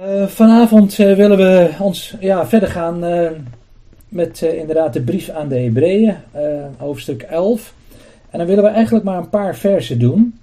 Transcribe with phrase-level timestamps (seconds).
[0.00, 3.30] Uh, vanavond uh, willen we ons ja, verder gaan uh,
[4.08, 6.16] met inderdaad de brief aan de Hebreeën,
[6.76, 7.74] hoofdstuk 11.
[8.30, 10.38] En dan willen we eigenlijk maar een paar versen doen.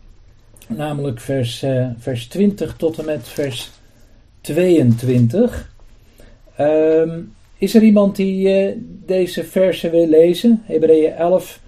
[0.68, 1.66] Namelijk vers,
[1.98, 3.72] vers 20 tot en met vers
[4.42, 5.72] 22.
[6.56, 7.20] Ehm,
[7.58, 10.62] is er iemand die deze versen wil lezen?
[10.66, 11.60] Hebreeën 11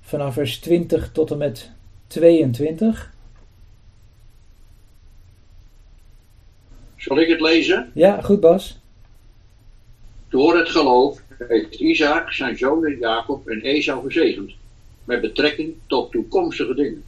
[0.00, 1.70] vanaf vers 20 tot en met
[2.06, 3.11] 22.
[7.02, 7.90] Zal ik het lezen?
[7.94, 8.78] Ja, goed Bas.
[10.28, 14.52] Door het geloof heeft Isaac zijn zonen Jacob en Esau gezegend,
[15.04, 17.04] met betrekking tot toekomstige dingen.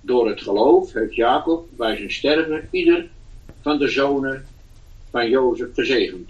[0.00, 3.08] Door het geloof heeft Jacob bij zijn sterven ieder
[3.60, 4.46] van de zonen
[5.10, 6.28] van Jozef gezegend.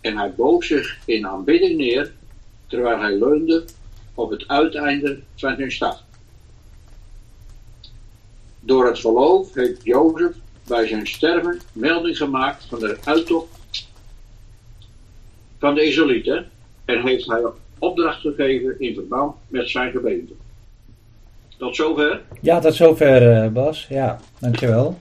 [0.00, 2.12] En hij boog zich in aanbidding neer,
[2.66, 3.64] terwijl hij leunde
[4.14, 6.02] op het uiteinde van zijn stad.
[8.60, 13.88] Door het geloof heeft Jozef bij zijn sterven melding gemaakt van de uittocht
[15.58, 16.48] van de Israëlieten
[16.84, 17.42] en heeft hij
[17.78, 20.32] opdracht gegeven in verband met zijn gemeente.
[21.56, 22.20] Tot zover?
[22.40, 23.86] Ja, tot zover uh, Bas.
[23.88, 24.98] Ja, dankjewel.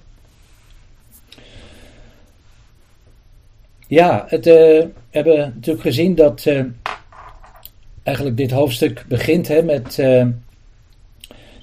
[3.87, 6.63] Ja, het, we hebben natuurlijk gezien dat uh,
[8.03, 9.99] eigenlijk dit hoofdstuk begint hè, met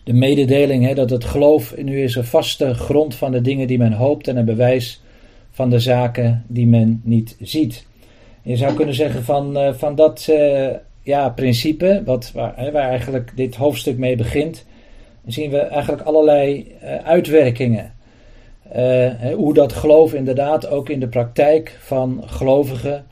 [0.05, 3.79] de mededeling hè, dat het geloof nu is een vaste grond van de dingen die
[3.79, 5.01] men hoopt en een bewijs
[5.51, 7.87] van de zaken die men niet ziet.
[8.43, 10.69] Je zou kunnen zeggen van, uh, van dat uh,
[11.03, 14.67] ja, principe, wat, waar, hè, waar eigenlijk dit hoofdstuk mee begint,
[15.27, 17.93] zien we eigenlijk allerlei uh, uitwerkingen.
[19.37, 23.05] Hoe dat geloof inderdaad ook in de praktijk van gelovigen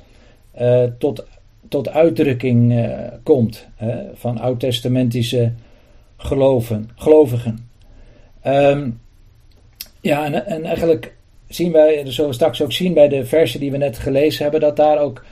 [0.99, 1.25] tot,
[1.69, 2.89] tot uitdrukking
[3.23, 3.67] komt.
[3.77, 5.53] Hè, van oud-testamentische
[6.21, 7.71] geloven, gelovigen.
[8.47, 9.01] Um,
[10.01, 11.15] ja, en, en, eigenlijk
[11.49, 14.61] zien wij, zullen we straks ook zien bij de versen die we net gelezen hebben,
[14.61, 15.25] dat daar ook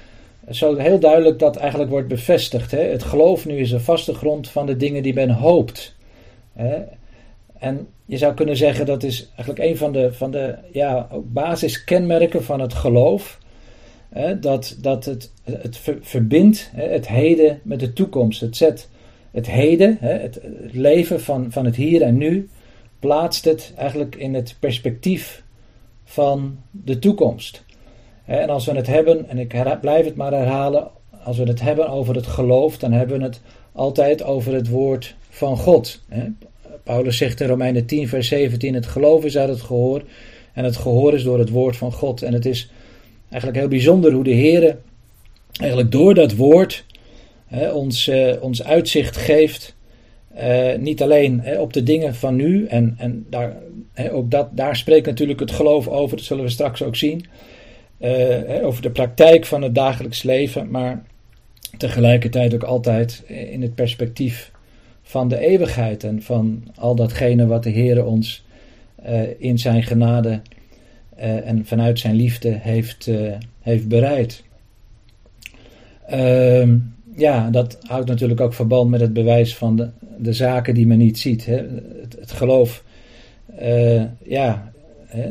[0.50, 2.70] zo heel duidelijk dat eigenlijk wordt bevestigd.
[2.70, 2.80] Hè?
[2.80, 5.94] Het geloof nu is een vaste grond van de dingen die men hoopt.
[6.52, 6.82] Hè?
[7.58, 12.44] En je zou kunnen zeggen dat is eigenlijk een van de, van de ja, basiskenmerken
[12.44, 13.38] van het geloof.
[14.08, 14.38] Hè?
[14.38, 18.40] Dat, dat het, het verbindt het heden met de toekomst.
[18.40, 18.88] Het zet
[19.30, 20.40] het heden, het
[20.72, 22.48] leven van, van het hier en nu,
[22.98, 25.42] plaatst het eigenlijk in het perspectief
[26.04, 27.64] van de toekomst.
[28.24, 30.88] En als we het hebben, en ik blijf het maar herhalen,
[31.24, 33.40] als we het hebben over het geloof, dan hebben we het
[33.72, 36.00] altijd over het woord van God.
[36.82, 40.02] Paulus zegt in Romeinen 10, vers 17: Het geloof is uit het gehoor,
[40.52, 42.22] en het gehoor is door het woord van God.
[42.22, 42.70] En het is
[43.28, 44.76] eigenlijk heel bijzonder hoe de Heer
[45.60, 46.84] eigenlijk door dat woord
[47.50, 49.76] ons, uh, ons uitzicht geeft.
[50.38, 53.56] Uh, niet alleen hè, op de dingen van nu, en, en daar,
[53.92, 57.24] hè, ook dat, daar spreekt natuurlijk het geloof over, dat zullen we straks ook zien.
[57.98, 61.02] Hè, over de praktijk van het dagelijks leven, maar
[61.76, 64.50] tegelijkertijd ook altijd in het perspectief
[65.02, 68.44] van de eeuwigheid en van al datgene wat de Heer ons
[69.38, 70.40] in zijn genade
[71.16, 73.10] en vanuit zijn liefde heeft,
[73.60, 74.44] heeft bereid.
[76.06, 76.76] Ehm
[77.18, 80.98] ja, dat houdt natuurlijk ook verband met het bewijs van de, de zaken die men
[80.98, 81.46] niet ziet.
[81.46, 81.56] Hè.
[82.18, 82.84] Het, geloof
[83.62, 84.72] uh, ja,
[85.06, 85.30] hè,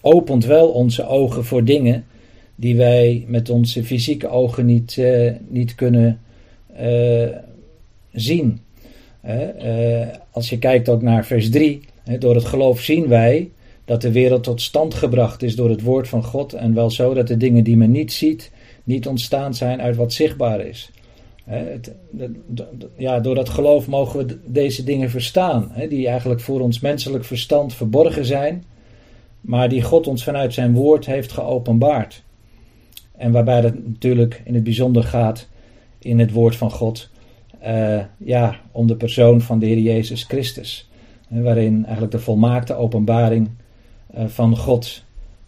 [0.00, 2.04] opent wel onze ogen voor dingen
[2.54, 6.20] die wij met onze fysieke ogen niet, uh, niet kunnen
[6.80, 7.28] uh,
[8.12, 8.60] zien.
[10.30, 11.80] als je kijkt ook naar vers 3,
[12.18, 13.50] door het geloof zien wij
[13.84, 17.14] dat de wereld tot stand gebracht is door het woord van God en wel zo
[17.14, 18.50] dat de dingen die men niet ziet,
[18.88, 20.90] niet ontstaan zijn uit wat zichtbaar is.
[22.96, 27.74] Ja, door dat geloof mogen we deze dingen verstaan, die eigenlijk voor ons menselijk verstand
[27.74, 28.64] verborgen zijn,
[29.40, 32.22] maar die God ons vanuit zijn woord heeft geopenbaard.
[33.16, 35.48] En waarbij het natuurlijk in het bijzonder gaat
[35.98, 37.10] in het woord van God,
[37.66, 40.88] uh, ja, om de persoon van de Heer Jezus Christus,
[41.28, 43.48] waarin eigenlijk de volmaakte openbaring
[44.16, 45.04] uh, van God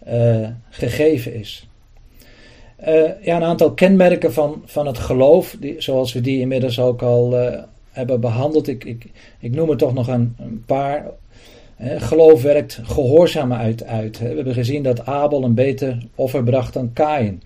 [0.08, 1.69] uh, gegeven is.
[2.88, 7.02] Uh, ja, een aantal kenmerken van, van het geloof, die, zoals we die inmiddels ook
[7.02, 7.58] al uh,
[7.90, 8.68] hebben behandeld.
[8.68, 9.06] Ik, ik,
[9.38, 11.06] ik noem er toch nog een, een paar.
[11.80, 14.18] Uh, geloof werkt gehoorzaamheid uit.
[14.18, 17.42] We hebben gezien dat Abel een beter offer bracht dan Kain.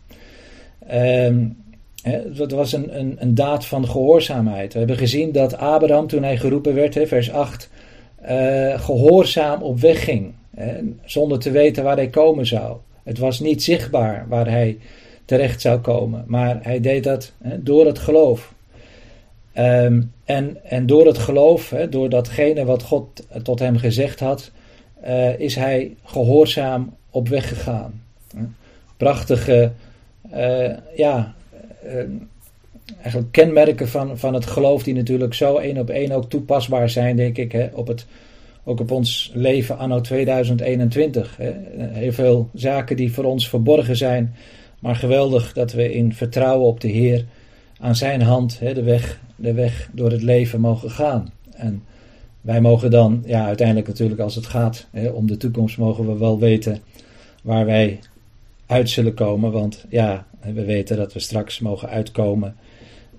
[0.87, 1.47] Ehm,
[2.37, 4.73] dat was een, een, een, daad van gehoorzaamheid.
[4.73, 7.71] We hebben gezien dat Abraham, toen hij geroepen werd, vers 8,
[8.77, 10.33] gehoorzaam op weg ging.
[11.05, 12.77] zonder te weten waar hij komen zou.
[13.03, 14.79] Het was niet zichtbaar waar hij
[15.25, 16.25] terecht zou komen.
[16.27, 18.55] Maar hij deed dat hè, door het geloof.
[19.53, 24.51] Ehm, en, en door het geloof, hè, door datgene wat God tot hem gezegd had,
[25.07, 28.03] uh, is hij gehoorzaam op weg gegaan.
[28.97, 29.73] Prachtige,
[30.97, 31.35] ja,
[33.01, 37.17] eigenlijk kenmerken van, van het geloof die natuurlijk zo één op één ook toepasbaar zijn,
[37.17, 38.07] denk ik, hè, op het,
[38.65, 41.37] ook op ons leven anno 2021.
[41.37, 41.53] Hè.
[41.77, 44.35] Heel veel zaken die voor ons verborgen zijn,
[44.85, 47.25] maar geweldig dat we in vertrouwen op de Heer
[47.79, 51.33] aan zijn hand hè, de, weg, de weg door het leven mogen gaan.
[51.51, 51.83] En
[52.41, 56.19] wij mogen dan, ja, uiteindelijk natuurlijk als het gaat hè, om de toekomst, mogen we
[56.19, 56.79] wel weten
[57.43, 57.99] waar wij
[58.67, 59.53] uit zullen komen.
[59.53, 62.57] Want ja, we weten dat we straks mogen uitkomen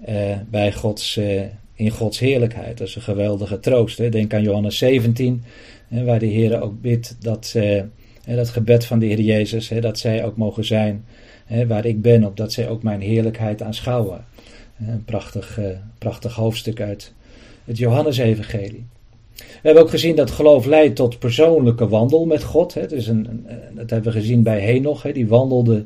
[0.10, 1.42] uh, bij Gods, uh,
[1.74, 2.78] in Gods heerlijkheid.
[2.78, 3.98] Dat is een geweldige troost.
[3.98, 4.10] Hè?
[4.10, 5.44] Denk aan Johannes 17,
[5.88, 7.82] hè, waar de Heer ook bidt dat, uh,
[8.26, 11.06] dat gebed van de Heer Jezus, dat zij ook mogen zijn
[11.68, 14.26] waar ik ben, opdat zij ook mijn heerlijkheid aanschouwen.
[14.88, 15.60] Een prachtig,
[15.98, 17.14] prachtig hoofdstuk uit
[17.66, 18.86] het Johannesevangelie.
[19.36, 22.74] We hebben ook gezien dat geloof leidt tot persoonlijke wandel met God.
[22.74, 22.88] Hè.
[22.88, 25.86] Dus een, een, dat hebben we gezien bij Henoch, hè, die wandelde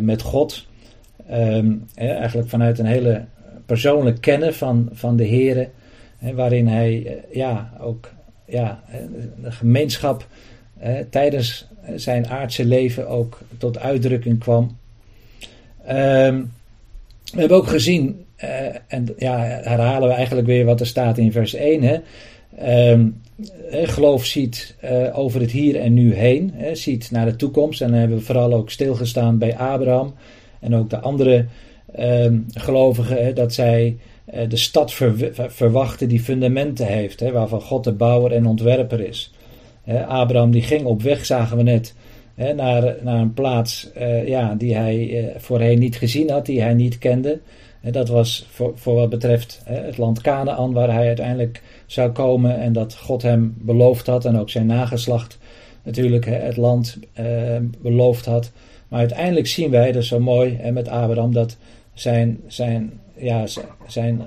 [0.00, 0.66] met God.
[1.30, 3.24] Um, eigenlijk vanuit een hele
[3.66, 5.70] persoonlijk kennen van, van de Heer,
[6.34, 8.10] waarin hij eh, ja, ook
[8.44, 8.82] ja,
[9.42, 10.26] de gemeenschap
[11.10, 11.66] tijdens
[11.96, 14.76] zijn aardse leven ook tot uitdrukking kwam.
[15.90, 16.52] Um,
[17.32, 18.50] we hebben ook gezien, uh,
[18.86, 21.82] en ja, herhalen we eigenlijk weer wat er staat in vers 1.
[21.82, 21.98] Hè?
[22.90, 23.20] Um,
[23.70, 27.80] geloof ziet uh, over het hier en nu heen, hè, ziet naar de toekomst.
[27.80, 30.14] En dan hebben we vooral ook stilgestaan bij Abraham
[30.60, 31.46] en ook de andere
[31.98, 33.96] um, gelovigen, hè, dat zij
[34.34, 39.00] uh, de stad ver, verwachten die fundamenten heeft, hè, waarvan God de bouwer en ontwerper
[39.00, 39.32] is.
[39.96, 41.94] Abraham die ging op weg, zagen we net,
[42.34, 46.74] naar, naar een plaats uh, ja, die hij uh, voorheen niet gezien had, die hij
[46.74, 47.40] niet kende.
[47.82, 52.72] dat was voor, voor wat betreft het land Canaan, waar hij uiteindelijk zou komen en
[52.72, 55.38] dat God hem beloofd had en ook zijn nageslacht
[55.82, 56.98] natuurlijk het land
[57.82, 58.52] beloofd had.
[58.88, 61.56] Maar uiteindelijk zien wij, dat is zo mooi met Abraham, dat
[61.94, 63.44] zijn, zijn, ja,
[63.86, 64.22] zijn,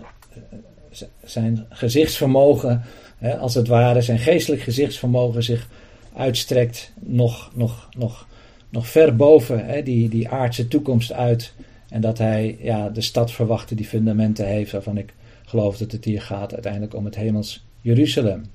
[1.23, 2.81] zijn gezichtsvermogen,
[3.21, 5.67] hè, als het ware, zijn geestelijk gezichtsvermogen zich
[6.15, 8.27] uitstrekt nog, nog, nog,
[8.69, 11.53] nog ver boven hè, die, die aardse toekomst uit.
[11.89, 15.13] En dat hij ja, de stad verwachtte die fundamenten heeft, waarvan ik
[15.45, 18.45] geloof dat het hier gaat uiteindelijk om het hemels Jeruzalem.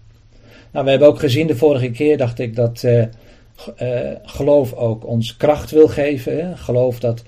[0.71, 3.05] Nou, we hebben ook gezien de vorige keer, dacht ik, dat uh,
[3.83, 6.37] uh, geloof ook ons kracht wil geven.
[6.37, 6.57] Hè?
[6.57, 7.23] Geloof dat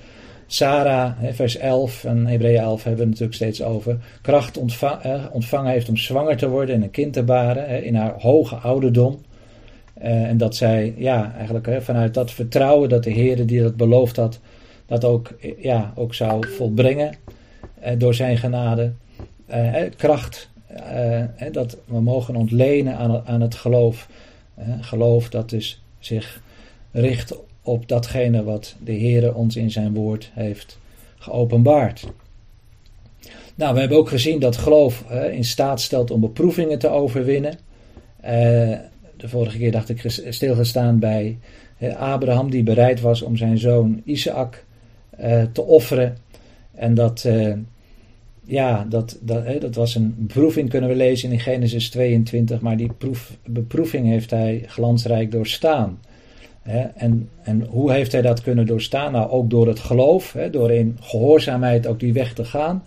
[0.51, 5.01] Sarah, vers 11 en Hebreeën 11 hebben we het natuurlijk steeds over, kracht ontva
[5.33, 9.19] ontvangen heeft om zwanger te worden en een kind te baren in haar hoge ouderdom.
[10.03, 14.17] Uh, en dat zij, ja, eigenlijk vanuit dat vertrouwen dat de Heer die dat beloofd
[14.17, 14.41] had,
[14.87, 17.15] dat ook, ja, ook zou volbrengen
[17.85, 18.93] uh, door zijn genade.
[19.51, 20.51] Uh, kracht,
[21.53, 24.09] dat we mogen ontlenen aan, aan het geloof.
[24.81, 26.41] geloof dat dus zich
[26.93, 27.37] richt
[27.69, 30.79] op datgene wat de Heer ons in zijn woord heeft
[31.19, 32.07] geopenbaard.
[33.55, 37.53] Nou, we hebben ook gezien dat geloof in staat stelt om beproevingen te overwinnen.
[38.21, 38.29] Uh,
[39.17, 41.39] de vorige keer dacht ik stilgestaan bij
[41.99, 44.65] Abraham, die bereid was om zijn zoon Isaac
[45.21, 46.17] uh, te offeren.
[46.75, 47.55] En dat, uh,
[48.45, 52.93] ja, dat, dat, dat was een beproeving, kunnen we lezen in Genesis 22, maar die
[52.93, 55.99] proef, beproeving heeft hij glansrijk doorstaan
[56.95, 59.13] en, en hoe heeft hij dat kunnen doorstaan?
[59.13, 62.83] Nou, ook door het geloof, door in gehoorzaamheid ook die weg te gaan.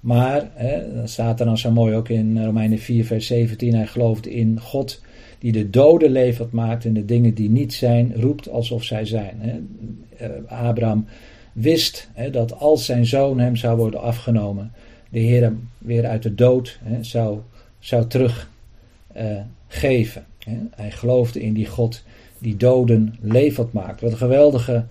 [0.00, 0.50] Maar,
[0.94, 4.60] dat staat er dan zo mooi ook in Romeinen 4, vers 17, hij gelooft in
[4.60, 5.02] God
[5.38, 9.68] die de doden levend maakt en de dingen die niet zijn, roept alsof zij zijn.
[10.16, 11.06] Eh, Abraham
[11.52, 14.72] wist dat als zijn zoon hem zou worden afgenomen,
[15.08, 17.38] de Heer hem weer uit de dood zou,
[17.78, 20.24] zou teruggeven.
[20.70, 22.02] Hij geloofde in die God
[22.40, 24.00] die doden levend maakt.
[24.00, 24.84] Wat een geweldige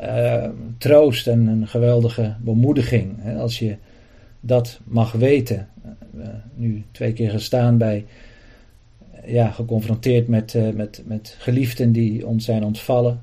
[0.00, 3.14] uh, troost en een geweldige bemoediging.
[3.18, 3.76] Hè, als je
[4.40, 5.68] dat mag weten.
[6.16, 8.04] Uh, nu twee keer gestaan bij,
[9.26, 13.20] ja, geconfronteerd met, uh, met, met geliefden die ons zijn ontvallen.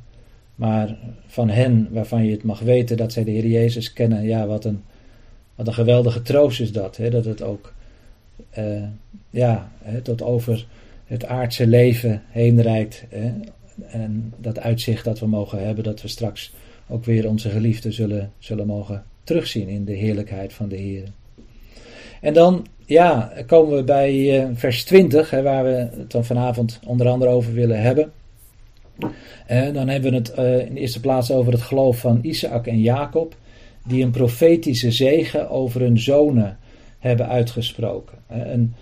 [0.56, 0.98] Maar
[1.28, 4.24] van hen waarvan je het mag weten dat zij de Heer Jezus kennen.
[4.24, 4.82] Ja, wat een,
[5.56, 6.98] wat een geweldige troost is dat.
[6.98, 7.74] Hè, dat het ook
[9.30, 10.66] ja, hè, tot over
[11.08, 13.06] het aardse leven heen reikt.
[13.10, 13.34] Hè?
[13.88, 16.54] En dat uitzicht dat we mogen hebben, dat we straks
[16.90, 21.04] ook weer onze geliefden zullen, zullen mogen terugzien in de heerlijkheid van de Heer.
[22.22, 26.80] En dan, ja, komen we bij uh, vers 20, hè, waar we het dan vanavond
[26.86, 28.12] onder andere over willen hebben.
[29.52, 32.68] Uh, dan hebben we het uh, in de eerste plaats over het geloof van Isaac
[32.68, 33.36] en Jacob,
[33.84, 36.58] die een profetische zegen over hun zonen
[37.00, 38.18] hebben uitgesproken.
[38.28, 38.76] een,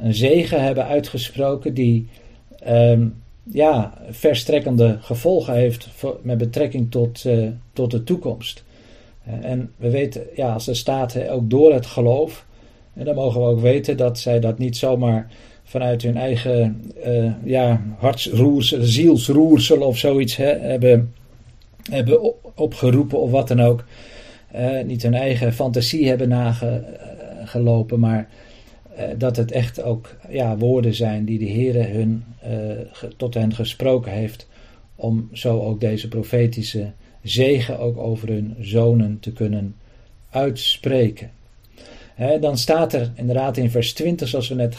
[0.00, 2.08] een zegen hebben uitgesproken die,
[2.68, 5.88] um, ja, verstrekkende gevolgen heeft
[6.22, 7.24] met betrekking tot,
[7.72, 8.64] tot de toekomst.
[9.40, 12.46] en we weten, ja, als de staat ook door het geloof,
[12.94, 15.30] en dan mogen we ook weten dat zij dat niet zomaar
[15.64, 21.14] vanuit hun eigen uh, ja, hartsroersel, zielsroersel of zoiets hebben,
[21.90, 23.84] hebben opgeroepen of wat dan ook.
[24.84, 28.28] Niet hun eigen fantasie hebben nagelopen, maar
[29.16, 32.24] dat het echt ook ja, woorden zijn die de Heer hun,
[33.16, 34.48] tot hen gesproken heeft.
[34.94, 39.74] Om zo ook deze profetische zegen ook over hun zonen te kunnen
[40.30, 41.30] uitspreken
[42.40, 44.76] dan staat er inderdaad in vers 20, zoals we net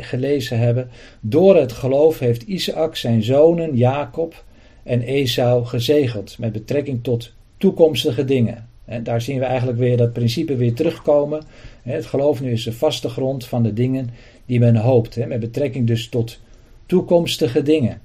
[0.00, 0.90] gelezen hebben:
[1.20, 4.44] Door het geloof heeft Isaac zijn zonen Jacob
[4.82, 8.67] en Esau gezegeld met betrekking tot toekomstige dingen.
[8.88, 11.42] En daar zien we eigenlijk weer dat principe weer terugkomen.
[11.82, 14.10] Het geloof nu is de vaste grond van de dingen
[14.46, 16.38] die men hoopt, met betrekking dus tot
[16.86, 18.00] toekomstige dingen.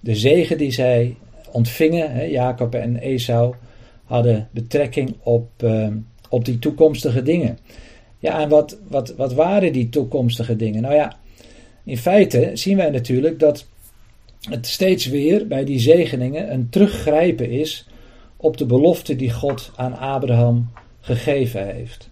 [0.00, 1.16] De zegen die zij
[1.50, 3.54] ontvingen, Jacob en Esau,
[4.04, 5.88] hadden betrekking op, uh,
[6.28, 7.58] op die toekomstige dingen.
[8.18, 10.82] Ja, en wat, wat, wat waren die toekomstige dingen?
[10.82, 11.16] Nou ja,
[11.84, 13.66] in feite zien wij natuurlijk dat
[14.40, 17.88] het steeds weer bij die zegeningen een teruggrijpen is
[18.40, 20.70] op de belofte die God aan Abraham
[21.00, 22.10] gegeven heeft.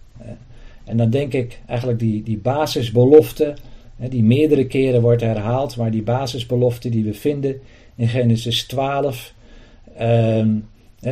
[0.84, 3.54] En dan denk ik eigenlijk die, die basisbelofte,
[3.96, 7.60] die meerdere keren wordt herhaald, maar die basisbelofte die we vinden
[7.96, 9.34] in Genesis 12,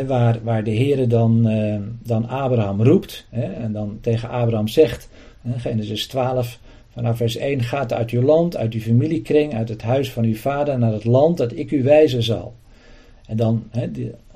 [0.07, 5.09] waar, waar de Heer dan, uh, dan Abraham roept en dan tegen Abraham zegt,
[5.57, 6.59] Genesis 12,
[6.93, 10.37] vanaf vers 1, gaat uit uw land, uit uw familiekring, uit het huis van uw
[10.37, 12.55] vader naar het land dat ik u wijzen zal.
[13.27, 13.65] En dan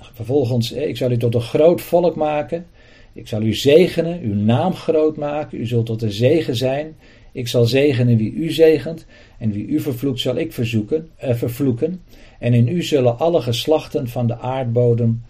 [0.00, 2.66] vervolgens, ik zal u tot een groot volk maken,
[3.12, 6.96] ik zal u zegenen, uw naam groot maken, u zult tot een zegen zijn.
[7.32, 9.06] Ik zal zegenen wie u zegent,
[9.38, 12.00] en wie u vervloekt zal ik verzoeken, eh, vervloeken.
[12.38, 15.22] En in u zullen alle geslachten van de aardbodem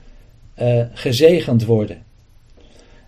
[0.61, 2.03] uh, gezegend worden.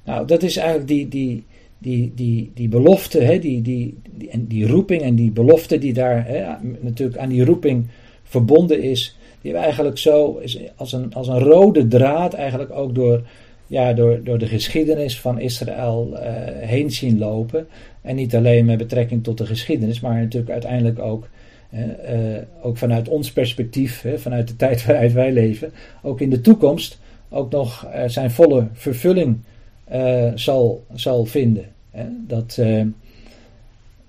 [0.04, 1.44] Nou, dat is eigenlijk die, die,
[1.78, 5.92] die, die, die belofte, hè, die, die, die, en die roeping en die belofte die
[5.92, 7.86] daar hè, natuurlijk aan die roeping
[8.22, 10.40] verbonden is, die we eigenlijk zo
[10.76, 13.22] als een, als een rode draad eigenlijk ook door,
[13.66, 16.20] ja, door, door de geschiedenis van Israël uh,
[16.68, 17.66] heen zien lopen.
[18.02, 21.28] En niet alleen met betrekking tot de geschiedenis, maar natuurlijk uiteindelijk ook,
[21.74, 21.80] uh,
[22.62, 25.72] ook vanuit ons perspectief, vanuit de tijd waaruit wij leven,
[26.02, 29.38] ook in de toekomst ook nog zijn volle vervulling
[30.34, 31.64] zal, zal vinden.
[31.90, 32.04] Hè?
[32.26, 32.58] Dat,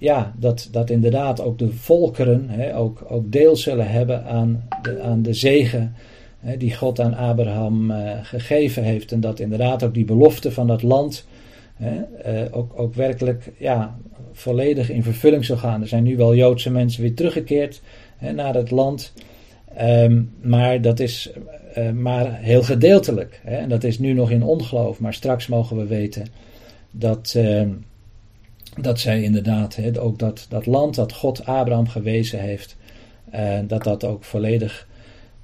[0.03, 5.01] ja, dat, dat inderdaad ook de volkeren hè, ook, ook deel zullen hebben aan de,
[5.01, 5.95] aan de zegen
[6.39, 9.11] hè, die God aan Abraham gegeven heeft.
[9.11, 11.27] En dat inderdaad ook die belofte van dat land
[12.51, 13.97] ook, ook werkelijk ja,
[14.31, 15.81] volledig in vervulling zal gaan.
[15.81, 17.81] Er zijn nu wel Joodse mensen weer teruggekeerd
[18.33, 19.13] naar het land.
[19.81, 21.31] Um, maar dat is
[21.77, 23.41] uh, maar heel gedeeltelijk.
[23.43, 23.55] Hè?
[23.55, 24.99] En dat is nu nog in ongeloof.
[24.99, 26.25] Maar straks mogen we weten
[26.91, 27.61] dat, uh,
[28.81, 32.75] dat zij inderdaad, ook dat, dat land dat God Abraham gewezen heeft,
[33.35, 34.87] uh, dat dat ook volledig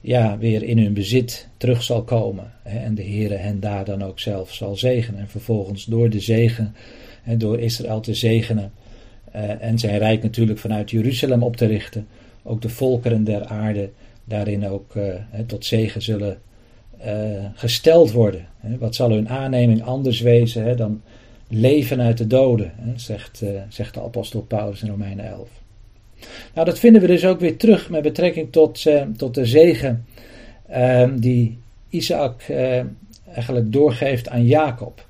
[0.02, 2.52] ja, weer in hun bezit terug zal komen.
[2.64, 5.20] En de Heere hen daar dan ook zelf zal zegenen.
[5.20, 6.76] En vervolgens door de zegen,
[7.24, 8.72] hè, door Israël te zegenen.
[9.60, 12.08] en zijn rijk natuurlijk vanuit Jeruzalem op te richten.
[12.44, 13.90] Ook de volkeren der aarde
[14.24, 15.04] daarin ook uh,
[15.46, 16.38] tot zegen zullen
[17.54, 18.48] gesteld worden.
[18.80, 21.02] Wat zal hun aanneming anders wezen dan
[21.50, 25.50] leven uit de doden, hè, zegt, uh, zegt de apostel Paulus in Romeinen 11.
[26.54, 28.86] Nou, dat vinden we dus ook weer terug met betrekking tot,
[29.18, 30.06] tot de zegen
[30.68, 31.58] ehm, die
[31.90, 32.44] Isaac
[33.34, 35.06] eigenlijk doorgeeft aan Jacob.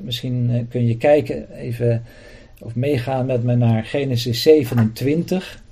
[0.00, 2.02] misschien kun je kijken, even
[2.60, 5.62] of meegaan met me naar Genesis 27.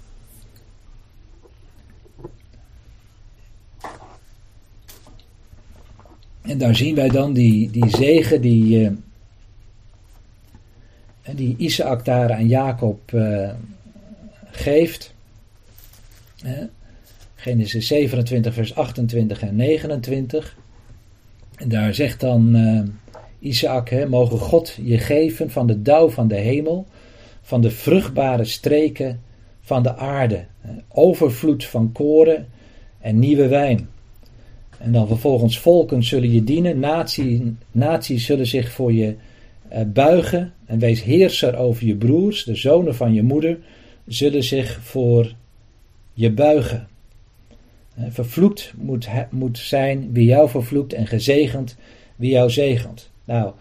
[6.42, 8.90] En daar zien wij dan die, die zegen die,
[11.34, 13.50] die Isaac daar aan Jacob uh,
[14.50, 15.14] geeft.
[17.34, 20.56] Genesis 27, vers 28 en 29.
[21.56, 22.56] En daar zegt dan
[23.38, 26.86] Isaac, hè, mogen God je geven van de dauw van de hemel,
[27.42, 29.20] van de vruchtbare streken
[29.60, 30.44] van de aarde,
[30.88, 32.48] overvloed van koren
[33.00, 33.88] en nieuwe wijn
[34.80, 36.78] en dan vervolgens volken zullen je dienen,
[37.72, 39.14] naties, zullen zich voor je
[39.72, 40.52] uh, buigen.
[40.70, 43.58] En wees heerser over je broers, de zonen van je moeder,
[44.06, 45.34] zullen zich voor
[46.12, 46.88] je buigen.
[48.08, 51.76] Vervloekt moet, moet zijn wie jou vervloekt en gezegend
[52.16, 53.10] wie jou zegent.
[53.24, 53.52] Nou,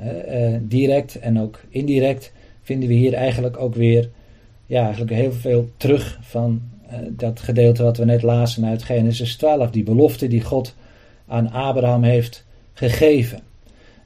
[0.00, 2.32] uh, direct en ook indirect
[2.62, 4.10] vinden we hier eigenlijk ook weer
[4.66, 6.62] ja, eigenlijk heel veel terug van
[7.08, 10.74] dat gedeelte wat we net lazen uit Genesis 12, die belofte die God
[11.26, 13.40] aan Abraham heeft gegeven.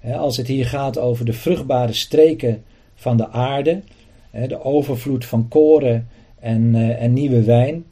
[0.05, 2.63] Als het hier gaat over de vruchtbare streken
[2.95, 3.83] van de aarde,
[4.31, 7.85] de overvloed van koren en, en nieuwe wijn,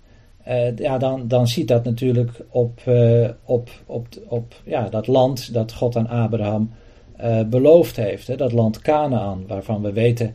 [0.77, 2.81] ja, dan, dan ziet dat natuurlijk op,
[3.45, 6.71] op, op, op ja, dat land dat God aan Abraham
[7.47, 8.39] beloofd heeft.
[8.39, 10.35] Dat land Canaan, waarvan we weten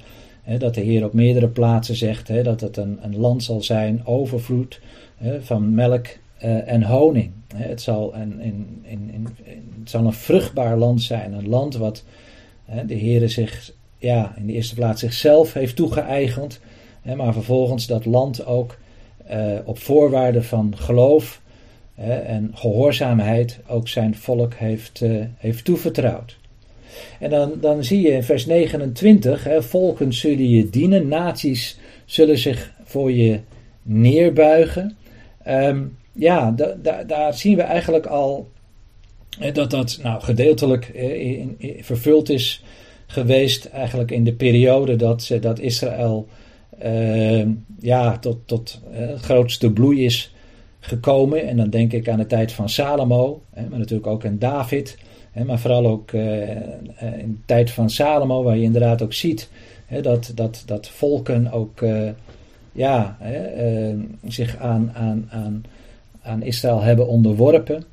[0.57, 4.79] dat de Heer op meerdere plaatsen zegt dat het een, een land zal zijn, overvloed
[5.39, 6.07] van melk
[6.43, 7.31] en honing.
[7.55, 9.27] Het zal een, in, in, in,
[9.79, 11.33] het zal een vruchtbaar land zijn.
[11.33, 12.03] Een land wat
[12.85, 16.59] de Heer zich ja, in de eerste plaats zichzelf heeft toegeëigend.
[17.15, 18.77] Maar vervolgens dat land ook
[19.31, 21.41] uh, op voorwaarden van geloof
[21.95, 26.37] en gehoorzaamheid ook zijn volk heeft, uh, heeft toevertrouwd.
[27.19, 32.37] En dan, dan zie je in vers 29, hè, volken zullen je dienen, naties zullen
[32.37, 33.39] zich voor je
[33.81, 34.97] neerbuigen.
[35.47, 38.51] Um, ja, da, da, daar zien we eigenlijk al
[39.53, 42.63] dat dat nou, gedeeltelijk in, vervuld is
[43.07, 46.27] geweest, eigenlijk in de periode dat, dat Israël
[46.83, 47.45] uh,
[47.79, 48.81] ja, tot, tot
[49.15, 50.33] grootste bloei is
[50.79, 51.47] gekomen.
[51.47, 54.97] En dan denk ik aan de tijd van Salomo, hè, maar natuurlijk ook aan David.
[55.45, 56.49] Maar vooral ook uh,
[56.99, 59.49] in de tijd van Salomo, waar je inderdaad ook ziet
[60.01, 61.85] dat, dat, dat volken ook
[62.71, 63.17] ja,
[64.27, 65.63] zich aan, aan, aan
[66.23, 67.83] aan Israël hebben onderworpen.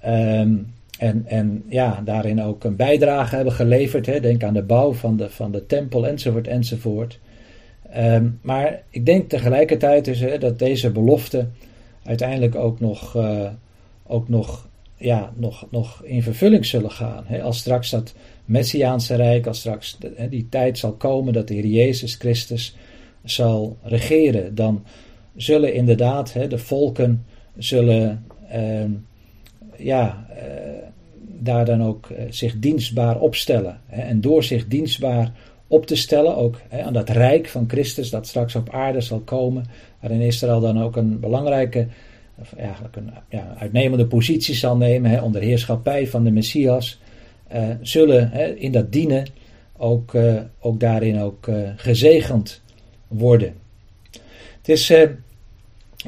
[0.00, 0.54] Ehm,
[0.98, 4.06] en, en ja, daarin ook een bijdrage hebben geleverd.
[4.06, 4.20] Hè.
[4.20, 7.18] Denk aan de bouw van de, van de tempel enzovoort enzovoort.
[7.90, 11.52] Ehm, maar ik denk tegelijkertijd dus, hè, dat deze beloften
[12.02, 13.48] uiteindelijk ook nog, uh,
[14.06, 17.24] ook nog, ja, nog, nog in vervulling zullen gaan.
[17.26, 17.42] Hè.
[17.42, 18.14] Als straks dat
[18.44, 22.76] Messiaanse Rijk, als straks hè, die tijd zal komen dat de Heer Jezus Christus
[23.24, 24.84] zal regeren, dan
[25.36, 27.24] zullen inderdaad hè, de volken
[27.56, 28.90] zullen ehm,
[29.76, 30.36] ja, uh,
[31.18, 33.80] daar dan ook uh, zich dienstbaar opstellen.
[33.86, 35.32] Hè, en door zich dienstbaar
[35.66, 39.20] op te stellen, ook hè, aan dat rijk van Christus dat straks op aarde zal
[39.20, 39.64] komen,
[40.00, 41.86] waarin Israël dan ook een belangrijke,
[42.38, 47.00] of eigenlijk een ja, uitnemende positie zal nemen hè, onder heerschappij van de Messias,
[47.54, 49.26] uh, zullen hè, in dat dienen
[49.76, 50.14] ook,
[50.60, 52.62] ook daarin ook gezegend
[53.08, 53.54] worden.
[54.56, 54.92] Het is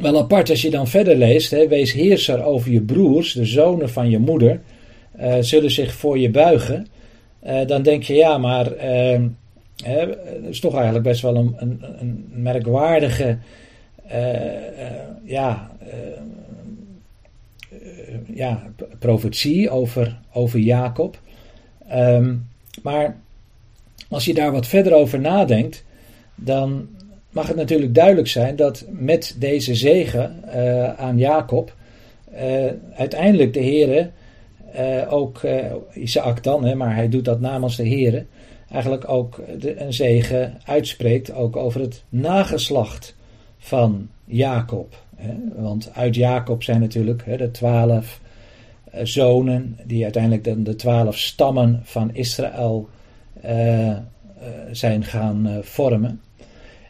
[0.01, 3.91] wel apart als je dan verder leest, hè, wees heerser over je broers, de zonen
[3.91, 4.61] van je moeder,
[5.21, 6.87] uh, zullen zich voor je buigen.
[7.47, 9.21] Uh, dan denk je, ja, maar uh,
[9.85, 13.39] dat is toch eigenlijk best wel een, een, een merkwaardige
[15.25, 15.71] ja,
[18.35, 18.63] ja,
[18.99, 21.21] profetie over, over Jacob.
[21.95, 22.49] Um,
[22.83, 23.17] maar
[24.09, 25.85] als je daar wat verder over nadenkt,
[26.35, 26.89] dan
[27.39, 31.75] mag het natuurlijk duidelijk zijn dat met deze zegen uh, aan Jacob
[32.35, 34.11] uh, uiteindelijk de Heer
[34.77, 35.41] uh, ook,
[35.95, 38.27] Isaac dan, hè, maar hij doet dat namens de Heer,
[38.71, 43.17] eigenlijk ook een zegen uitspreekt ook over het nageslacht
[43.59, 45.03] van Jacob.
[45.17, 45.35] Hè.
[45.57, 48.21] Want uit Jacob zijn natuurlijk hè, de twaalf
[49.03, 52.89] zonen die uiteindelijk de, de twaalf stammen van Israël
[54.73, 56.21] zijn gaan vormen.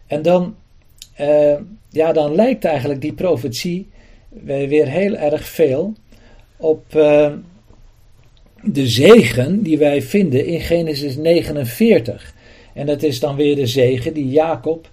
[0.08, 0.54] En dan,
[1.20, 1.54] uh,
[1.90, 3.86] ja, dan lijkt eigenlijk die profetie
[4.44, 5.92] weer heel erg veel
[6.56, 7.32] op uh,
[8.62, 12.34] de zegen die wij vinden in Genesis 49.
[12.74, 14.88] En dat is dan weer de zegen die Jacob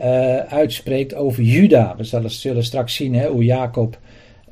[0.00, 1.94] uh, uitspreekt over Juda.
[1.96, 3.98] We zullen, straks zien hè, hoe Jacob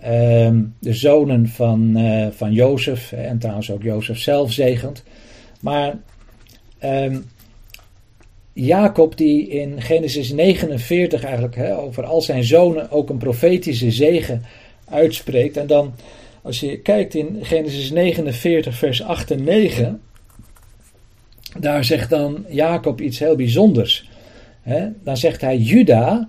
[0.01, 1.98] ehm, de zonen van,
[2.33, 5.03] van Jozef en trouwens ook Jozef zelf zegent.
[5.61, 5.98] Maar
[6.85, 7.25] um,
[8.53, 14.43] Jacob die in Genesis 49 eigenlijk hè, over al zijn zonen ook een profetische zegen
[14.85, 15.57] uitspreekt.
[15.57, 15.95] En dan
[16.43, 20.01] als je kijkt in Genesis 49 vers 8 en 9,
[21.59, 24.09] daar zegt dan Jacob iets heel bijzonders.
[24.62, 24.88] Hè?
[25.05, 26.29] Dan zegt hij, Juda,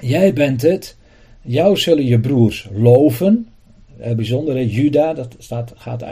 [0.00, 0.96] jij bent het,
[1.42, 3.46] jou zullen je broers loven.
[3.96, 6.04] Heel bijzonder, Juda, dat staat, gaat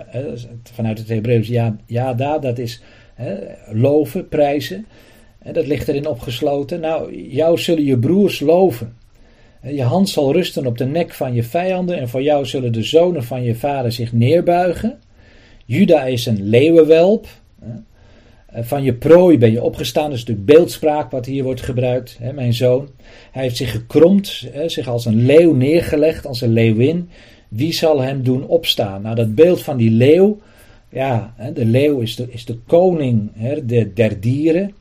[0.73, 2.83] vanuit het Hebreeuws, ja, Jada, dat is
[3.73, 4.87] loven, prijzen.
[5.39, 6.81] En dat ligt erin opgesloten.
[6.81, 8.97] Nou, jou zullen je broers loven.
[9.63, 12.83] Je hand zal rusten op de nek van je vijanden en voor jou zullen de
[12.83, 14.99] zonen van je vader zich neerbuigen.
[15.65, 17.27] Juda is een leeuwenwelp.
[18.53, 22.55] Van je prooi ben je opgestaan, dat is de beeldspraak wat hier wordt gebruikt, mijn
[22.55, 22.89] zoon.
[23.31, 27.11] Hij heeft zich gekromd, zich als een leeuw neergelegd, als een leeuwin.
[27.49, 29.03] Wie zal hem doen opstaan?
[29.03, 30.39] Nou, dat beeld van die leeuw,
[30.89, 33.31] ja, de leeuw is de, is de koning
[33.95, 34.75] der dieren.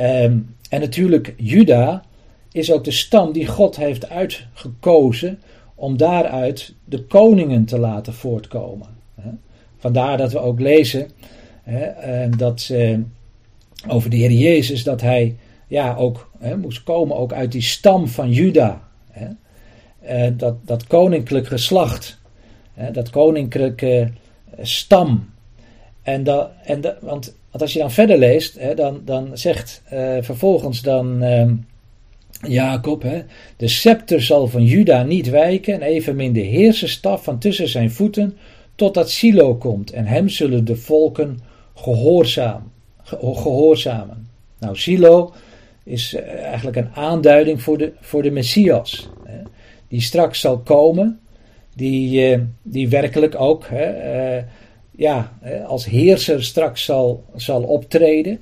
[0.00, 2.04] Um, en natuurlijk, Juda
[2.52, 5.40] is ook de stam die God heeft uitgekozen
[5.74, 8.86] om daaruit de koningen te laten voortkomen.
[9.78, 11.10] Vandaar dat we ook lezen
[12.36, 12.72] dat
[13.88, 18.32] over de Heer Jezus dat hij ja, ook moest komen ook uit die stam van
[18.32, 18.88] Juda.
[20.36, 22.18] Dat, dat koninklijk geslacht,
[22.92, 24.10] dat koninklijke
[24.60, 25.30] stam.
[26.02, 30.16] En dat, en dat, want, want als je dan verder leest, dan, dan zegt uh,
[30.20, 31.50] vervolgens dan uh,
[32.48, 33.22] Jacob: hè,
[33.56, 38.36] De scepter zal van Juda niet wijken, en evenmin de heerserstaf van tussen zijn voeten,
[38.74, 41.40] totdat Silo komt, en hem zullen de volken
[41.74, 44.28] gehoorzaam, gehoorzamen.
[44.58, 45.32] Nou, Silo
[45.84, 49.42] is eh, eigenlijk een aanduiding voor de, voor de Messias, hè,
[49.88, 51.20] die straks zal komen,
[51.74, 54.42] die, uh, die werkelijk ook hè, uh,
[54.90, 55.32] ja,
[55.66, 58.38] als heerser straks zal, zal optreden.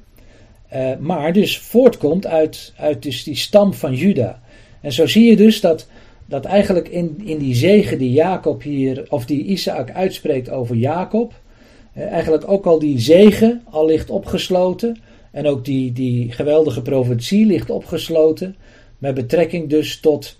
[0.75, 4.43] Uh, maar dus voortkomt uit, uit dus die stam van Juda.
[4.81, 5.87] En zo zie je dus dat,
[6.27, 11.33] dat eigenlijk in, in die zegen die Jacob hier, of die Isaac uitspreekt over Jacob,
[11.95, 14.97] eigenlijk ook al die zegen al ligt opgesloten.
[15.31, 18.57] En ook die, die geweldige profetie ligt opgesloten.
[18.99, 20.40] Met betrekking dus tot,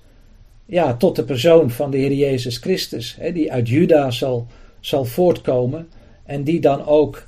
[0.71, 3.17] ja, tot de persoon van de Heer Jezus Christus.
[3.19, 4.47] Hè, die uit Juda zal,
[4.81, 5.89] zal voortkomen.
[6.25, 7.27] En die dan ook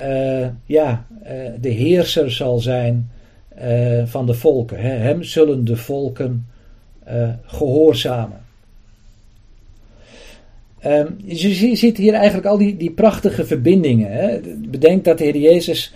[0.00, 1.28] uh, ja, uh,
[1.60, 3.10] de heerser zal zijn
[3.62, 4.80] uh, van de volken.
[4.80, 6.46] Hem zullen de volken
[7.42, 8.47] gehoorzamen.
[10.88, 14.12] Um, je ziet hier eigenlijk al die, die prachtige verbindingen.
[14.12, 14.40] Hè.
[14.68, 15.92] Bedenk dat de Heer Jezus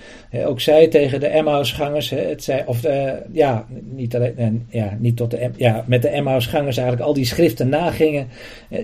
[0.46, 5.16] ook zei tegen de Emmausgangers, hè, het zei, of uh, ja, niet alleen, ja, niet
[5.16, 8.28] tot de, ja, met de Emmausgangers eigenlijk al die schriften nagingen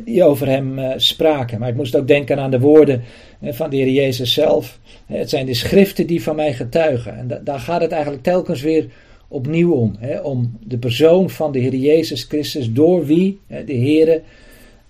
[0.04, 1.58] die over hem spraken.
[1.58, 3.02] Maar ik moest ook denken aan de woorden
[3.42, 4.78] van de Heer Jezus zelf.
[5.06, 7.16] Het zijn de schriften die van mij getuigen.
[7.16, 8.86] En da daar gaat het eigenlijk telkens weer
[9.28, 9.96] opnieuw om.
[9.98, 14.22] Hè, om de persoon van de Heer Jezus Christus, door wie de Heer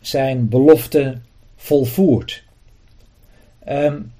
[0.01, 1.19] zijn belofte
[1.57, 2.43] volvoert.
[3.69, 4.13] Um,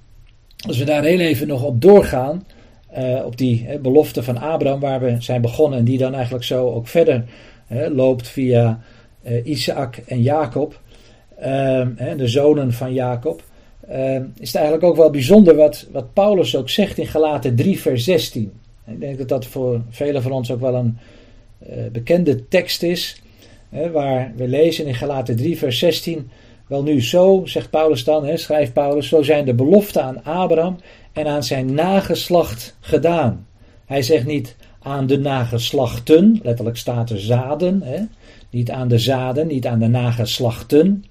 [0.67, 2.47] als we daar heel even nog op doorgaan,
[2.99, 6.71] uh, op die belofte van Abraham waar we zijn begonnen en die dan eigenlijk zo
[6.71, 7.25] ook verder
[7.91, 8.81] loopt via
[9.23, 10.81] uh, Isaac en Jacob,
[11.41, 11.87] uh,
[12.17, 13.43] de zonen van Jacob,
[13.89, 17.81] ehm, is het eigenlijk ook wel bijzonder wat, wat Paulus ook zegt in Galaten 3
[17.81, 18.53] vers 16.
[18.87, 20.99] Ik denk dat dat voor velen van ons ook wel een
[21.59, 23.23] eh, bekende tekst is
[23.69, 26.31] waar we lezen in Galaten 3, vers 16.
[26.67, 30.77] Wel nu, zo, zegt Paulus dan, schrijft Paulus, zo zijn de beloften aan Abraham
[31.13, 33.47] en aan zijn nageslacht gedaan.
[33.87, 37.83] Hij zegt niet aan de nageslachten, letterlijk staat er zaden,
[38.51, 41.05] niet aan de zaden, niet aan de nageslachten,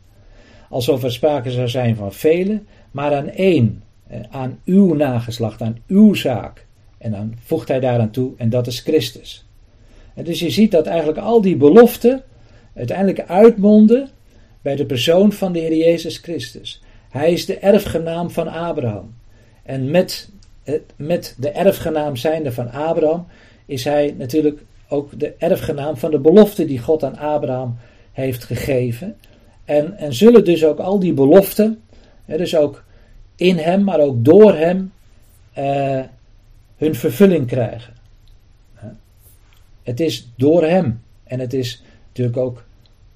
[0.69, 3.83] alsof er sprake zou zijn van velen, maar aan één,
[4.29, 6.65] aan uw nageslacht, aan uw zaak.
[6.97, 9.45] En dan voegt hij daaraan toe, en dat is Christus.
[10.13, 12.23] En dus je ziet dat eigenlijk al die beloften
[12.77, 14.09] uiteindelijk uitmonden
[14.61, 16.81] bij de persoon van de Heer Jezus Christus.
[17.09, 19.13] Hij is de erfgenaam van Abraham.
[19.63, 20.29] En met,
[20.95, 23.27] met de erfgenaam zijnde van Abraham
[23.65, 27.77] is hij natuurlijk ook de erfgenaam van de belofte die God aan Abraham
[28.11, 29.17] heeft gegeven.
[29.65, 31.81] En, en zullen dus ook al die beloften,
[32.25, 32.83] dus ook
[33.35, 34.91] in hem, maar ook door hem,
[35.57, 36.01] uh,
[36.77, 37.93] hun vervulling krijgen.
[39.83, 41.01] Het is door hem.
[41.23, 42.66] En het is natuurlijk ook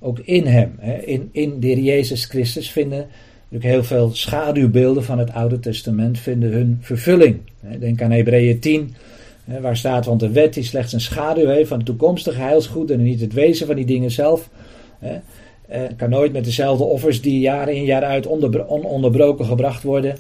[0.01, 0.79] ook in hem.
[1.05, 3.07] In, in de Heer Jezus Christus vinden
[3.49, 7.39] natuurlijk heel veel schaduwbeelden van het Oude Testament vinden hun vervulling.
[7.79, 8.95] Denk aan Hebreeën 10,
[9.61, 13.21] waar staat, want de wet is slechts een schaduw van het toekomstige heilsgoed en niet
[13.21, 14.49] het wezen van die dingen zelf.
[15.67, 20.15] Het kan nooit met dezelfde offers die jaar in jaar uit ononderbroken gebracht worden,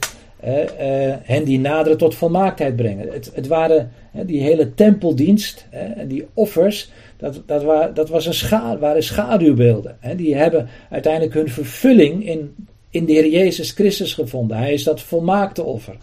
[1.23, 3.11] hen die naderen tot volmaaktheid brengen.
[3.11, 8.33] Het, het waren die hele tempeldienst en die offers, dat, dat, wa, dat was een
[8.33, 9.97] scha, waren schaduwbeelden.
[10.15, 12.55] Die hebben uiteindelijk hun vervulling in,
[12.89, 14.57] in de Heer Jezus Christus gevonden.
[14.57, 15.97] Hij is dat volmaakte offer.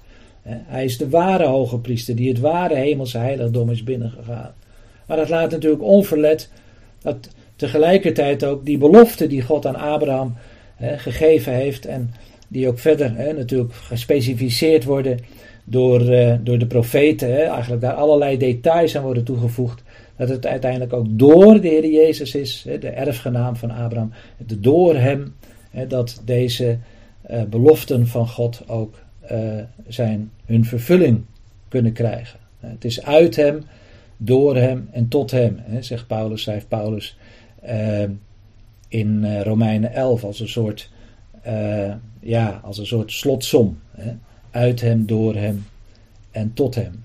[0.48, 4.54] Hij is de ware hoge priester die het ware hemelse heiligdom is binnengegaan.
[5.06, 6.50] Maar dat laat natuurlijk onverlet
[7.02, 10.36] dat tegelijkertijd ook die belofte die God aan Abraham
[10.78, 12.10] gegeven heeft en
[12.48, 15.18] die ook verder hè, natuurlijk gespecificeerd worden
[15.64, 19.82] door, uh, door de profeten, hè, eigenlijk daar allerlei details aan worden toegevoegd.
[20.16, 24.12] Dat het uiteindelijk ook door de Heer Jezus is, de erfgenaam van Abraham,
[24.60, 25.34] door hem
[25.88, 26.78] dat deze
[27.28, 29.38] eh, beloften van God ook eh,
[29.86, 31.24] zijn hun vervulling
[31.68, 32.38] kunnen krijgen.
[32.60, 33.62] Het is uit hem,
[34.16, 37.18] door hem en tot hem, zegt Paulus, schrijft Paulus
[37.60, 38.02] eh,
[38.88, 40.90] in Romeinen 11 als een soort,
[42.20, 43.78] ja, als een soort slotsom.
[44.50, 45.66] Uit hem, door hem
[46.30, 47.04] en tot hem.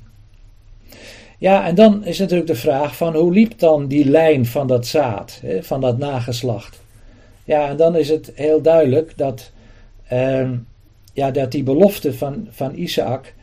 [1.37, 4.85] Ja, en dan is natuurlijk de vraag van hoe liep dan die lijn van dat
[4.85, 6.81] zaad, hè, van dat nageslacht?
[7.43, 9.51] Ja, en dan is het heel duidelijk dat,
[10.07, 10.55] ehm,
[11.13, 13.33] ja, dat die belofte van, van Isaac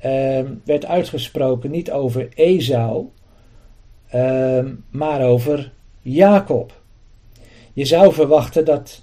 [0.00, 3.06] ehm, werd uitgesproken niet over Esau,
[4.08, 6.80] ehm, maar over Jacob.
[7.72, 9.02] Je zou verwachten dat,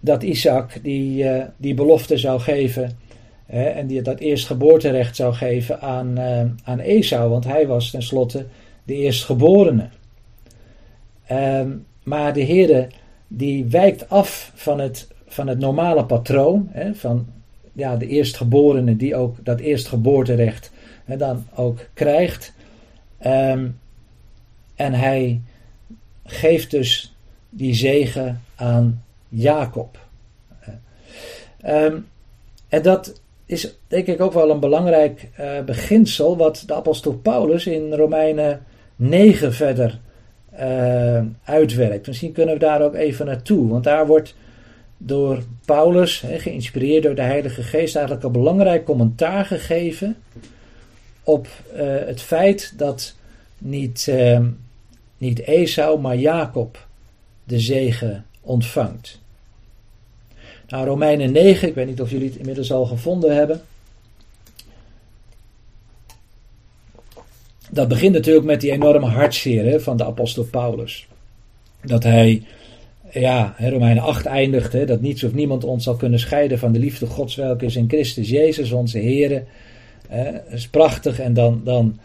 [0.00, 2.98] dat Isaac die, uh, die belofte zou geven
[3.46, 8.46] hè, en die dat eerstgeboorterecht zou geven aan, uh, aan Esau, want hij was tenslotte
[8.84, 9.88] de eerstgeborene.
[11.32, 12.86] Um, maar de Heer
[13.28, 17.26] die wijkt af van het, van het normale patroon, hè, van
[17.72, 20.72] ja, de eerstgeborene die ook dat eerstgeboorterecht
[21.04, 22.52] hè, dan ook krijgt.
[23.26, 23.78] Um,
[24.74, 25.40] en hij
[26.24, 27.14] geeft dus
[27.50, 29.98] die zegen aan Jacob.
[31.66, 32.06] Um,
[32.68, 37.66] en dat is denk ik ook wel een belangrijk uh, beginsel wat de apostel Paulus
[37.66, 38.62] in Romeinen
[38.96, 39.98] 9 verder
[40.60, 42.06] uh, uitwerkt.
[42.06, 44.34] Misschien kunnen we daar ook even naartoe, want daar wordt
[44.96, 50.16] door Paulus, geïnspireerd door de Heilige Geest, eigenlijk een belangrijk commentaar gegeven
[51.22, 53.14] op uh, het feit dat
[53.58, 54.40] niet, uh,
[55.18, 56.88] niet Esau, maar Jacob
[57.50, 59.20] de zegen ontvangt.
[60.68, 63.62] Nou, Romeinen 9, ik weet niet of jullie het inmiddels al gevonden hebben.
[67.70, 71.06] dat begint natuurlijk met die enorme hartzeer van de apostel Paulus.
[71.84, 72.42] Dat hij,
[73.10, 76.78] ja, Romeinen 8 eindigt, hè, dat niets of niemand ons zal kunnen scheiden van de
[76.78, 79.44] liefde Gods welke is in Christus Jezus, onze Heer.
[80.08, 81.98] Dat is prachtig en dan, dan,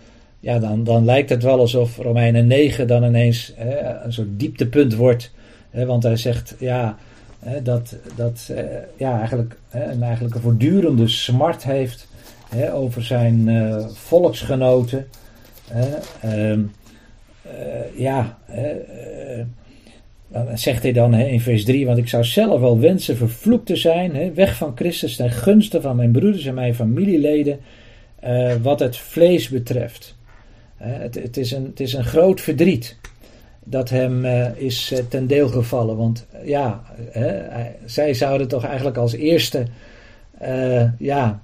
[0.45, 4.95] ja, dan, dan lijkt het wel alsof Romeinen 9 dan ineens hè, een soort dieptepunt
[4.95, 5.31] wordt.
[5.69, 6.97] Hè, want hij zegt, ja,
[7.39, 8.63] hè, dat, dat eh,
[8.97, 12.07] ja, eigenlijk, een, eigenlijk een voortdurende smart heeft
[12.73, 15.07] over zijn uh, volksgenoten.
[16.25, 16.59] Uh,
[17.95, 19.45] ja, uh,
[20.27, 23.75] dan zegt hij dan in vers 3, want ik zou zelf wel wensen vervloekt te
[23.75, 27.59] zijn, weg van Christus ten gunste van mijn broeders en mijn familieleden,
[28.61, 30.14] wat het vlees betreft.
[30.85, 32.97] Het, het, is een, het is een groot verdriet
[33.63, 36.83] dat hem is ten deel gevallen, want ja,
[37.85, 39.65] zij zouden toch eigenlijk als eerste,
[40.97, 41.41] ja,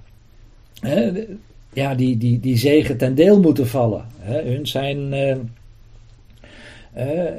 [1.74, 4.06] ja, die, die, die zegen ten deel moeten vallen.
[4.22, 5.14] hun zijn,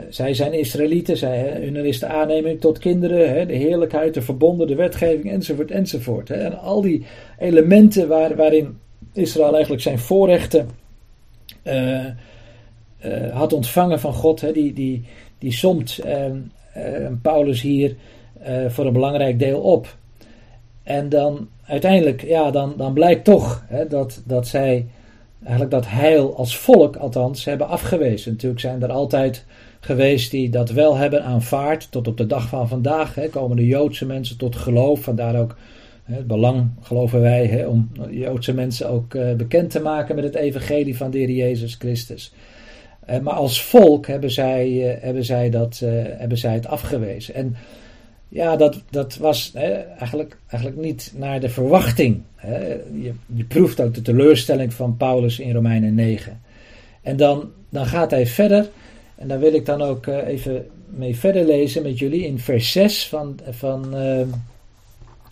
[0.09, 4.75] zij zijn Israëlieten, zij, hun is de aanneming tot kinderen, de heerlijkheid, de verbonden, de
[4.75, 6.31] wetgeving, enzovoort, enzovoort.
[6.31, 7.07] En al die
[7.39, 8.79] elementen waar, waarin
[9.13, 10.69] Israël eigenlijk zijn voorrechten
[11.63, 12.07] uh,
[13.33, 15.05] had ontvangen van God, die, die,
[15.39, 16.01] die somt
[17.23, 17.97] Paulus hier
[18.69, 19.97] voor een belangrijk deel op.
[20.83, 24.87] En dan uiteindelijk, ja, dan, dan blijkt toch hè, dat, dat zij
[25.43, 28.33] eigenlijk dat heil als volk althans hebben afgewezen.
[28.33, 29.45] Natuurlijk zijn er altijd
[29.81, 31.91] geweest die dat wel hebben aanvaard.
[31.91, 35.01] Tot op de dag van vandaag hè, komen de Joodse mensen tot geloof.
[35.01, 35.57] Vandaar ook hè,
[36.03, 40.35] het belang, geloven wij, hè, om Joodse mensen ook uh, bekend te maken met het
[40.35, 42.33] evangelie van de Heer Jezus Christus.
[43.11, 45.79] Uh, maar als volk hebben zij, uh, hebben, zij dat,
[46.19, 47.35] hebben zij het afgewezen.
[47.35, 47.57] En
[48.29, 52.21] ja, dat, dat was hè, eigenlijk, eigenlijk niet naar de verwachting.
[52.37, 52.69] Hè.
[52.93, 56.41] Je, je proeft ook de teleurstelling van Paulus in Romeinen 9.
[57.03, 58.69] En dan, dan gaat hij verder.
[59.15, 63.09] En daar wil ik dan ook even mee verder lezen met jullie in vers 6
[63.09, 64.21] van, van, uh,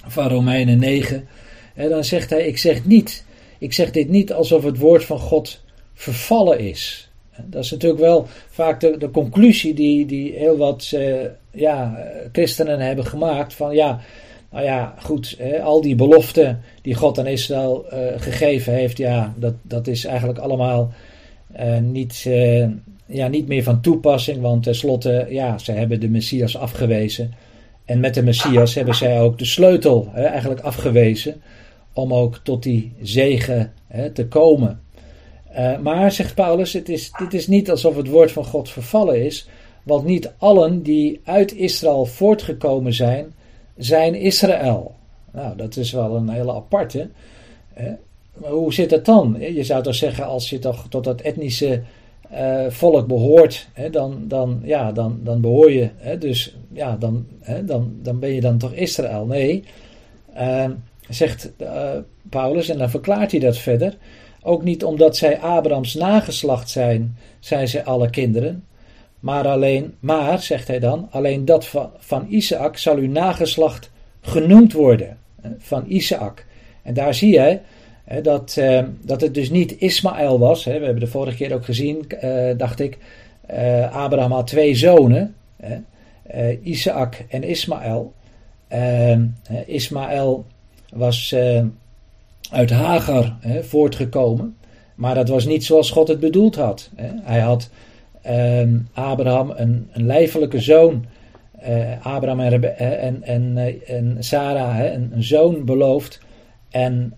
[0.06, 1.28] van Romeinen 9.
[1.74, 3.24] En dan zegt hij: Ik zeg niet,
[3.58, 5.60] ik zeg dit niet alsof het woord van God
[5.94, 7.10] vervallen is.
[7.46, 11.14] Dat is natuurlijk wel vaak de, de conclusie die, die heel wat uh,
[11.50, 13.54] ja, christenen hebben gemaakt.
[13.54, 14.00] Van ja,
[14.50, 19.34] nou ja, goed, hè, al die beloften die God aan Israël uh, gegeven heeft, ja,
[19.36, 20.92] dat, dat is eigenlijk allemaal
[21.60, 22.26] uh, niet,
[23.06, 24.40] ja, niet meer van toepassing.
[24.40, 27.34] Want tenslotte, ja, ze hebben de Messias afgewezen.
[27.90, 31.42] En met de Messias hebben zij ook de sleutel hè, eigenlijk afgewezen
[31.92, 34.81] om ook tot die zegen hè, te komen.
[35.59, 39.24] Uh, maar, zegt Paulus, het is, dit is niet alsof het woord van God vervallen
[39.24, 39.48] is,
[39.83, 43.35] want niet allen die uit Israël voortgekomen zijn,
[43.76, 44.94] zijn Israël.
[45.33, 47.09] Nou, dat is wel een hele aparte.
[48.33, 49.37] Hoe zit het dan?
[49.38, 51.83] Je zou toch zeggen, als je toch tot dat etnische
[52.32, 57.26] uh, volk behoort, hè, dan, dan, ja, dan, dan behoor je, hè, dus ja, dan,
[57.40, 59.26] hè, dan, dan ben je dan toch Israël.
[59.26, 59.64] Nee,
[60.36, 60.70] uh,
[61.08, 61.90] zegt uh,
[62.28, 63.96] Paulus, en dan verklaart hij dat verder.
[64.42, 68.64] Ook niet omdat zij Abrahams nageslacht zijn, zijn zij alle kinderen.
[69.20, 73.90] Maar alleen, maar, zegt hij dan, alleen dat van, van Isaac zal uw nageslacht
[74.20, 75.18] genoemd worden.
[75.58, 76.46] Van Isaac.
[76.82, 77.58] En daar zie je
[78.22, 80.64] dat, uh, dat het dus niet Ismaël was.
[80.64, 82.98] We hebben de vorige keer ook gezien, uh, dacht ik.
[83.50, 85.34] Uh, Abraham had twee zonen,
[86.62, 88.12] Isaac en Ismaël.
[89.66, 90.44] Ismaël
[90.92, 91.34] was
[92.50, 94.56] uit Hagar voortgekomen,
[94.94, 96.90] maar dat was niet zoals God het bedoeld had.
[97.22, 97.70] Hij had
[98.22, 101.04] ehm, Abraham een, een lijfelijke zoon.
[102.02, 106.20] Abraham en, en, en, en Sarah een, zoon beloofd.
[106.70, 107.14] En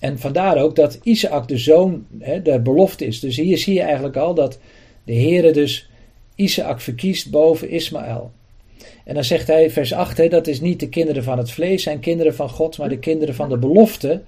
[0.00, 3.20] en vandaar ook dat Isaac de zoon hè, der belofte is.
[3.20, 4.58] Dus hier zie je eigenlijk al dat
[5.04, 5.90] de Heere dus
[6.34, 8.30] Isaac verkiest boven Ismaël.
[9.04, 11.82] En dan zegt hij, vers 8, hè, dat is niet de kinderen van het vlees,
[11.82, 14.22] zijn kinderen van God, maar de kinderen van de belofte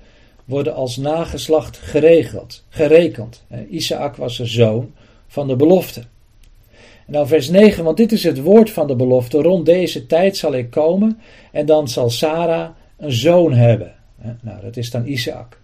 [0.44, 3.44] worden als nageslacht geregeld, gerekend.
[3.70, 4.92] Isaac was de zoon
[5.26, 6.02] van de belofte.
[7.06, 10.36] En dan vers 9, want dit is het woord van de belofte, rond deze tijd
[10.36, 11.18] zal ik komen
[11.52, 13.94] en dan zal Sarah een zoon hebben.
[14.42, 15.59] Nou, dat is dan Isaac.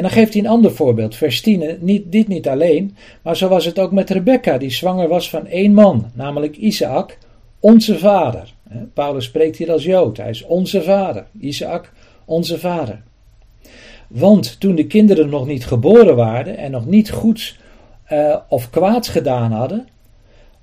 [0.00, 1.78] En dan geeft hij een ander voorbeeld, vers 10.
[1.80, 5.46] Niet, dit niet alleen, maar zo was het ook met Rebecca, die zwanger was van
[5.46, 7.18] één man, namelijk Isaac,
[7.58, 8.54] onze vader.
[8.94, 11.26] Paulus spreekt hier als Jood, hij is onze vader.
[11.40, 11.92] Isaac,
[12.24, 13.02] onze vader.
[14.08, 17.58] Want toen de kinderen nog niet geboren waren en nog niet goeds
[18.12, 19.88] uh, of kwaads gedaan hadden,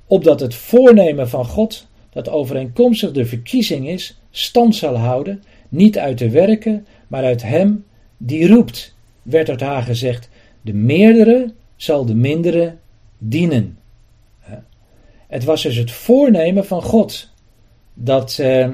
[0.08, 6.18] opdat het voornemen van God, dat overeenkomstig de verkiezing is, stand zal houden, niet uit
[6.18, 7.86] de werken, maar uit hem
[8.18, 8.96] die roept
[9.30, 10.30] werd tot haar gezegd:
[10.62, 12.76] De meerdere zal de mindere
[13.18, 13.78] dienen.
[15.28, 17.30] Het was dus het voornemen van God
[17.94, 18.70] dat, eh,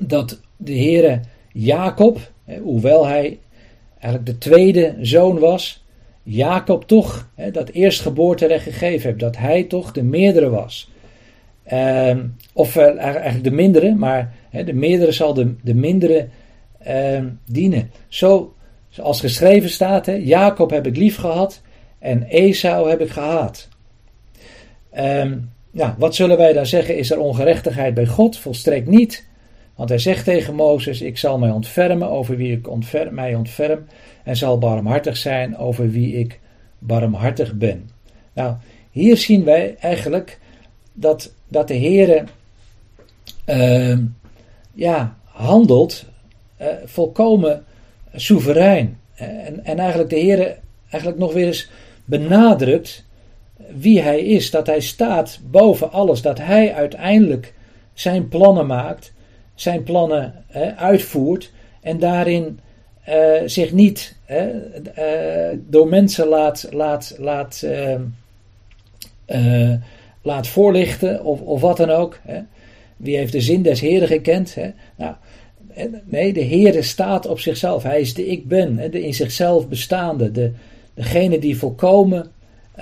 [0.00, 1.20] dat de Heere
[1.52, 3.38] Jacob, hoewel hij
[3.98, 5.84] eigenlijk de tweede zoon was,
[6.22, 10.90] Jacob toch dat eerstgeboorterecht gegeven heeft, dat hij toch de meerdere was.
[11.72, 12.16] Uh,
[12.52, 16.28] of eigenlijk de mindere, maar de meerdere zal de, de mindere
[16.88, 17.90] uh, dienen.
[18.08, 18.54] Zo
[18.96, 21.60] Zoals geschreven staat, hè, Jacob heb ik lief gehad
[21.98, 23.68] en Esau heb ik gehaat.
[24.98, 26.96] Um, nou, wat zullen wij dan zeggen?
[26.98, 28.38] Is er ongerechtigheid bij God?
[28.38, 29.26] Volstrekt niet.
[29.74, 33.86] Want hij zegt tegen Mozes: Ik zal mij ontfermen over wie ik mij ontferm.
[34.24, 36.40] En zal barmhartig zijn over wie ik
[36.78, 37.90] barmhartig ben.
[38.32, 38.54] Nou,
[38.90, 40.38] hier zien wij eigenlijk
[40.92, 42.24] dat, dat de Heer
[43.46, 43.98] uh,
[44.72, 46.04] ja, handelt
[46.60, 47.64] uh, volkomen
[48.16, 48.98] soeverein.
[49.14, 50.58] En, en eigenlijk de Heer
[50.90, 51.70] eigenlijk nog weer eens
[52.04, 53.04] benadrukt
[53.76, 54.50] wie hij is.
[54.50, 56.22] Dat hij staat boven alles.
[56.22, 57.54] Dat hij uiteindelijk
[57.94, 59.12] zijn plannen maakt,
[59.54, 60.44] zijn plannen
[60.76, 62.60] uitvoert en daarin
[63.08, 64.38] uh, zich niet uh,
[65.56, 67.64] door mensen laat, laat, laat,
[69.26, 69.78] ehm,
[70.22, 72.18] laat voorlichten of, of wat dan ook.
[72.22, 72.40] Hè.
[72.96, 74.54] Wie heeft de zin des Heren gekend?
[74.54, 74.70] Hè?
[74.96, 75.14] Nou,
[76.04, 77.82] Nee, de Heere staat op zichzelf.
[77.82, 80.52] Hij is de ik ben, de in zichzelf bestaande, de,
[80.94, 82.30] degene die volkomen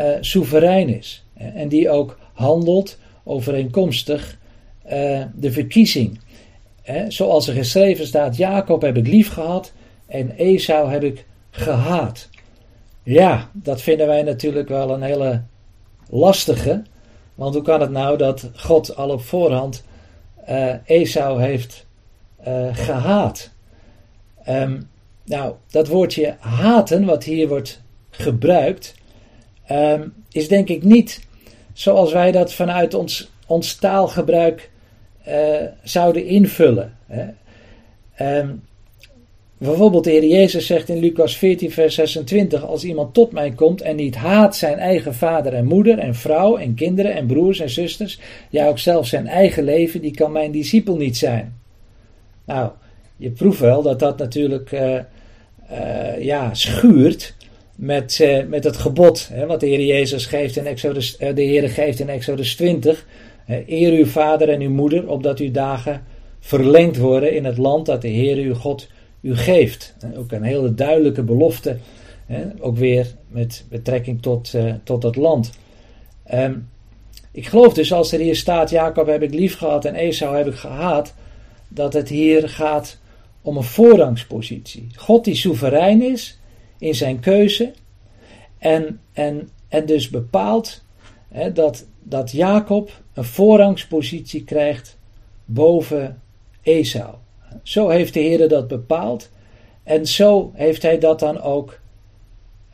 [0.00, 1.24] uh, soeverein is.
[1.34, 4.38] En die ook handelt overeenkomstig
[4.86, 6.18] uh, de verkiezing.
[7.08, 9.72] Zoals er geschreven staat, Jacob heb ik lief gehad
[10.06, 12.28] en Esau heb ik gehaat.
[13.02, 15.42] Ja, dat vinden wij natuurlijk wel een hele
[16.10, 16.82] lastige.
[17.34, 19.84] Want hoe kan het nou dat God al op voorhand
[20.48, 21.83] uh, Esau heeft
[22.48, 23.50] uh, gehaat.
[24.48, 24.88] Um,
[25.24, 28.94] nou, dat woordje haten, wat hier wordt gebruikt,
[29.70, 31.26] um, is denk ik niet
[31.72, 34.70] zoals wij dat vanuit ons, ons taalgebruik
[35.28, 35.34] uh,
[35.82, 36.96] zouden invullen.
[37.06, 37.26] Hè.
[38.38, 38.62] Um,
[39.58, 43.80] bijvoorbeeld de Heer Jezus zegt in Lucas 14, vers 26: Als iemand tot mij komt
[43.80, 47.70] en niet haat zijn eigen vader en moeder en vrouw en kinderen en broers en
[47.70, 48.18] zusters,
[48.50, 51.62] ja ook zelfs zijn eigen leven, die kan mijn discipel niet zijn.
[52.44, 52.70] Nou,
[53.16, 54.98] je proeft wel dat dat natuurlijk uh,
[55.70, 57.34] uh, ja, schuurt
[57.74, 61.68] met, uh, met het gebod hè, wat de Heer Jezus geeft in Exodus, de Heer
[61.68, 63.06] geeft in Exodus 20.
[63.66, 66.02] eer uw vader en uw moeder, opdat uw dagen
[66.40, 68.88] verlengd worden in het land dat de Heer uw God
[69.20, 69.94] u geeft.
[70.16, 71.76] ook een hele duidelijke belofte,
[72.26, 75.50] hè, ook weer met betrekking tot, tot het land.
[76.34, 76.68] Um,
[77.34, 80.46] ik geloof dus als er hier staat, Jacob heb ik lief gehad en Esau heb
[80.46, 81.14] ik gehaat,
[81.74, 82.98] dat het hier gaat
[83.42, 84.86] om een voorrangspositie.
[84.96, 86.38] God die soeverein is
[86.78, 87.72] in zijn keuze
[88.58, 90.82] en, en, en dus bepaalt
[91.28, 94.98] hè, dat, dat Jacob een voorrangspositie krijgt
[95.44, 96.22] boven
[96.62, 97.14] Esau.
[97.62, 99.30] Zo heeft de Heer dat bepaald
[99.82, 101.78] en zo heeft hij dat dan ook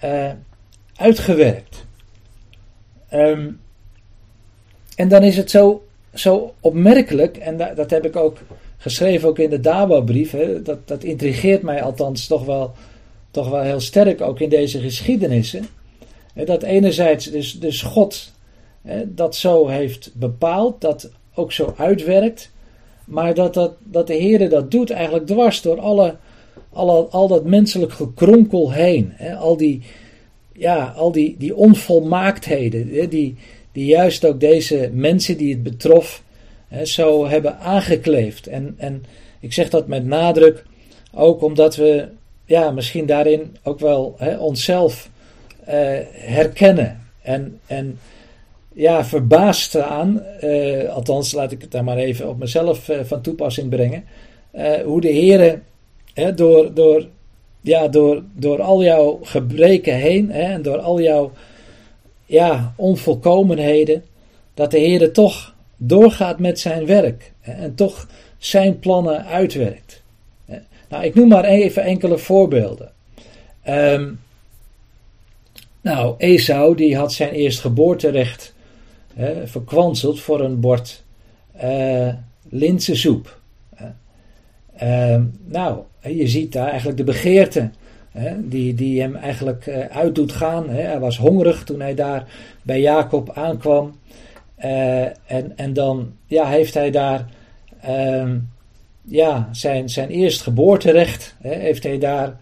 [0.05, 0.31] uh,
[0.95, 1.87] uitgewerkt.
[3.13, 3.61] Um,
[4.97, 8.39] en dan is het zo, zo opmerkelijk, en dat heb ik ook
[8.81, 10.37] geschreven ook in de Dabo-brief.
[10.62, 12.72] Dat, dat intrigeert mij althans toch wel
[13.31, 15.66] toch wel heel sterk ook in deze geschiedenissen.
[16.35, 18.33] Dat enerzijds dus, dus God
[19.07, 22.51] dat zo heeft bepaald, dat ook zo uitwerkt.
[23.05, 26.16] Maar dat, dat, dat de Heer dat doet eigenlijk dwars door alle,
[26.72, 29.12] alle, al dat menselijk gekronkel heen.
[29.39, 29.83] Al die,
[30.53, 33.37] ja, al die, die onvolmaaktheden, die,
[33.72, 36.22] die juist ook deze mensen die het betrof
[36.85, 38.47] zo hebben aangekleefd.
[38.47, 39.05] En, en
[39.41, 40.64] ik zeg dat met nadruk
[41.14, 42.09] ook omdat we
[42.45, 45.11] ja, misschien daarin ook wel onszelf
[45.68, 45.75] uh,
[46.12, 47.01] herkennen.
[47.23, 47.99] En, en
[48.73, 53.21] ja, verbaasd aan, uh, althans laat ik het daar maar even op mezelf uh, van
[53.21, 54.05] toepassing brengen,
[54.85, 55.61] hoe de Heer
[56.35, 57.07] door, door,
[57.61, 61.33] ja, door, door al jouw gebreken heen hè, en door al jouw
[62.27, 64.05] ja, onvolkomenheden,
[64.55, 65.50] dat de Heer toch
[65.83, 68.09] doorgaat met zijn werk en toch
[68.39, 70.03] zijn plannen uitwerkt.
[70.89, 72.93] Nou, ik noem maar even enkele voorbeelden.
[73.68, 74.20] Um,
[75.81, 78.55] nou, Esau die had zijn eerstgeboorterecht
[79.14, 81.03] hè, verkwanseld voor een bord
[81.62, 82.09] uh,
[82.49, 83.39] linzensoep.
[84.83, 87.70] Uh, nou, je ziet daar eigenlijk de begeerte
[88.39, 90.68] die, die hem eigenlijk uh, uit doet gaan.
[90.68, 92.26] Hij was hongerig toen hij daar
[92.62, 93.99] bij Jacob aankwam.
[94.65, 97.27] Uh, en, en dan ja, heeft hij daar
[97.81, 98.39] ehm,
[99.03, 102.37] ja, zijn, zijn eerstgeboorterecht, hè, heeft hij daar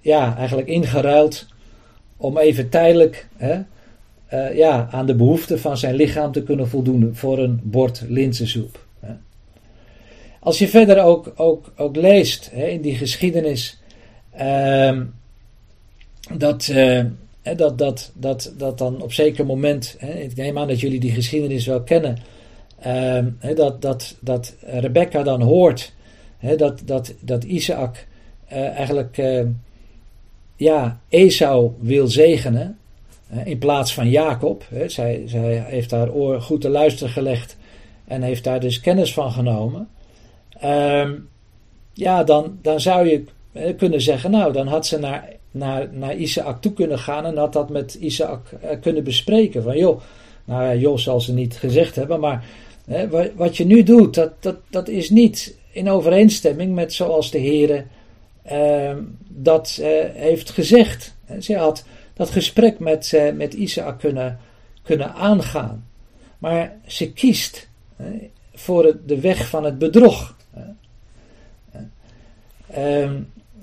[0.00, 1.46] ja, eigenlijk ingeruild
[2.16, 3.60] om even tijdelijk hè,
[4.32, 8.86] uh, ja, aan de behoeften van zijn lichaam te kunnen voldoen voor een bord linzensoep.
[10.40, 13.80] Als je verder ook, ook, ook leest hè, in die geschiedenis
[14.40, 15.00] uh,
[16.36, 17.04] dat, uh,
[17.56, 21.66] dat, dat, dat, dat dan op zeker moment, ik neem aan dat jullie die geschiedenis
[21.66, 22.18] wel kennen,
[22.86, 25.92] uh, dat, dat, dat Rebecca dan hoort
[26.56, 28.06] dat, dat, dat Isaac
[28.52, 29.22] uh, eigenlijk
[30.56, 32.78] ja, Esau wil zegenen
[33.44, 34.64] in plaats van Jacob.
[34.86, 37.56] Zij, zij heeft haar oor goed te luisteren gelegd
[38.04, 39.88] en heeft daar dus kennis van genomen.
[40.64, 41.28] Um,
[41.92, 43.24] ja, dan, dan zou je
[43.76, 45.28] kunnen zeggen, nou, dan had ze naar,
[45.58, 48.40] naar, Isaac toe kunnen gaan en had dat met Isaac
[48.80, 49.62] kunnen bespreken.
[49.62, 50.00] Van joh,
[50.44, 52.44] nou ja, joh zal ze niet gezegd hebben, maar
[53.34, 57.86] wat je nu doet, dat, dat, dat is niet in overeenstemming met zoals de Heer
[58.52, 58.96] uh,
[59.28, 61.14] dat uh, heeft gezegd.
[61.40, 61.84] Ze had
[62.14, 64.38] dat gesprek met, uh, met Isaac kunnen,
[64.82, 65.86] kunnen aangaan.
[66.38, 67.68] Maar ze kiest
[68.54, 70.36] voor de weg van het bedrog.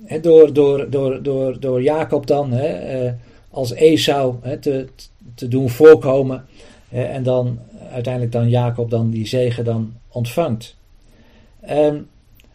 [0.07, 3.11] Ehm, door, door, door, door, door Jacob dan uh,
[3.49, 4.87] als Esau te,
[5.35, 6.45] te doen voorkomen.
[6.89, 7.59] en dan
[7.91, 10.75] uiteindelijk dan Jacob dan die zegen dan ontvangt.
[11.69, 12.07] Um,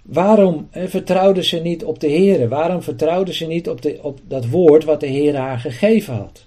[0.02, 2.48] Waarom vertrouwde ze niet op de Heer?
[2.48, 6.44] Waarom vertrouwde ze niet op, de, op dat woord wat de Heer haar gegeven had?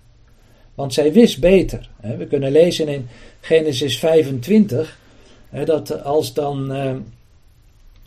[0.75, 1.89] Want zij wist beter.
[2.17, 3.07] We kunnen lezen in
[3.39, 4.99] Genesis 25
[5.65, 6.95] dat als dan, eh,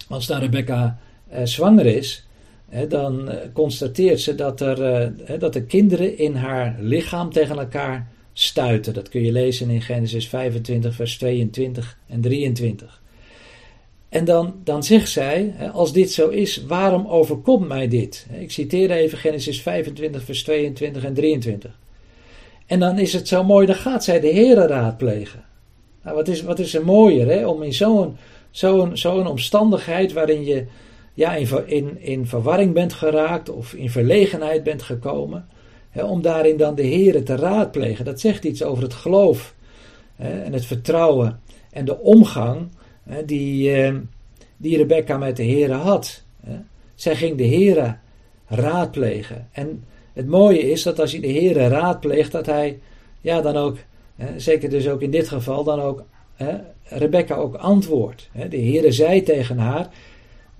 [0.09, 2.27] als dan Rebecca eh, zwanger is,
[2.89, 8.95] dan eh, constateert ze dat, er, dat de kinderen in haar lichaam tegen elkaar stuiten.
[8.95, 13.03] Dat kun je lezen in Genesis 25, vers 22 en 23.
[14.09, 18.27] En dan, dan zegt zij, als dit zo is, waarom overkomt mij dit?
[18.41, 21.79] Ik citeer even Genesis 25, vers 22 en 23.
[22.67, 25.45] En dan is het zo mooi, dan gaat zij de Heere raadplegen.
[26.03, 28.17] Nou, wat, is, wat is er mooier, om in zo'n
[28.51, 30.65] zo'n zo'n omstandigheid waarin je
[31.17, 35.49] ja, in, in, in verwarring bent geraakt of in verlegenheid bent gekomen,
[35.91, 38.05] hè, om daarin dan de Heere te raadplegen.
[38.05, 39.55] Dat zegt iets over het geloof
[40.17, 41.41] hè, en het vertrouwen
[41.71, 42.69] en de omgang
[43.25, 44.01] die, ehm,
[44.57, 46.23] die Rebecca met de heren had.
[46.95, 48.01] Zij ging de heren
[48.47, 49.49] raadplegen.
[49.53, 52.79] En het mooie is dat als je de heren raadpleegt, dat hij
[53.21, 53.77] ja, dan ook,
[54.37, 56.05] zeker dus ook in dit geval, dan ook
[56.83, 58.31] Rebecca ook antwoordt.
[58.33, 59.89] De Heere zei tegen haar,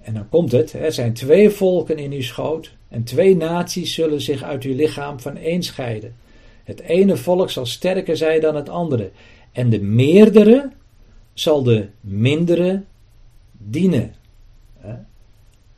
[0.07, 4.21] en dan komt het, er zijn twee volken in uw schoot en twee naties zullen
[4.21, 6.15] zich uit uw lichaam van scheiden.
[6.65, 9.11] Het ene volk zal sterker zijn dan het andere
[9.53, 10.71] en de meerdere
[11.35, 12.83] zal de mindere
[13.53, 14.15] dienen.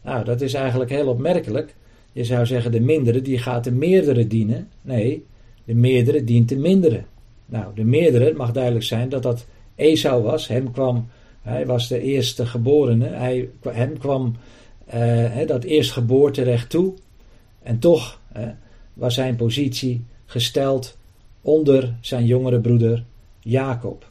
[0.03, 1.75] Nou, dat is eigenlijk heel opmerkelijk.
[2.13, 4.69] Je zou zeggen, de mindere die gaat de meerdere dienen.
[4.83, 5.25] Nee,
[5.65, 7.05] de meerdere dient de mindere.
[7.47, 10.49] Nou, de meerdere, het mag duidelijk zijn dat dat Esau was.
[10.49, 11.09] Hem kwam,
[11.49, 13.09] hij was de eerste geborene.
[13.09, 14.37] Hij, hem kwam
[14.95, 16.95] uh, dat eerstgeboorterecht toe.
[17.63, 18.21] En toch
[18.95, 20.97] was zijn positie gesteld
[21.41, 23.05] onder zijn jongere broeder
[23.41, 24.11] Jacob.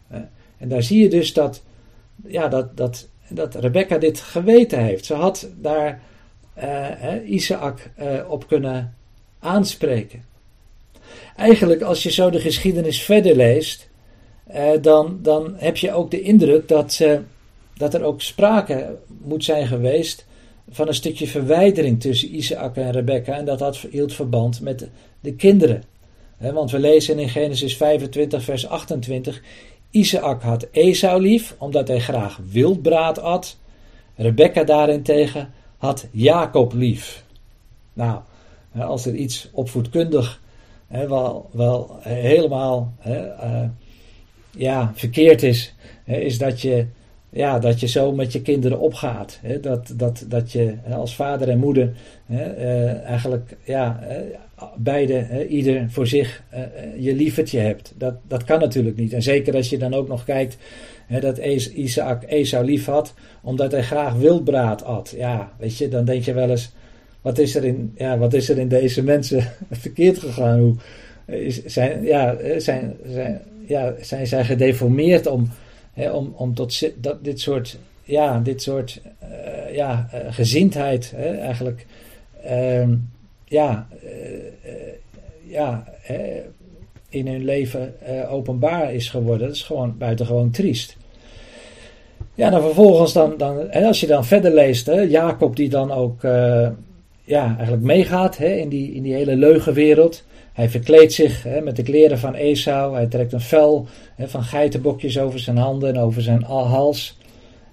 [0.57, 1.63] En daar zie je dus dat,
[2.27, 5.05] ja, dat, dat, dat Rebecca dit geweten heeft.
[5.05, 6.01] Ze had daar
[6.57, 7.91] uh, Isaac
[8.27, 8.93] op kunnen
[9.39, 10.23] aanspreken.
[11.35, 13.86] Eigenlijk, als je zo de geschiedenis verder leest,
[14.81, 17.01] dan, dan heb je ook de indruk dat,
[17.77, 20.25] dat er ook sprake moet zijn geweest
[20.69, 23.33] van een stukje verwijdering tussen Isaac en Rebecca.
[23.33, 24.87] En dat had hield verband met
[25.19, 25.83] de kinderen.
[26.37, 29.41] want we lezen in Genesis 25, vers 28.
[29.89, 33.57] Isaac had Esau lief, omdat hij graag wildbraad at.
[34.15, 37.23] Rebecca daarentegen had Jacob lief.
[37.93, 38.19] Nou,
[38.79, 40.41] als er iets opvoedkundig
[40.87, 43.63] wel, wel helemaal uh,
[44.57, 46.85] ja, verkeerd is, is dat je
[47.29, 49.39] ja, dat je zo met je kinderen opgaat.
[49.61, 51.93] Dat, dat, dat je als vader en moeder
[52.29, 53.99] uh, eigenlijk ja,
[54.75, 56.59] beide, hè, ieder voor zich uh,
[56.97, 57.93] je lievertje hebt.
[57.97, 59.13] Dat, dat kan natuurlijk niet.
[59.13, 60.57] En zeker als je dan ook nog kijkt
[61.19, 61.37] dat
[61.73, 65.13] Isaac Esau lief had, omdat hij graag wildbraad at.
[65.17, 66.71] Ja, weet je, dan denk je wel eens,
[67.21, 70.59] wat is er in, ja, wat is er in deze mensen verkeerd gegaan?
[70.59, 70.75] Hoe,
[71.25, 75.49] is, zijn, ja, zijn, zijn, ja, zijn zij gedeformeerd om
[76.05, 81.85] om, om tot dat, dit soort, ja, dit soort uh, ja, uh, gezindheid hè, eigenlijk
[82.45, 82.87] uh,
[83.45, 84.09] ja, uh,
[85.43, 85.83] ja,
[87.09, 87.93] in hun leven
[88.29, 89.47] openbaar is geworden.
[89.47, 90.97] Dat is gewoon buitengewoon triest.
[92.35, 96.21] Ja, dan vervolgens dan, dan als je dan verder leest, hè, Jacob die dan ook
[97.23, 100.23] ja, eigenlijk meegaat hè, in, die, in die hele leugenwereld.
[100.57, 102.95] Hij verkleedt zich hè, met de kleren van Esau.
[102.95, 107.17] Hij trekt een vel hè, van geitenbokjes over zijn handen en over zijn hals.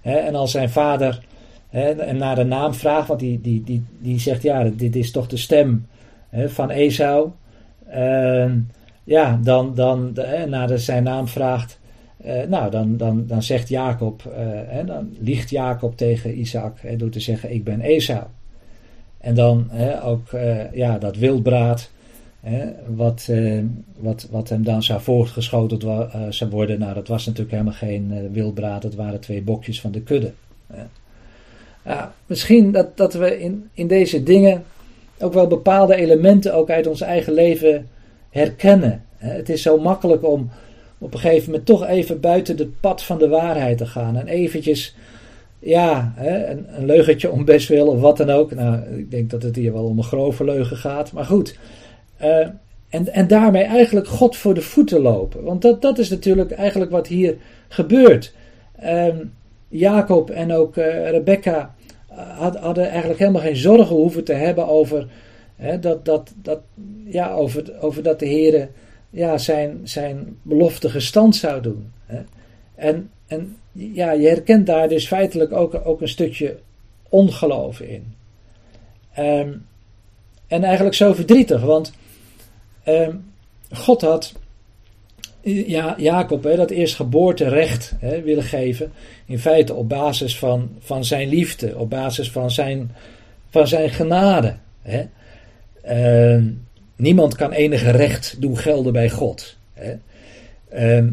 [0.01, 1.23] Hè, en als zijn vader
[1.71, 5.27] en naar de naam vraagt, want die, die, die, die zegt: Ja, dit is toch
[5.27, 5.87] de stem
[6.33, 7.31] van Esau.
[9.05, 10.17] Ja, dan, dan
[10.49, 11.79] naar de, zijn naam vraagt.
[12.27, 17.21] Uh, nou, dan, dan, dan zegt Jacob, uh, dan liegt Jacob tegen Isaac door te
[17.21, 18.25] zeggen: Ik ben Esau.
[19.19, 19.71] En dan
[20.03, 20.29] ook
[20.73, 21.93] ja, dat wildbraad
[22.87, 23.59] wat, eh,
[23.99, 26.79] wat, wat hem dan zou voortgeschoten uh, zou worden.
[26.79, 30.33] Nou, dat was natuurlijk helemaal geen uh, wildbraad, het waren twee bokjes van de kudde.
[31.85, 34.65] Ja, misschien dat, dat we in, in deze dingen
[35.19, 37.89] ook wel bepaalde elementen ook uit ons eigen leven
[38.31, 39.05] herkennen.
[39.17, 40.51] Het is zo makkelijk om
[40.99, 44.17] op een gegeven moment toch even buiten het pad van de waarheid te gaan.
[44.17, 44.97] En eventjes,
[45.59, 48.55] ja, een, een leugentje om best of wat dan ook.
[48.55, 51.13] Nou, ik denk dat het hier wel om een grove leugen gaat.
[51.13, 51.59] Maar goed,
[52.25, 52.49] uh,
[52.89, 55.43] en, en daarmee eigenlijk God voor de voeten lopen.
[55.43, 57.37] Want dat, dat is natuurlijk eigenlijk wat hier
[57.69, 58.35] gebeurt.
[58.85, 59.09] Uh,
[59.69, 61.75] Jacob en ook uh, Rebecca
[62.37, 65.07] had, hadden eigenlijk helemaal geen zorgen hoeven te hebben over,
[65.57, 66.61] hè, dat, dat, dat,
[67.05, 68.69] ja, over, over dat de Heer
[69.11, 71.93] ja, zijn, zijn belofte gestand zou doen.
[72.07, 72.21] Hè.
[72.75, 76.57] En, en ja, je herkent daar dus feitelijk ook, ook een stukje
[77.09, 78.15] ongeloof in.
[79.19, 79.67] Um,
[80.47, 81.93] en eigenlijk zo verdrietig, want
[82.85, 83.17] Ehm,
[83.71, 84.33] God had
[85.45, 88.93] ja, Jacob hè, dat eerstgeboorterecht hè, willen geven.
[89.27, 92.93] In feite op basis van, van zijn liefde, op basis van zijn,
[93.51, 94.57] van zijn genade.
[94.83, 95.05] Hè.
[95.83, 96.45] Ehm,
[96.97, 99.57] niemand kan enige recht doen gelden bij God.
[99.73, 99.95] Hè.
[100.69, 101.09] Ehm,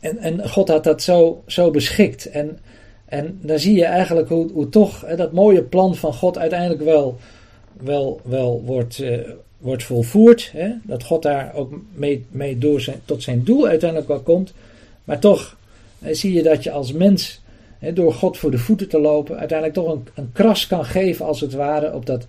[0.00, 2.30] en, en God had dat zo, zo beschikt.
[2.30, 2.58] En,
[3.04, 6.82] en dan zie je eigenlijk hoe, hoe toch hè, dat mooie plan van God uiteindelijk
[6.82, 7.18] wel,
[7.72, 9.18] wel, wel wordt, uh,
[9.58, 10.50] wordt volvoerd.
[10.52, 14.52] Hè, dat God daar ook mee, mee door zijn, tot zijn doel uiteindelijk wel komt.
[15.04, 15.56] Maar toch
[16.10, 17.40] zie je dat je als mens,
[17.78, 21.26] hè, door God voor de voeten te lopen, uiteindelijk toch een, een kras kan geven,
[21.26, 22.26] als het ware, op dat,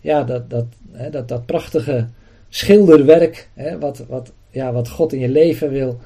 [0.00, 2.06] ja, dat, dat, hè, dat, dat prachtige
[2.48, 5.98] schilderwerk, hè, wat, wat, ja, wat God in je leven wil,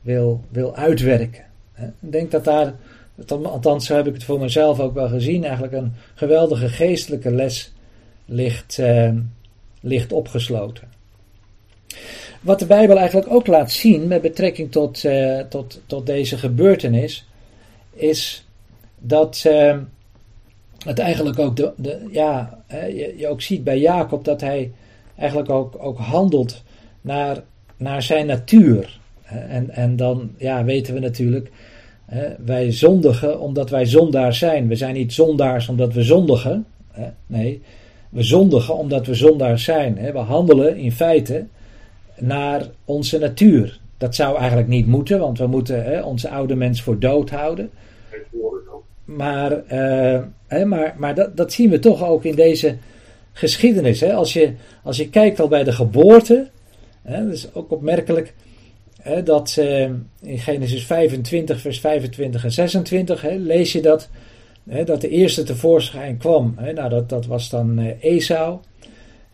[0.00, 1.44] wil, wil uitwerken.
[1.72, 1.86] Hè.
[1.86, 2.74] Ik denk dat daar,
[3.28, 7.72] althans zo heb ik het voor mezelf ook wel gezien, eigenlijk een geweldige geestelijke les
[8.24, 8.78] ligt.
[8.78, 9.10] Eh,
[9.86, 10.88] ligt opgesloten.
[12.40, 17.26] Wat de Bijbel eigenlijk ook laat zien met betrekking tot, uh, tot, tot deze gebeurtenis,
[17.92, 18.46] is
[18.98, 19.76] dat uh,
[20.84, 24.72] het eigenlijk ook de, ja, je, je, ook ziet bij Jacob dat hij
[25.16, 26.62] eigenlijk ook, ook handelt
[27.00, 27.42] naar,
[27.76, 29.00] naar zijn natuur.
[29.48, 31.50] En, en dan ja, weten we natuurlijk,
[32.44, 34.68] wij zondigen omdat wij zondaars zijn.
[34.68, 36.66] We zijn niet zondaars omdat we zondigen.
[37.26, 37.62] Nee,
[38.16, 39.94] we zondigen omdat we zondaars zijn.
[39.94, 41.46] We handelen in feite
[42.18, 43.80] naar onze natuur.
[43.98, 47.70] Dat zou eigenlijk niet moeten, want we moeten hè, onze oude mens voor dood houden.
[49.04, 52.76] Maar, uh, hè, maar, maar dat, dat, zien we toch ook in deze
[53.32, 54.00] geschiedenis.
[54.00, 54.14] Hè.
[54.14, 54.52] Als, je,
[54.82, 56.48] als je kijkt al bij de geboorte,
[57.02, 58.34] hè, dat is ook opmerkelijk
[59.02, 59.80] hè, dat uh,
[60.22, 64.08] in Genesis 25, vers 25 en 26 lees je dat,
[64.84, 66.54] dat de eerste tevoorschijn kwam.
[66.74, 68.58] nou, dat, dat was dan Esau.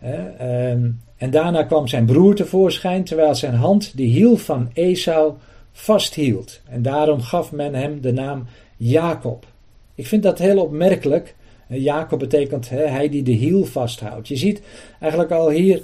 [0.00, 5.32] Ehm, en daarna kwam zijn broer tevoorschijn, terwijl zijn hand de hiel van Esau
[5.72, 6.60] vasthield.
[6.68, 9.46] En daarom gaf men hem de naam Jacob.
[9.94, 11.34] Ik vind dat heel opmerkelijk.
[11.68, 14.28] Jacob betekent hij die de hiel vasthoudt.
[14.28, 14.62] Je ziet
[15.00, 15.82] eigenlijk al hier,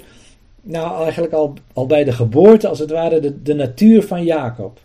[0.61, 4.79] nou eigenlijk al, al bij de geboorte als het ware de, de natuur van Jacob.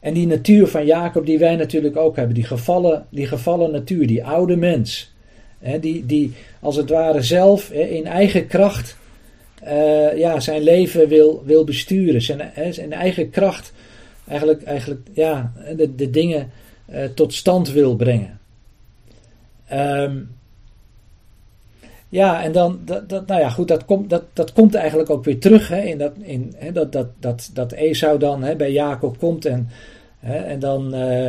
[0.00, 4.06] En die natuur van Jacob die wij natuurlijk ook hebben, die gevallen, die gevallen natuur,
[4.06, 5.12] die oude mens.
[5.58, 8.96] Hè, die, die als het ware zelf hè, in eigen kracht
[9.64, 12.22] uh, ja, zijn leven wil, wil besturen.
[12.22, 13.72] Zijn, hè, eigen kracht
[14.28, 16.50] eigenlijk, eigenlijk ja, de, de dingen
[16.90, 18.38] uh, tot stand wil brengen.
[19.72, 20.36] Um,
[22.08, 25.24] ja, en dan, dat, dat, nou ja, goed, dat komt, dat, dat komt eigenlijk ook
[25.24, 25.68] weer terug.
[25.68, 29.44] Hè, in dat, in, hè, dat, dat, dat, dat Esau dan hè, bij Jacob komt
[29.46, 29.68] en,
[30.18, 31.26] hè, en, dan, uh,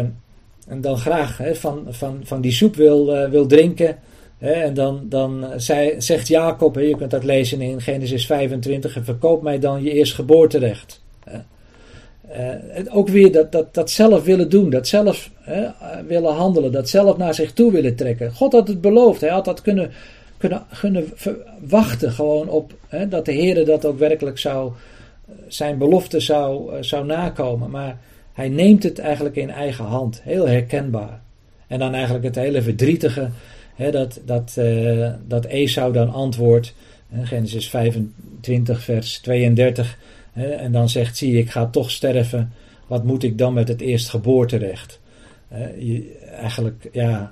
[0.68, 3.98] en dan graag hè, van, van, van die soep wil, uh, wil drinken.
[4.38, 8.96] Hè, en dan, dan zei, zegt Jacob, hè, je kunt dat lezen in Genesis 25,
[8.96, 11.02] en verkoop mij dan je eerstgeboorterecht.
[11.24, 11.40] Hè.
[12.32, 15.32] Uh, ook weer dat, dat, dat zelf willen doen, dat zelf
[16.08, 18.34] willen handelen, dat zelf naar zich toe willen trekken.
[18.34, 19.92] God had het beloofd, hij had dat kunnen
[20.40, 21.14] kunnen, kunnen
[21.62, 24.72] wachten gewoon op hè, dat de Heer dat ook werkelijk zou,
[25.48, 27.70] zijn belofte zou, eh, zou nakomen.
[27.70, 27.98] Maar
[28.34, 31.22] hij neemt het eigenlijk in eigen hand, heel herkenbaar.
[31.68, 33.30] En dan eigenlijk het hele verdrietige,
[33.76, 36.74] hè, dat, dat, uh, dat Esau dan antwoordt,
[37.24, 39.98] Genesis 25, vers 32.
[40.32, 42.54] Hè, en dan zegt, zie ik ga toch sterven,
[42.88, 44.99] wat moet ik dan met het eerstgeboorterecht?
[46.38, 47.32] Eigenlijk, ja,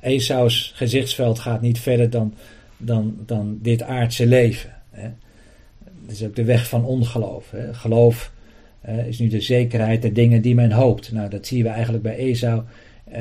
[0.00, 2.34] Esau's gezichtsveld gaat niet verder dan,
[2.76, 4.70] dan, dan dit aardse leven.
[4.90, 5.08] Hè.
[5.84, 7.50] Dat is ook de weg van ongeloof.
[7.50, 7.74] Hè.
[7.74, 8.32] Geloof
[9.06, 11.12] is nu de zekerheid der dingen die men hoopt.
[11.12, 12.62] Nou, dat zien we eigenlijk bij Esau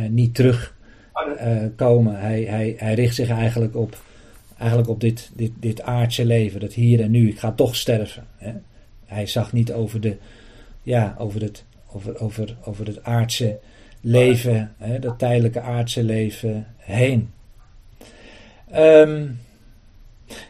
[0.10, 2.20] niet terugkomen.
[2.20, 4.04] hij, hij, hij richt zich eigenlijk op,
[4.58, 7.30] eigenlijk op dit, dit, dit aardse leven, dat hier en nu.
[7.30, 8.24] Ik ga toch sterven.
[8.38, 8.52] Hè.
[9.06, 10.18] Hij zag niet over, de,
[10.84, 13.60] ja, over, het, over, over, over het aardse
[14.08, 17.34] leven, hè, dat tijdelijke aardse leven heen.
[18.76, 19.40] Um,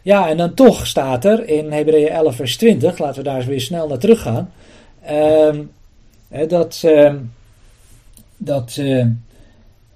[0.01, 3.45] ja, en dan toch staat er in Hebreeën 11 vers 20, laten we daar eens
[3.45, 4.51] weer snel naar terug gaan,
[5.09, 5.71] um,
[6.27, 7.33] hè, dat, um,
[8.37, 8.81] dat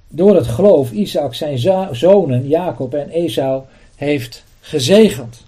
[0.07, 1.59] door het geloof Isaac zijn
[1.91, 3.63] zonen Jacob en Esau
[3.95, 5.45] heeft gezegend.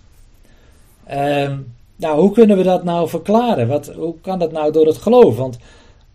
[1.95, 3.68] nou, hoe kunnen we dat nou verklaren?
[3.68, 5.38] Wat, hoe kan dat nou door het geloof?
[5.38, 5.57] Want,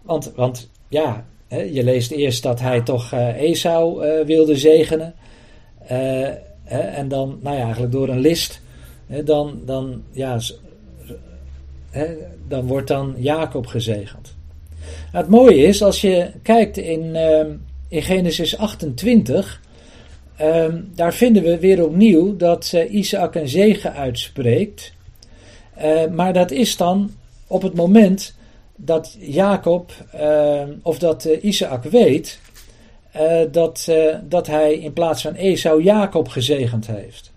[0.03, 5.15] want, want ja, je leest eerst dat hij toch uh, Esau uh, wilde zegenen.
[5.91, 6.29] Uh,
[6.99, 8.61] en dan, nou ja, eigenlijk door een list,
[9.25, 10.41] dan, dan, ja,
[12.49, 14.35] dan wordt dan Jacob gezegend.
[15.13, 17.51] Nou, het mooie is, als je kijkt in, ehm,
[17.89, 19.61] in Genesis 28,
[20.37, 24.95] ehm, daar vinden we weer opnieuw dat Isaac een zegen uitspreekt.
[26.11, 27.11] maar dat is dan
[27.47, 28.36] op het moment
[28.77, 32.41] dat Jacob uh, of dat uh, Isaac weet
[33.17, 33.91] uh, dat,
[34.25, 37.33] dat hij in plaats van Esau Jacob gezegend heeft.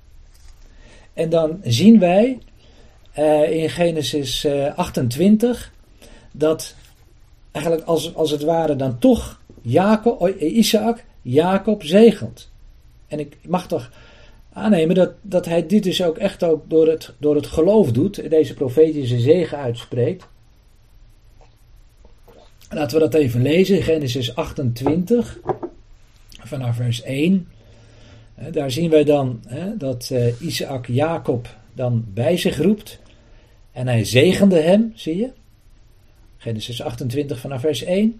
[1.14, 2.40] En dan zien wij
[3.50, 5.72] in Genesis 28
[6.32, 6.76] dat
[7.52, 12.50] eigenlijk als, als het ware dan toch Jacob, Isaac Jacob zegent.
[13.08, 13.92] En ik mag toch
[14.54, 18.30] aannemen dat, dat hij dit dus ook echt ook door het, door het geloof doet,
[18.30, 20.28] deze profetische zegen uitspreekt.
[22.70, 25.40] Laten we dat even lezen, Genesis 28,
[26.30, 27.48] vanaf vers 1.
[28.52, 33.00] Daar zien wij dan hè, dat uh, Isaac Jacob dan bij zich roept.
[33.72, 35.30] En hij zegende hem, zie je?
[36.38, 38.20] Genesis 28 vanaf vers 1.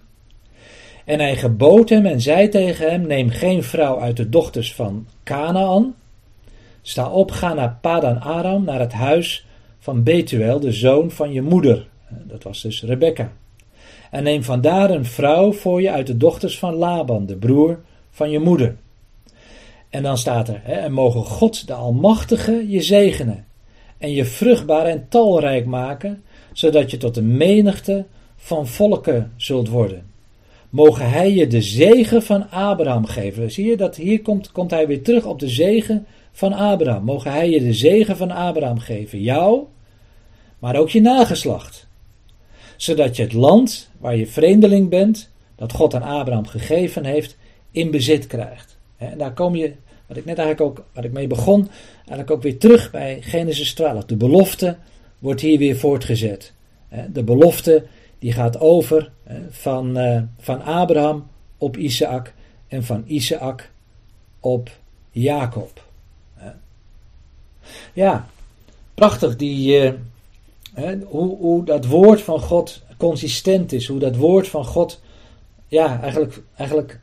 [1.04, 5.06] En hij gebood hem en zei tegen hem: Neem geen vrouw uit de dochters van
[5.24, 5.94] Canaan.
[6.82, 9.46] Sta op, ga naar Padan Aram, naar het huis
[9.78, 11.88] van Betuel, de zoon van je moeder.
[12.08, 13.32] Dat was dus Rebecca.
[14.10, 17.80] En neem vandaar een vrouw voor je uit de dochters van Laban, de broer
[18.10, 18.76] van je moeder.
[19.88, 23.44] En dan staat er, hè, en mogen God de Almachtige je zegenen
[23.98, 28.04] en je vruchtbaar en talrijk maken, zodat je tot een menigte
[28.36, 30.08] van volken zult worden.
[30.70, 33.50] Mogen hij je de zegen van Abraham geven.
[33.50, 37.04] Zie je dat hier komt, komt hij weer terug op de zegen van Abraham.
[37.04, 39.20] Mogen hij je de zegen van Abraham geven.
[39.20, 39.62] Jou,
[40.58, 41.88] maar ook je nageslacht
[42.80, 47.36] zodat je het land waar je vreemdeling bent, dat God aan Abraham gegeven heeft,
[47.70, 48.76] in bezit krijgt.
[48.96, 49.72] En daar kom je,
[50.06, 53.74] wat ik net eigenlijk ook, wat ik mee begon, eigenlijk ook weer terug bij Genesis
[53.74, 54.04] 12.
[54.04, 54.76] De belofte
[55.18, 56.52] wordt hier weer voortgezet.
[57.12, 57.84] De belofte
[58.18, 59.10] die gaat over
[59.50, 61.26] van, eh, van Abraham
[61.58, 62.34] op Isaac
[62.68, 63.70] en van Isaac
[64.40, 64.70] op
[65.10, 65.84] Jacob.
[67.92, 68.26] Ja,
[68.94, 69.92] prachtig die,
[71.06, 75.00] hoe, dat woord van God consistent is, hoe dat woord van God
[75.66, 77.00] ja, eigenlijk, eigenlijk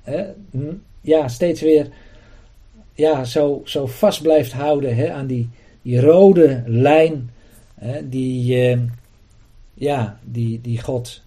[1.01, 1.87] ja, steeds weer
[2.93, 5.49] ja, zo, zo vast blijft houden aan die,
[5.81, 7.29] die rode lijn
[8.03, 8.79] die, uh,
[9.73, 11.21] ja, die, die God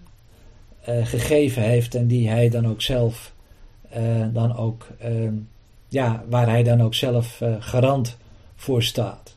[0.89, 3.33] uh, gegeven heeft en die hij dan ook zelf
[3.97, 5.33] uh, dan ook, ehm,
[5.87, 8.17] ja, waar hij dan ook zelf garant
[8.55, 9.35] voor staat.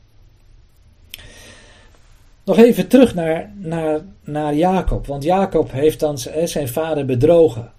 [2.45, 7.71] Nog even terug naar, naar, naar Jacob, want Jacob heeft dan zijn vader bedrogen.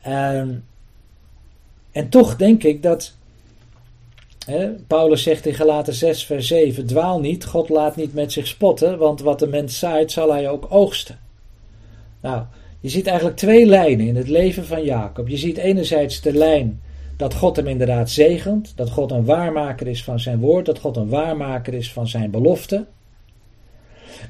[0.00, 0.64] En,
[1.92, 3.14] en toch denk ik dat
[4.86, 8.98] Paulus zegt in Galaten 6, vers 7: Dwaal niet, God laat niet met zich spotten,
[8.98, 11.18] want wat de mens zaait, zal hij ook oogsten.
[12.20, 12.42] Nou,
[12.80, 15.28] je ziet eigenlijk twee lijnen in het leven van Jacob.
[15.28, 16.80] Je ziet enerzijds de lijn
[17.16, 20.96] dat God hem inderdaad zegent, dat God een waarmaker is van zijn woord, dat God
[20.96, 22.84] een waarmaker is van zijn belofte.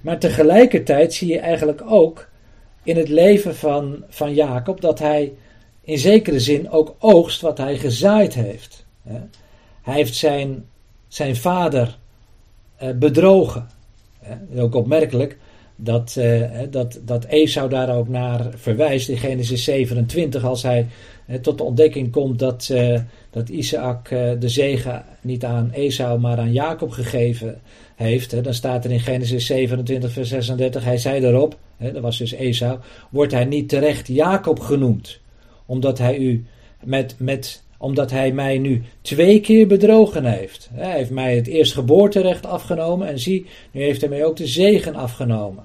[0.02, 2.28] Maar tegelijkertijd zie je eigenlijk ook
[2.82, 5.32] in het leven van, van Jacob dat hij
[5.80, 8.86] in zekere zin ook oogst wat hij gezaaid heeft.
[9.82, 10.64] Hij heeft zijn,
[11.08, 11.98] zijn vader
[12.82, 13.68] uh, bedrogen.
[14.56, 15.36] Ook opmerkelijk
[15.76, 20.86] dat, uh, dat, dat Esau daar ook naar verwijst in Genesis 27, als hij
[21.40, 22.72] tot de ontdekking komt dat,
[23.34, 24.08] dat Isaac
[24.38, 27.60] de zegen niet aan Esau, maar aan Jacob gegeven
[27.94, 28.44] heeft.
[28.44, 32.78] dan staat er in Genesis 27, vers 36, hij zei erop, dat was dus Esau,
[33.10, 35.20] wordt hij niet terecht Jacob genoemd,
[35.66, 36.44] omdat hij u
[36.84, 40.70] met, met omdat hij mij nu twee keer bedrogen heeft.
[40.72, 44.94] Hij heeft mij het eerstgeboorterecht afgenomen en zie, nu heeft hij mij ook de zegen
[44.94, 45.64] afgenomen.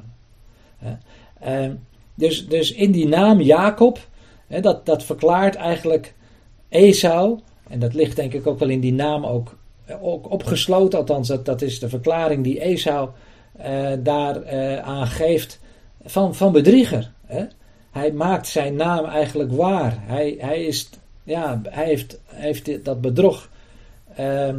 [1.39, 1.71] Ehm,
[2.15, 3.99] dus, dus in die naam Jacob,
[4.61, 6.13] dat, dat verklaart eigenlijk
[6.69, 7.39] Esau,
[7.69, 9.57] en dat ligt denk ik ook wel in die naam ook,
[10.01, 13.09] ook opgesloten, althans dat, dat is de verklaring die Esau
[13.59, 15.59] uh, daar uh, aan geeft
[16.05, 17.11] van, van bedrieger.
[17.91, 19.97] Hij maakt zijn naam eigenlijk waar.
[19.99, 20.89] Hij, hij is
[21.29, 23.49] ja, hij heeft, heeft dat bedrog
[24.19, 24.55] uh,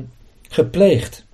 [0.49, 1.25] gepleegd.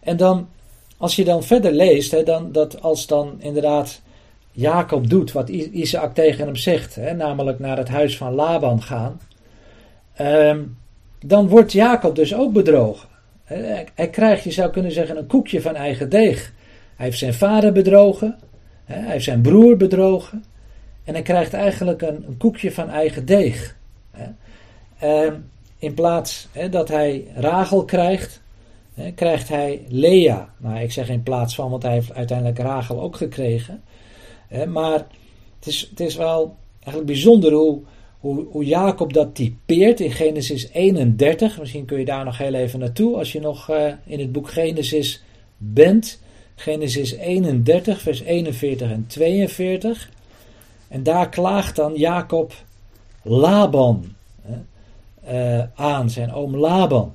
[0.00, 0.48] En dan,
[0.96, 4.00] als je dan verder leest, hè, dan, dat als dan inderdaad
[4.52, 9.20] Jacob doet wat Isaac tegen hem zegt, hè, namelijk naar het huis van Laban gaan,
[10.20, 10.56] uh,
[11.24, 13.08] dan wordt Jacob dus ook bedrogen.
[13.94, 16.52] Hij, krijgt, je zou kunnen zeggen, een koekje van eigen deeg.
[16.96, 18.38] Hij heeft zijn vader bedrogen,
[18.84, 20.44] hij heeft zijn broer bedrogen,
[21.04, 23.76] en hij krijgt eigenlijk een, koekje van eigen deeg.
[24.98, 25.34] Ehm,
[25.78, 28.40] in plaats dat hij Rachel krijgt,
[29.14, 30.48] krijgt hij Lea.
[30.56, 33.82] Nou, ik zeg in plaats van, want hij heeft uiteindelijk Rachel ook gekregen.
[34.68, 35.06] maar
[35.58, 37.80] het is, het is wel eigenlijk bijzonder hoe,
[38.22, 41.58] hoe, Jacob dat typeert in Genesis 31.
[41.58, 44.50] Misschien kun je daar nog heel even naartoe als je nog uh, in het boek
[44.50, 45.22] Genesis
[45.56, 46.20] bent.
[46.54, 50.10] Genesis 31, vers 41 en 42.
[50.88, 52.52] En daar klaagt dan Jacob
[53.22, 54.04] Laban
[55.28, 57.12] uh, aan, zijn oom Laban.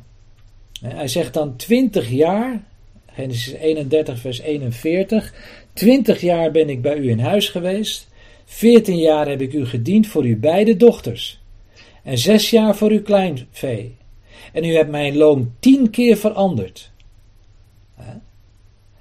[0.81, 2.63] Hij zegt dan 20 jaar,
[3.05, 5.33] Genesis 31, vers 41.
[5.73, 8.07] 20 jaar ben ik bij u in huis geweest.
[8.49, 11.41] 14 jaar heb ik u gediend voor uw beide dochters.
[12.03, 13.95] En 6 jaar voor uw kleinvee.
[14.53, 16.91] En u hebt mijn loon tien keer veranderd.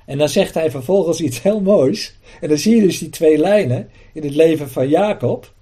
[0.06, 2.16] En dan zegt hij vervolgens iets heel moois.
[2.40, 5.52] En dan zie je dus die twee lijnen in het leven van Jacob.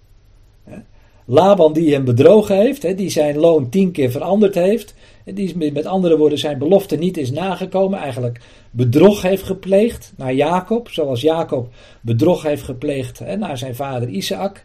[1.24, 4.94] Laban die hem bedrogen heeft, die zijn loon tien keer veranderd heeft,
[5.24, 10.88] die met andere woorden zijn belofte niet is nagekomen, eigenlijk bedrog heeft gepleegd naar Jacob,
[10.88, 14.64] zoals Jacob bedrog heeft gepleegd naar zijn vader Isaac,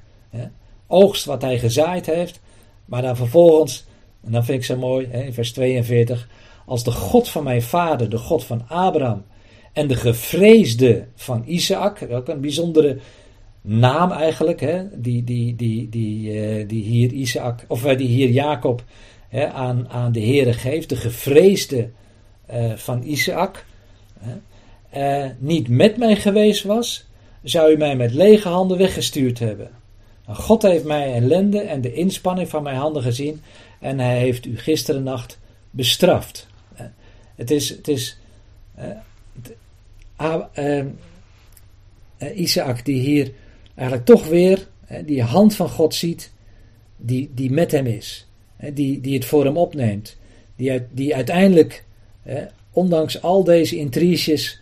[0.88, 2.42] oogst wat hij gezaaid heeft,
[2.86, 3.86] maar dan vervolgens,
[4.24, 6.30] en dan vind ik zo mooi, in vers 42,
[6.66, 9.24] als de God van mijn vader, de God van Abraham
[9.74, 12.98] en de gevreesde van Isaac, ook een bijzondere
[13.62, 18.30] naam eigenlijk, hè, die, die, die, die, uh, die hier Isaac, of uh, die hier
[18.30, 18.84] Jacob
[19.30, 21.90] hè, aan, aan de Heere geeft, de gevreesde
[22.54, 23.66] uh, van Isaac,
[25.38, 27.06] niet met mij geweest was,
[27.44, 29.70] zou u mij met lege handen weggestuurd hebben.
[30.26, 33.42] God heeft mij ellende en de inspanning van mijn handen gezien
[33.80, 36.48] en hij heeft u gisteren nacht bestraft.
[37.36, 38.18] Het is, het is
[42.36, 43.32] Isaac die hier
[43.76, 46.32] eigenlijk toch weer hè, die hand van God ziet
[46.98, 48.28] die, die met hem is.
[48.74, 50.18] Die, die het voor hem opneemt.
[50.56, 51.84] Die, die uiteindelijk,
[52.72, 54.62] ondanks al deze intriges,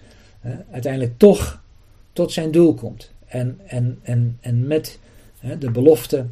[0.72, 1.62] uiteindelijk toch
[2.14, 3.12] tot zijn doel komt.
[3.26, 5.00] En, en, en, en met
[5.60, 6.26] de belofte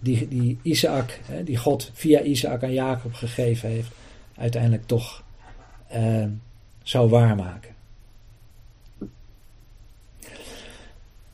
[0.00, 3.90] die, die Isaac, die God via Isaac aan Jacob gegeven heeft,
[4.36, 5.24] uiteindelijk toch
[6.82, 7.74] zou waarmaken.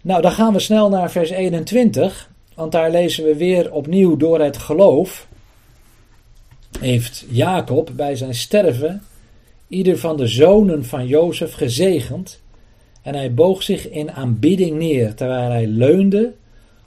[0.03, 2.30] Nou, dan gaan we snel naar vers 21,
[2.61, 5.26] want daar lezen we weer opnieuw door het geloof.
[6.80, 9.02] Heeft Jacob bij zijn sterven
[9.68, 12.40] ieder van de zonen van Jozef gezegend
[13.02, 16.32] en hij boog zich in aanbidding neer terwijl hij leunde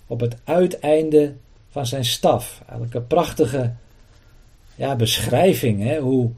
[0.08, 1.34] op het uiteinde
[1.70, 2.62] van zijn staf.
[2.66, 3.74] Eigenlijk een prachtige
[4.76, 6.30] ja, beschrijving hè, hoe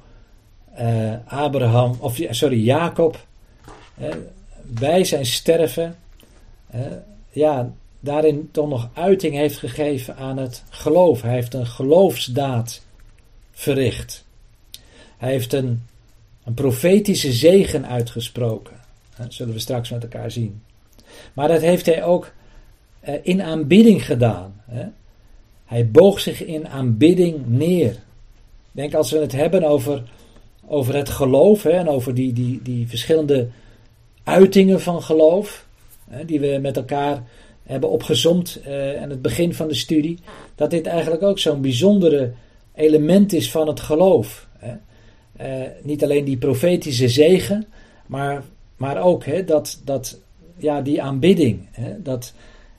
[0.79, 3.25] uh, Abraham, of sorry, Jacob
[4.61, 5.95] bij zijn sterven
[7.29, 7.73] ja,
[8.05, 11.21] daarin toch nog uiting heeft gegeven aan het geloof.
[11.21, 12.81] Hij heeft een geloofsdaad
[13.51, 14.25] verricht.
[15.17, 15.83] Hij heeft een,
[16.43, 18.75] een profetische zegen uitgesproken.
[19.17, 20.61] Dat zullen we straks met elkaar zien.
[21.33, 22.31] Maar dat heeft hij ook
[22.99, 24.61] eh, in aanbidding gedaan.
[25.65, 27.91] Hij boog zich in aanbidding neer.
[27.91, 30.03] Ik denk als we het hebben over,
[30.67, 33.47] over het geloof hè, en over die, die, die verschillende
[34.23, 35.65] uitingen van geloof,
[36.09, 37.23] hè, die we met elkaar
[37.65, 40.19] hebben opgezomd uh, aan het begin van de studie,
[40.55, 42.31] dat dit eigenlijk ook zo'n bijzondere
[42.75, 44.47] element is van het geloof.
[44.57, 44.73] Hè.
[45.41, 47.65] Uh, niet alleen die profetische zegen,
[48.05, 48.43] maar,
[48.77, 50.19] maar ook hè, dat, dat,
[50.57, 51.67] ja, die aanbidding.
[51.71, 52.33] Hè, dat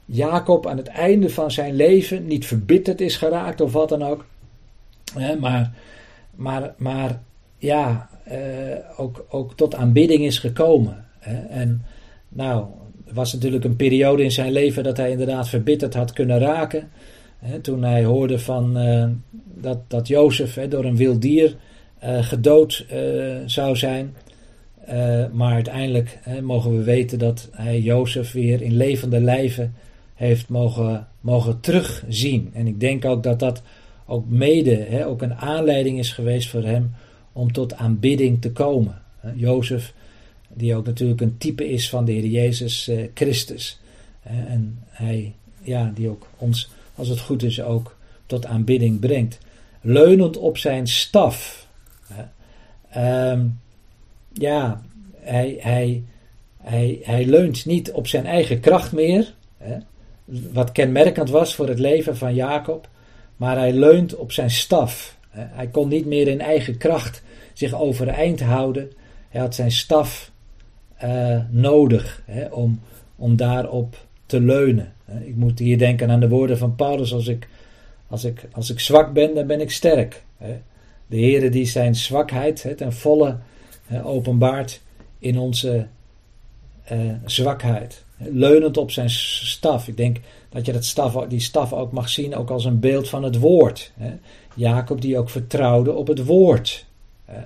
[0.05, 4.25] Jacob aan het einde van zijn leven niet verbitterd is geraakt of wat dan ook.
[5.15, 5.73] Hè, maar,
[6.35, 7.21] maar, maar
[7.59, 11.05] ja, uh, ook, ook tot aanbidding is gekomen.
[11.19, 11.47] Hè.
[11.47, 11.85] En
[12.29, 12.67] nou,
[13.13, 16.89] was natuurlijk een periode in zijn leven dat hij inderdaad verbitterd had kunnen raken.
[17.63, 19.09] Toen hij hoorde van, uh,
[19.55, 21.57] dat, dat Jozef door een wild dier
[22.05, 24.15] uh, gedood uh, zou zijn.
[25.33, 29.75] maar uiteindelijk mogen we weten dat hij Jozef weer in levende lijven
[30.15, 32.51] heeft mogen, mogen terugzien.
[32.55, 33.63] En ik denk ook dat dat
[34.07, 36.95] ook mede ook een aanleiding is geweest voor hem
[37.33, 39.03] om tot aanbidding te komen.
[39.35, 39.95] Jozef
[40.57, 43.79] die ook natuurlijk een type is van de Heer Jezus eh, Christus.
[44.23, 47.97] en hij, ja, die ook ons, als het goed is, ook
[48.27, 49.39] tot aanbidding brengt.
[49.81, 51.67] Leunend op zijn staf.
[52.91, 53.47] Ehm,
[54.33, 54.83] ja,
[55.17, 56.03] hij, hij,
[56.57, 59.35] hij, hij leunt niet op zijn eigen kracht meer.
[60.53, 62.89] Wat kenmerkend was voor het leven van Jacob.
[63.37, 65.17] Maar hij leunt op zijn staf.
[65.31, 68.93] Hij kon niet meer in eigen kracht zich overeind houden.
[69.29, 70.31] Hij had zijn staf
[71.05, 72.81] uh, nodig hè, om,
[73.17, 74.93] om daarop te leunen.
[75.25, 77.49] Ik moet hier denken aan de woorden van Paulus: als ik,
[78.07, 80.25] als ik, als ik zwak ben, dan ben ik sterk.
[81.07, 83.37] De Heere die zijn zwakheid hè, ten volle
[84.03, 84.81] openbaart
[85.19, 85.87] in onze
[86.93, 88.05] uh, zwakheid.
[88.19, 89.89] Leunend op zijn staf.
[89.89, 90.17] Ik denk
[90.49, 93.39] dat je dat staf, die staf ook mag zien ook als een beeld van het
[93.39, 93.93] woord.
[93.97, 94.13] Hè.
[94.55, 96.87] Jacob die ook vertrouwde op het woord.
[97.25, 97.41] Hè.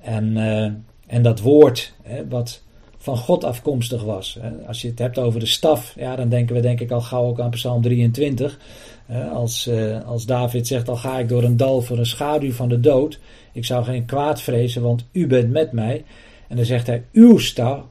[0.00, 0.72] En uh,
[1.06, 2.62] en dat woord, hè, wat
[2.98, 4.38] van God afkomstig was.
[4.66, 7.26] Als je het hebt over de staf, ja, dan denken we denk ik al gauw
[7.26, 8.58] ook aan Psalm 23.
[9.06, 12.52] Hè, als, uh, als David zegt, al ga ik door een dal voor een schaduw
[12.52, 13.18] van de dood.
[13.52, 16.04] Ik zou geen kwaad vrezen, want u bent met mij.
[16.48, 17.38] En dan zegt hij, uw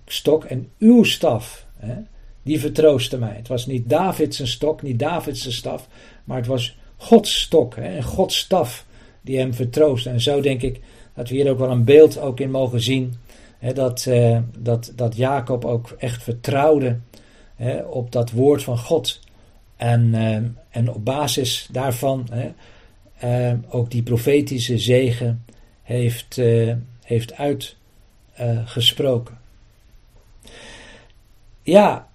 [0.05, 1.66] stok en uw staf,
[2.43, 3.36] die vertroosten mij.
[3.36, 5.88] Het was niet Davids stok, niet Davids staf,
[6.24, 8.86] maar het was Gods stok en Gods staf
[9.22, 10.05] die hem vertroost.
[10.05, 10.82] En zo denk ik
[11.16, 13.13] dat we hier ook wel een beeld ook in mogen zien.
[13.59, 16.99] Hè, dat, uh, dat, dat Jacob ook echt vertrouwde
[17.55, 19.20] hè, op dat woord van God.
[19.76, 20.38] En, uh,
[20.70, 22.51] en op basis daarvan hè,
[23.51, 25.45] uh, ook die profetische zegen
[25.82, 26.41] heeft,
[27.01, 27.34] heeft
[28.36, 29.38] uitgesproken.
[31.63, 32.07] ja,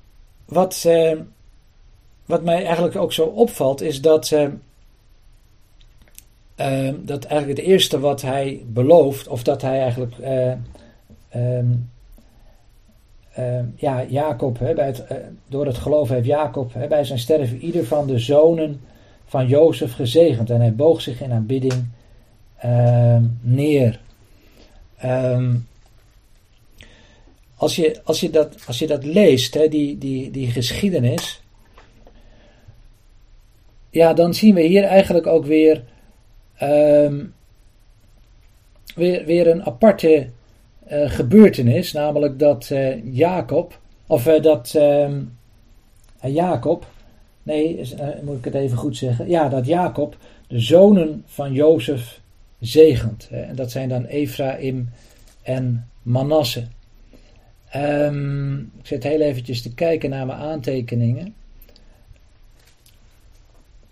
[0.45, 0.89] wat,
[2.25, 4.35] wat mij eigenlijk ook zo opvalt is dat
[6.61, 10.53] uh, dat eigenlijk het eerste wat hij belooft, of dat hij eigenlijk, uh,
[11.35, 11.91] um,
[13.39, 15.17] uh, ja, Jacob, hè, bij het, eh,
[15.49, 18.81] door het geloof heeft Jacob hè, bij zijn sterven ieder van de zonen
[19.25, 20.51] van Jozef gezegend.
[20.51, 21.89] En hij boog zich in aanbidding
[22.57, 24.01] ehm, neer.
[27.57, 31.43] Als, je, als, je dat, als je dat leest, hè, die, die, die geschiedenis,
[33.91, 35.83] ja, dan zien we hier eigenlijk ook weer
[36.63, 37.35] um,
[38.95, 40.29] weer, weer een aparte
[40.93, 45.39] uh, gebeurtenis, namelijk dat uh, Jacob, of uh, dat um,
[46.23, 46.87] Jacob,
[47.43, 47.89] nee,
[48.23, 52.21] moet ik het even goed zeggen, ja, dat Jacob de zonen van Jozef
[52.61, 53.29] zegent.
[53.31, 54.89] En dat zijn dan Ephraim
[55.43, 56.67] en Manasse.
[57.77, 61.35] Um, ik zit heel eventjes te kijken naar mijn aantekeningen.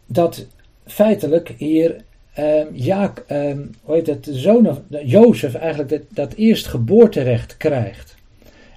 [0.09, 0.47] dat
[0.87, 2.05] feitelijk hier
[2.39, 8.17] um, ja, um, hoe heet het, zoon Jozef eigenlijk dat, dat eerstgeboorterecht krijgt.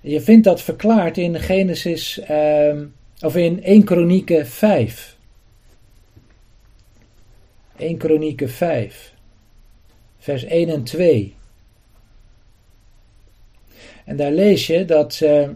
[0.01, 5.17] Je vindt dat verklaard in Genesis, um, of in 1 Kronieken 5.
[7.77, 9.13] 1 Kronieken 5,
[10.17, 11.35] vers 1 en 2.
[14.05, 15.49] En daar lees je dat, uh,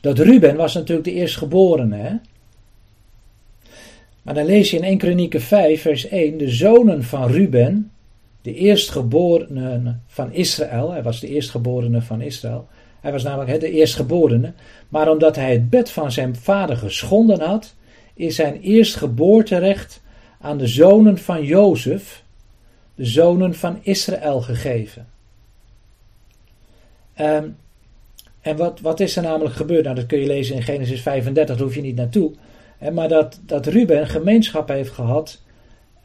[0.00, 1.96] dat Ruben was natuurlijk de eerstgeborene.
[1.96, 2.14] Hè?
[4.28, 7.90] Maar dan lees je in 1 Kronieken 5, vers 1, de zonen van Ruben,
[8.42, 12.68] de eerstgeborene van Israël, hij was de eerstgeborene van Israël,
[13.00, 14.52] hij was namelijk de eerstgeborene,
[14.88, 17.74] maar omdat hij het bed van zijn vader geschonden had,
[18.14, 20.02] is zijn eerstgeboorterecht
[20.40, 22.24] aan de zonen van Jozef,
[22.94, 25.06] de zonen van Israël, gegeven.
[27.20, 27.56] Um,
[28.40, 29.84] en wat, wat is er namelijk gebeurd?
[29.84, 32.32] Nou, dat kun je lezen in Genesis 35, daar hoef je niet naartoe.
[32.92, 35.42] Maar dat, dat Ruben gemeenschap heeft gehad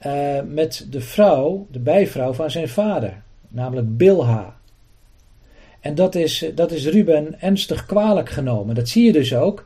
[0.06, 4.56] uh, met de vrouw, de bijvrouw van zijn vader, namelijk Bilha.
[5.80, 8.76] En dat is, dat is Ruben ernstig kwalijk genomen.
[8.76, 9.66] Dat zie je dus ook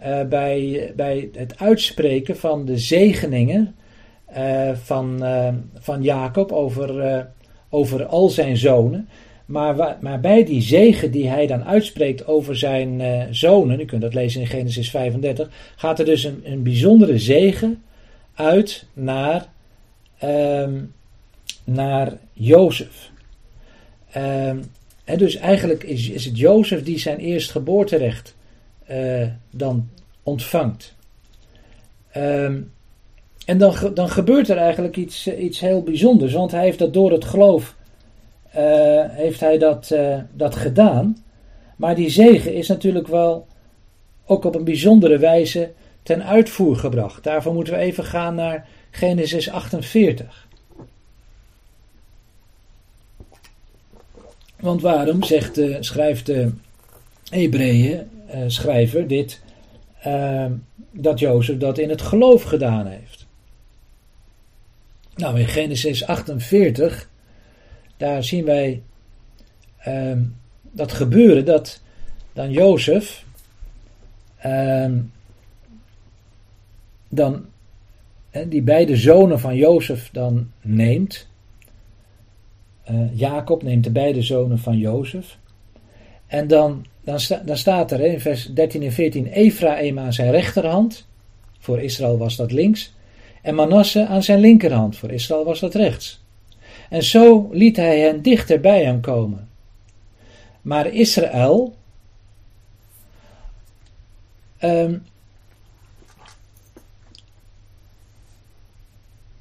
[0.00, 3.74] uh, bij, bij het uitspreken van de zegeningen
[4.36, 5.24] uh, van,
[5.78, 7.26] van Jacob over,
[7.68, 9.08] over al zijn zonen.
[9.48, 14.02] Maar, maar bij die zegen die hij dan uitspreekt over zijn uh, zonen, u kunt
[14.02, 17.82] dat lezen in Genesis 35, gaat er dus een, een bijzondere zegen
[18.34, 19.46] uit naar,
[20.24, 20.92] um,
[21.64, 23.10] naar Jozef.
[24.16, 24.62] Um,
[25.16, 28.34] dus eigenlijk is, is het Jozef die zijn eerstgeboorterecht
[28.90, 29.88] uh, dan
[30.22, 30.94] ontvangt.
[32.16, 32.72] Um,
[33.46, 37.12] en dan, dan gebeurt er eigenlijk iets, iets heel bijzonders, want hij heeft dat door
[37.12, 37.76] het geloof
[39.10, 41.24] heeft hij dat, uh, dat gedaan.
[41.76, 43.46] Maar die zegen is natuurlijk wel
[44.26, 45.70] ook op een bijzondere wijze
[46.02, 47.24] ten uitvoer gebracht.
[47.24, 50.46] Daarvoor moeten we even gaan naar Genesis 48.
[54.60, 56.50] Want waarom zegt schrijft de
[57.30, 59.40] Hebreeën uh, schrijver dit,
[60.90, 63.26] dat Jozef dat in het geloof gedaan heeft?
[65.14, 67.08] Nou, in Genesis 48
[67.98, 68.82] daar zien wij
[69.88, 70.12] uh,
[70.62, 71.80] dat gebeuren dat
[72.32, 73.24] dan Jozef
[74.46, 74.92] uh,
[77.08, 77.46] dan
[78.46, 81.26] die beide zonen van Jozef dan neemt.
[82.90, 85.38] Uh, Jacob neemt de beide zonen van Jozef.
[86.26, 90.30] En dan, dan, sta, dan staat er in vers 13 en 14 Ephraim aan zijn
[90.30, 91.06] rechterhand.
[91.58, 92.94] Voor Israël was dat links.
[93.42, 94.96] En Manasse aan zijn linkerhand.
[94.96, 96.26] Voor Israël was dat rechts.
[96.88, 99.48] En zo liet hij hen dichter bij hem komen.
[100.62, 101.74] Maar Israël
[104.60, 105.02] um,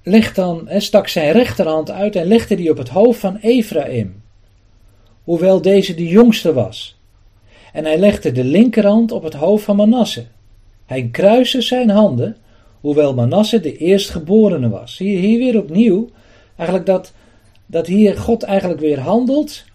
[0.04, 4.22] legt dan, stak zijn rechterhand uit en legde die op het hoofd van Ephraim,
[5.24, 7.00] hoewel deze de jongste was.
[7.74, 10.26] En hij legde de linkerhand op het hoofd van Manasse.
[10.86, 12.38] Hij kruiste zijn handen,
[12.82, 14.98] hoewel Manasse de eerstgeborene was.
[14.98, 16.10] Je hier weer opnieuw
[16.56, 17.14] eigenlijk dat
[17.68, 19.66] dat hier God eigenlijk weer handelt.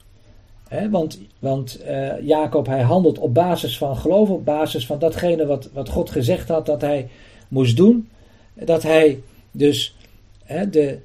[0.69, 5.47] Hè, want want uh, Jacob hij handelt op basis van geloof, op basis van datgene
[5.47, 7.09] wat, wat God gezegd had dat hij
[7.49, 8.09] moest doen.
[8.55, 9.21] Dat hij
[9.51, 9.97] dus,
[10.45, 10.99] hè, de,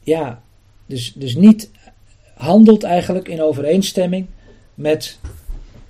[0.00, 0.42] ja,
[0.86, 1.70] dus, dus niet
[2.34, 4.26] handelt eigenlijk in overeenstemming
[4.74, 5.18] met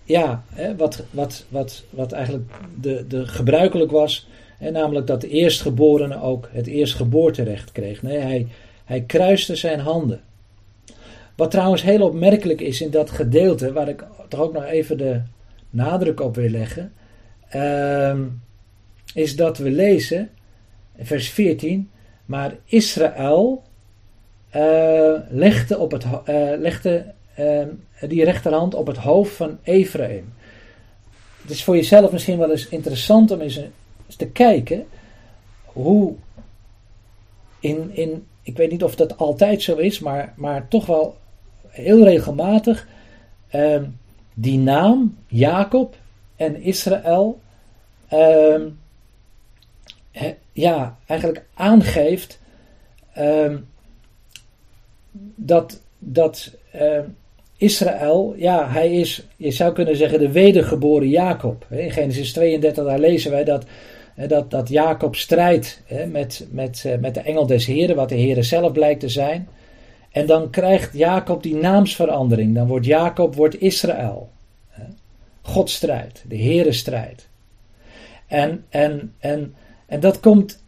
[0.04, 2.50] ja, hè, wat, wat, wat, wat eigenlijk
[2.80, 4.28] de, de gebruikelijk was.
[4.58, 8.02] Hè, namelijk dat de eerstgeborene ook het eerstgeboorterecht kreeg.
[8.02, 8.46] Nee, hij,
[8.91, 10.20] hij kruiste zijn handen.
[11.36, 15.20] Wat trouwens heel opmerkelijk is in dat gedeelte, waar ik toch ook nog even de
[15.70, 16.93] nadruk op wil leggen,
[17.55, 18.18] uh,
[19.14, 20.30] is dat we lezen,
[20.99, 21.91] vers 14,
[22.24, 23.62] maar Israël
[24.57, 26.20] uh, legde, op het, uh,
[26.59, 27.62] legde uh,
[28.09, 30.32] die rechterhand op het hoofd van Ephraim.
[31.43, 33.61] Het is voor jezelf misschien wel eens interessant om eens
[34.16, 34.86] te kijken
[35.64, 36.14] hoe
[37.61, 41.16] in, in ik weet niet of dat altijd zo is, maar, maar toch wel
[41.68, 42.88] heel regelmatig
[43.55, 43.82] uh,
[44.34, 45.97] die naam Jacob
[46.36, 47.41] en Israël
[48.12, 48.61] uh,
[50.53, 52.41] ja, eigenlijk aangeeft
[53.18, 53.55] uh,
[55.34, 56.51] dat, dat
[57.57, 61.66] Israël, ja, hij is, je zou kunnen zeggen, de wedergeboren Jacob.
[61.70, 63.64] In Genesis 32, daar lezen wij dat
[64.29, 68.45] dat, dat Jacob strijdt met, met, eh, met de engel des Heren, wat de Heren
[68.45, 69.49] zelf blijkt te zijn.
[70.12, 72.55] En dan krijgt Jacob die naamsverandering.
[72.55, 74.31] Dan wordt Jacob wordt Israël.
[75.43, 77.29] God strijdt, de Heere strijdt.
[78.27, 79.55] En, en, en,
[79.87, 80.62] en dat komt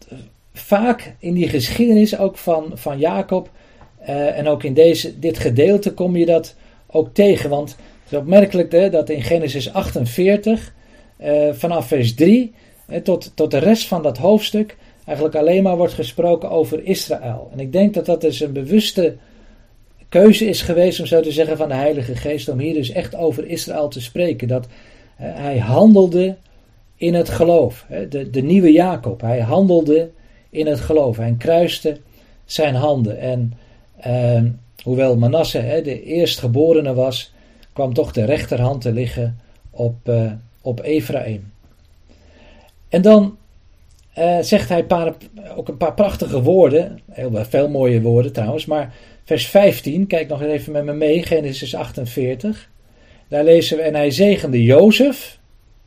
[0.52, 3.50] vaak in die geschiedenis ook van, van Jacob
[3.98, 7.50] eh, en ook in deze, dit gedeelte kom je dat ook tegen.
[7.50, 10.74] Want het is opmerkelijk dat in Genesis 48,
[11.20, 12.52] uh, vanaf vers 3
[13.02, 17.50] tot, tot de rest van dat hoofdstuk, eigenlijk alleen maar wordt gesproken over Israël.
[17.52, 19.16] En ik denk dat dat dus een bewuste
[20.08, 23.14] keuze is geweest, om zo te zeggen, van de Heilige Geest, om hier dus echt
[23.16, 24.48] over Israël te spreken.
[24.48, 24.66] Dat
[25.16, 26.36] hij handelde
[26.96, 27.86] in het geloof.
[28.08, 30.10] De, de nieuwe Jacob, hij handelde
[30.50, 31.16] in het geloof.
[31.16, 31.98] Hij kruiste
[32.44, 33.18] zijn handen.
[33.18, 33.52] En
[34.06, 34.42] uh,
[34.82, 37.32] hoewel Manasse hè, de eerstgeborene was,
[37.72, 39.38] kwam toch de rechterhand te liggen
[39.70, 41.51] op, uh, op Ephraim.
[42.92, 43.36] En dan
[44.18, 45.12] uh, zegt hij paar,
[45.56, 50.42] ook een paar prachtige woorden, heel veel mooie woorden trouwens, maar vers 15, kijk nog
[50.42, 52.70] even met me mee, Genesis 48.
[53.28, 55.38] Daar lezen we, en hij zegende Jozef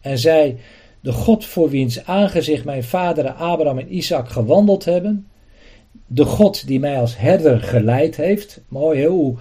[0.02, 0.58] en zei,
[1.00, 5.28] de God voor wiens aangezicht mijn vaderen Abraham en Isaac gewandeld hebben,
[6.08, 8.62] de God die mij als herder geleid heeft.
[8.68, 9.36] Mooi hoe,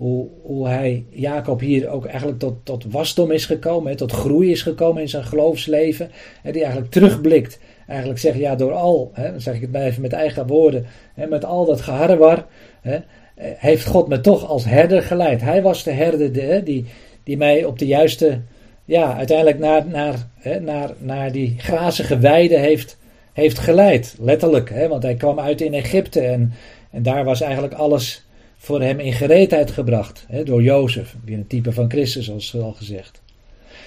[0.00, 4.62] hoe, hoe hij, Jacob hier ook eigenlijk tot, tot wasdom is gekomen, tot groei is
[4.62, 6.10] gekomen in zijn geloofsleven.
[6.42, 7.58] En die eigenlijk terugblikt.
[7.86, 10.86] Eigenlijk zegt, ja, door al, hè, dan zeg ik het maar even met eigen woorden,
[11.14, 12.46] hè, met al dat geharrewar,
[12.80, 12.98] hè,
[13.36, 15.40] heeft God me toch als herder geleid.
[15.40, 16.84] Hij was de herder de, die,
[17.24, 18.40] die mij op de juiste,
[18.84, 22.98] ja, uiteindelijk naar, naar, hè, naar, naar die grazige weide heeft
[23.32, 24.16] heeft geleid.
[24.20, 26.52] Letterlijk, hè, want hij kwam uit in Egypte en,
[26.90, 28.28] en daar was eigenlijk alles
[28.62, 30.24] voor hem in gereedheid gebracht.
[30.28, 33.22] Hè, door Jozef, weer een type van Christus, zoals al gezegd.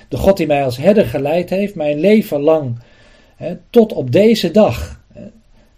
[0.07, 2.79] De God die mij als herder geleid heeft, mijn leven lang,
[3.35, 5.01] hè, tot op deze dag.
[5.13, 5.21] Hè,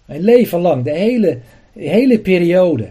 [0.06, 1.40] mijn leven lang, de hele,
[1.74, 2.90] hele periode,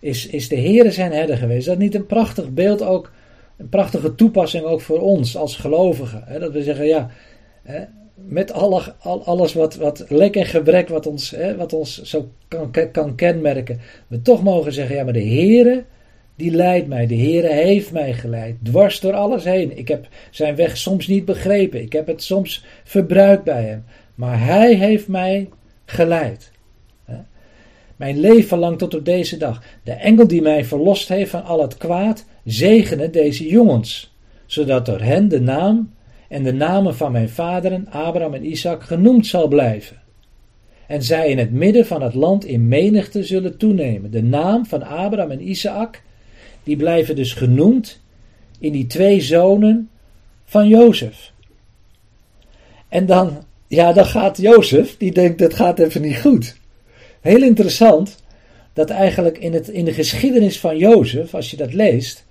[0.00, 1.58] is, is de Heere zijn herder geweest.
[1.58, 3.12] Is dat niet een prachtig beeld ook,
[3.56, 6.40] een prachtige toepassing ook voor ons als gelovigen?
[6.40, 7.10] Dat we zeggen, ja,
[8.26, 12.70] met alle, alles wat, wat lek en gebrek wat ons, hè, wat ons zo kan,
[12.92, 15.84] kan kenmerken, we toch mogen zeggen, ja maar de Heere,
[16.36, 19.78] die leidt mij, de Heere heeft mij geleid, dwars door alles heen.
[19.78, 24.44] Ik heb zijn weg soms niet begrepen, ik heb het soms verbruikt bij hem, maar
[24.44, 25.48] hij heeft mij
[25.84, 26.50] geleid.
[27.96, 29.62] Mijn leven lang tot op deze dag.
[29.82, 34.14] De engel die mij verlost heeft van al het kwaad, zegene deze jongens,
[34.46, 35.92] zodat door hen de naam
[36.32, 40.00] en de namen van mijn vaderen, Abraham en Isaac, genoemd zal blijven.
[40.86, 44.10] En zij in het midden van het land in menigte zullen toenemen.
[44.10, 46.02] De naam van Abraham en Isaac,
[46.62, 48.00] die blijven dus genoemd
[48.58, 49.90] in die twee zonen
[50.44, 51.32] van Jozef.
[52.88, 56.56] En dan, ja, dan gaat Jozef, die denkt dat gaat even niet goed.
[57.20, 58.22] Heel interessant
[58.72, 62.24] dat eigenlijk in, het, in de geschiedenis van Jozef, als je dat leest,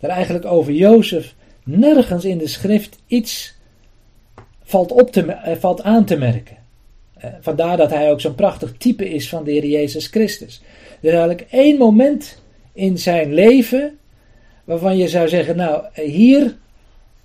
[0.00, 1.34] dat eigenlijk over Jozef
[1.68, 3.54] nergens in de schrift iets
[4.62, 6.56] valt, op te, eh, valt aan te merken.
[7.14, 10.62] Eh, vandaar dat hij ook zo'n prachtig type is van de Heer Jezus Christus.
[11.00, 12.42] Er is eigenlijk één moment
[12.72, 13.98] in zijn leven
[14.64, 16.56] waarvan je zou zeggen, nou, hier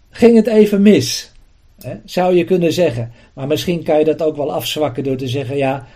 [0.10, 1.32] ging het even mis.
[2.06, 3.12] Zou je kunnen zeggen.
[3.34, 5.88] Maar misschien kan je dat ook wel afzwakken door te zeggen, ja,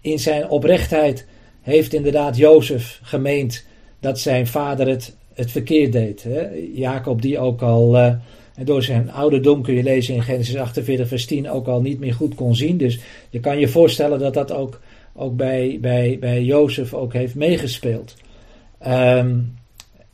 [0.00, 1.26] in zijn oprechtheid
[1.62, 3.64] heeft inderdaad Jozef gemeend
[4.00, 6.22] dat zijn vader het het verkeerd deed.
[6.22, 6.46] Hè?
[6.74, 8.12] Jacob, die ook al uh,
[8.64, 12.14] door zijn ouderdom, kun je lezen in Genesis 48, vers 10, ook al niet meer
[12.14, 12.76] goed kon zien.
[12.76, 12.98] Dus
[13.30, 14.80] je kan je voorstellen dat dat ook,
[15.14, 18.14] ook bij, bij, bij Jozef ook heeft meegespeeld.
[18.86, 19.54] Um,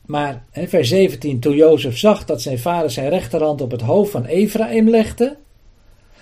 [0.06, 4.10] maar hè, vers 17, toen Jozef zag dat zijn vader zijn rechterhand op het hoofd
[4.10, 5.36] van Ephraim legde,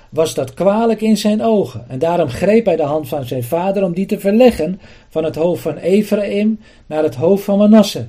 [0.09, 1.85] was dat kwalijk in zijn ogen.
[1.89, 5.37] En daarom greep hij de hand van zijn vader om die te verleggen van het
[5.37, 8.07] hoofd van Ephraim naar het hoofd van Manasse.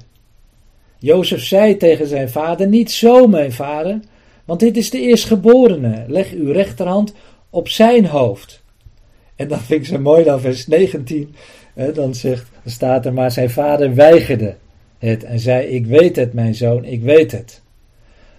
[1.03, 3.99] Jozef zei tegen zijn vader: Niet zo, mijn vader,
[4.45, 6.03] want dit is de eerstgeborene.
[6.07, 7.13] Leg uw rechterhand
[7.49, 8.63] op zijn hoofd.
[9.35, 11.35] En dan vind ik zo mooi, dan vers 19.
[11.73, 14.55] Hè, dan, zegt, dan staat er: Maar zijn vader weigerde
[14.97, 17.61] het en zei: Ik weet het, mijn zoon, ik weet het.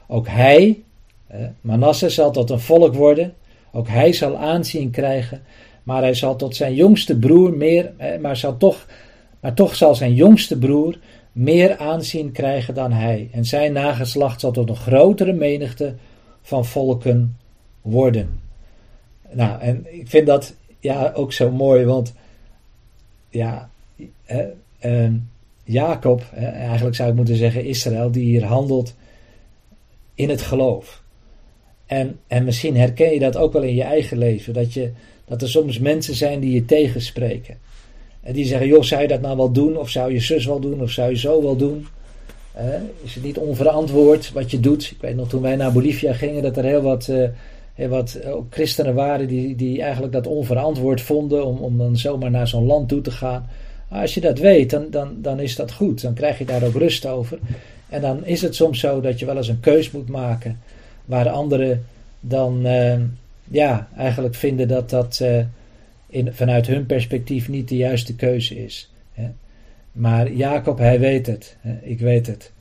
[0.06, 0.82] Ook hij,
[1.26, 3.34] hè, Manasse, zal tot een volk worden.
[3.72, 5.42] Ook hij zal aanzien krijgen.
[5.82, 8.86] Maar hij zal tot zijn jongste broer meer, maar, zal toch,
[9.40, 10.98] maar toch zal zijn jongste broer
[11.35, 15.94] meer aanzien krijgen dan hij, en zijn nageslacht zal tot een grotere menigte
[16.43, 17.36] van volken
[17.81, 18.40] worden.
[19.31, 22.15] Nou, en ik vind dat ja ook zo mooi, want
[23.28, 23.70] ja,
[24.78, 25.11] eh,
[25.65, 28.94] Jacob, eigenlijk zou ik moeten zeggen Israël, die hier handelt
[30.15, 31.02] in het geloof.
[31.86, 34.93] En, en misschien herken je dat ook wel in je eigen leven, dat, je,
[35.24, 37.59] dat er soms mensen zijn die je tegenspreken.
[38.24, 39.76] En die zeggen, joh, zou je dat nou wel doen?
[39.78, 40.82] Of zou je zus wel doen?
[40.82, 41.86] Of zou je zo wel doen?
[43.02, 44.90] is het niet onverantwoord wat je doet?
[44.90, 47.09] Ik weet nog toen wij naar Bolivia gingen dat er heel wat,
[47.76, 52.30] uh, wat ook christenen waren die, die eigenlijk dat onverantwoord vonden om, om dan zomaar
[52.30, 53.48] naar zo'n land toe te gaan.
[53.88, 56.02] als je dat weet, dan, dan, dan is dat goed.
[56.02, 57.38] Dan krijg je daar ook rust over.
[57.88, 60.60] En dan is het soms zo dat je wel eens een keus moet maken
[61.05, 61.84] waar anderen
[62.20, 62.94] dan uh,
[63.51, 65.20] ja, eigenlijk vinden dat dat
[66.14, 68.92] in, vanuit hun perspectief niet de juiste keuze is.
[69.12, 69.30] Hè.
[69.92, 71.56] Maar Jacob, hij weet het.
[71.60, 71.78] Hè.
[71.82, 72.52] Ik weet het.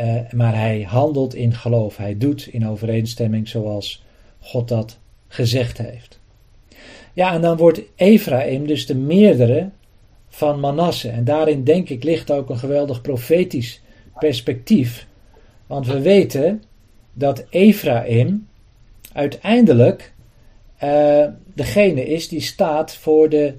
[0.00, 1.96] Uh, maar hij handelt in geloof.
[1.96, 4.04] Hij doet in overeenstemming zoals
[4.38, 4.98] God dat
[5.28, 6.20] gezegd heeft.
[7.12, 9.70] Ja, en dan wordt Ephraim dus de meerdere
[10.28, 11.08] van Manasse.
[11.08, 13.80] En daarin denk ik ligt ook een geweldig profetisch
[14.18, 15.06] perspectief.
[15.66, 16.62] Want we weten
[17.12, 18.46] dat Ephraim
[19.12, 20.12] uiteindelijk
[20.84, 21.24] uh,
[21.60, 23.54] degene is die staat voor de,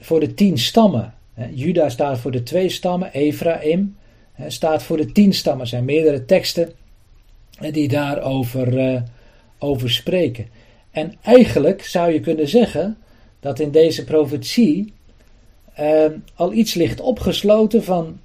[0.00, 1.14] voor de tien stammen.
[1.54, 3.96] Juda staat voor de twee stammen, Ephraim
[4.46, 5.62] staat voor de tien stammen.
[5.62, 6.72] Er zijn meerdere teksten
[7.70, 9.00] die daarover uh,
[9.58, 10.46] over spreken.
[10.90, 12.96] En eigenlijk zou je kunnen zeggen
[13.40, 14.92] dat in deze profetie
[15.80, 16.04] uh,
[16.34, 18.20] al iets ligt opgesloten van,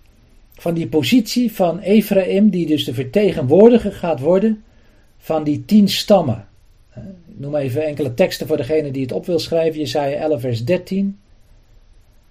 [0.53, 4.64] van die positie van Ephraim, die dus de vertegenwoordiger gaat worden
[5.18, 6.47] van die tien stammen.
[7.38, 9.80] Noem even enkele teksten voor degene die het op wil schrijven.
[9.80, 11.20] Jesaja 11 vers 13.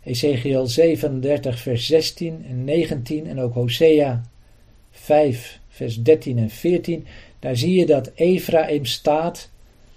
[0.03, 4.23] Ezekiel 37 vers 16 en 19 en ook Hosea
[4.91, 7.07] 5 vers 13 en 14.
[7.39, 9.51] Daar zie je dat Ephraim staat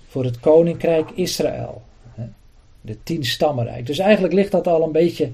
[0.08, 1.82] voor het koninkrijk Israël.
[2.82, 3.86] De tien stammenrijk.
[3.86, 5.30] Dus eigenlijk ligt dat al een beetje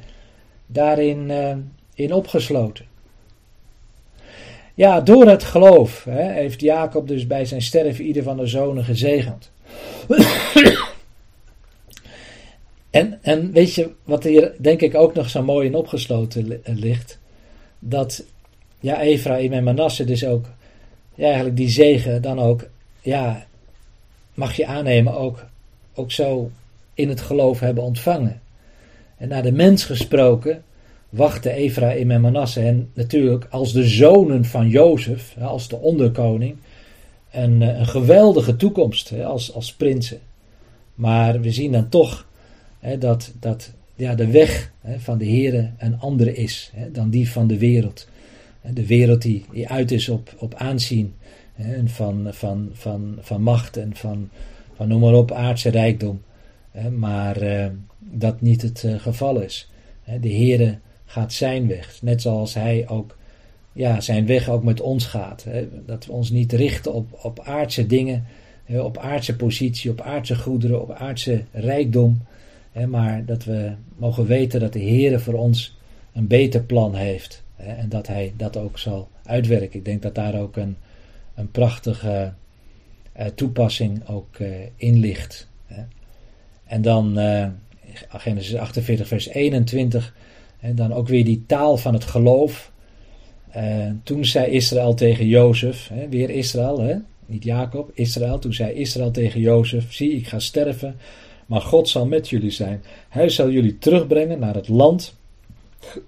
[0.66, 1.56] daarin uh,
[1.94, 2.86] in opgesloten.
[4.74, 8.84] Ja, door het geloof hè, heeft Jacob dus bij zijn sterven ieder van de zonen
[8.84, 9.52] gezegend.
[12.90, 17.20] en, en weet je wat hier denk ik ook nog zo mooi in opgesloten ligt?
[17.80, 18.24] Dat
[18.80, 20.46] ja, Ephraim en Manasse dus ook
[21.16, 22.68] ja, eigenlijk die zegen dan ook,
[23.02, 23.46] ja,
[24.34, 25.46] mag je aannemen, ook,
[25.94, 26.52] ook zo
[26.94, 28.42] in het geloof hebben ontvangen.
[29.18, 30.64] En naar de mens gesproken,
[31.10, 36.56] wachten Ephraim en Manasse en natuurlijk als de zonen van Jozef, als de onderkoning,
[37.34, 40.20] een, eh, een geweldige toekomst als, als prinsen.
[40.96, 42.28] Maar we zien dan toch
[43.00, 47.58] dat, dat ja, de weg van de Here een andere is dan die van de
[47.58, 48.08] wereld.
[48.74, 51.14] De wereld die, die uit is op, op aanzien
[51.56, 54.30] en van, van, van, van macht en van,
[54.76, 56.22] van noem maar op aardse rijkdom.
[56.98, 57.68] Maar eh,
[58.00, 59.70] dat niet het eh, geval is.
[60.22, 62.02] De Heere gaat zijn weg.
[62.02, 63.18] Net zoals hij ook
[63.74, 65.44] ja, zijn weg ook met ons gaat.
[65.44, 65.68] Hè?
[65.86, 68.26] Dat we ons niet richten op, op aardse dingen,
[68.64, 68.80] hè?
[68.80, 72.22] op aardse positie, op aardse goederen, op aardse rijkdom.
[72.72, 72.88] Hè?
[72.88, 75.78] Maar dat we mogen weten dat de Heer voor ons
[76.14, 77.44] een beter plan heeft.
[77.56, 79.80] En dat hij dat ook zal uitwerken.
[79.80, 80.76] Ik denk dat daar ook een,
[81.36, 82.34] een prachtige
[83.20, 85.48] uh, toepassing ook uh, in ligt.
[86.66, 87.48] En dan uh,
[88.10, 90.16] Genesis 48 vers 21
[90.60, 92.72] en dan ook weer die taal van het geloof.
[93.58, 98.40] Uh, toen zei Israël tegen Jozef, hè, weer Israël, hè, niet Jacob, Israël.
[98.40, 100.96] Toen zei Israël tegen Jozef: Zie, ik ga sterven,
[101.46, 102.84] maar God zal met jullie zijn.
[103.10, 105.16] Hij zal jullie terugbrengen naar het land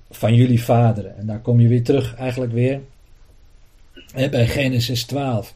[0.10, 1.18] van jullie vaderen.
[1.18, 2.82] En daar kom je weer terug, eigenlijk weer
[4.12, 5.54] hè, bij Genesis 12.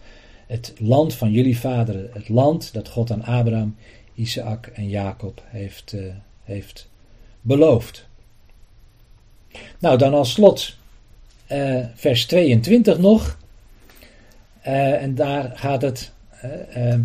[0.48, 3.76] Het land van jullie vaderen, het land dat God aan Abraham,
[4.14, 6.14] Isaac en Jacob heeft, uh,
[6.44, 6.90] heeft
[7.42, 8.08] beloofd.
[9.80, 10.78] Nou, dan als slot
[11.52, 13.38] uh, vers 22 nog.
[14.68, 16.14] Uh, en daar gaat het
[16.76, 16.96] uh,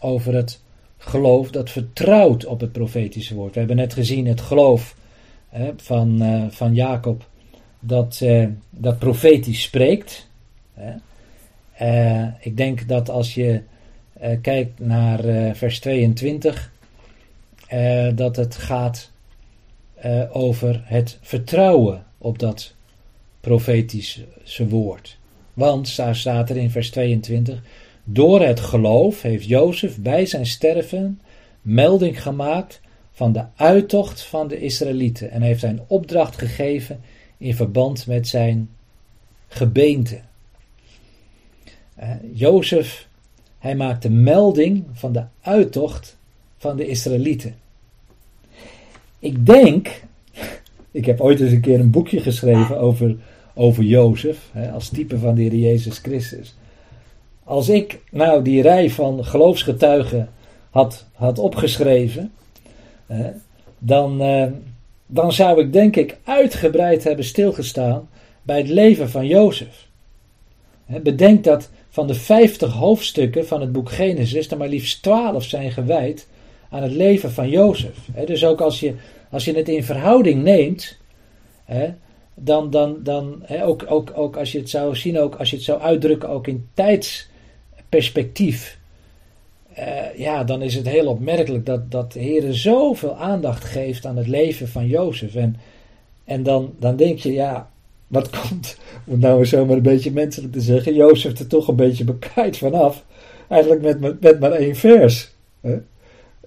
[0.00, 0.62] over het
[0.98, 3.52] geloof dat vertrouwt op het profetische woord.
[3.52, 4.96] We hebben net gezien het geloof
[5.76, 7.28] van, van Jacob
[7.80, 8.22] dat,
[8.70, 10.28] dat profetisch spreekt.
[12.40, 13.62] ik denk dat als je
[14.40, 15.20] kijkt naar
[15.56, 16.72] vers 22,
[18.14, 19.10] dat het gaat
[20.30, 22.74] over het vertrouwen op dat
[23.44, 25.18] profetische woord.
[25.54, 27.62] Want, daar staat er in vers 22,
[28.04, 31.20] door het geloof heeft Jozef bij zijn sterven
[31.62, 32.80] melding gemaakt
[33.12, 37.00] van de uittocht van de Israëlieten en heeft zijn opdracht gegeven
[37.38, 38.68] in verband met zijn
[39.48, 40.20] gebeente.
[42.00, 43.08] Uh, Jozef,
[43.58, 46.16] hij maakte melding van de uittocht
[46.58, 47.54] van de Israëlieten.
[49.18, 50.02] Ik denk,
[50.90, 53.16] ik heb ooit eens een keer een boekje geschreven over,
[53.54, 56.54] over Jozef, hè, als type van de Heer Jezus Christus.
[57.44, 60.28] Als ik nou die rij van geloofsgetuigen
[60.70, 62.32] had, had opgeschreven,
[63.06, 63.30] hè,
[63.78, 64.46] dan, eh,
[65.06, 68.08] dan zou ik denk ik uitgebreid hebben stilgestaan
[68.42, 69.86] bij het leven van Jozef.
[70.84, 75.44] Hè, bedenk dat van de 50 hoofdstukken van het boek Genesis, er maar liefst 12
[75.44, 76.26] zijn gewijd
[76.70, 77.98] aan het leven van Jozef.
[78.26, 78.94] dus ook als je,
[79.30, 80.96] als je het in verhouding neemt,
[82.34, 85.64] dan, dan, dan ook, ook, ook als je het zou zien, ook als je het
[85.64, 88.78] zou uitdrukken, ook in tijdsperspectief.
[89.78, 94.16] Uh, ja, dan is het heel opmerkelijk dat, dat de Heer zoveel aandacht geeft aan
[94.16, 95.34] het leven van Jozef.
[95.34, 95.56] En,
[96.24, 97.70] en dan, dan denk je, ja,
[98.06, 101.76] wat komt, om nou zo maar een beetje menselijk te zeggen, Jozef er toch een
[101.76, 103.04] beetje bekijkt vanaf.
[103.48, 105.32] Eigenlijk met, met, maar één vers.
[105.60, 105.76] Hè?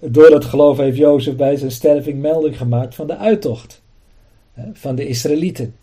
[0.00, 3.87] Door dat geloof heeft Jozef bij zijn sterving melding gemaakt van de uittocht hè,
[4.72, 5.76] van de Israëlieten.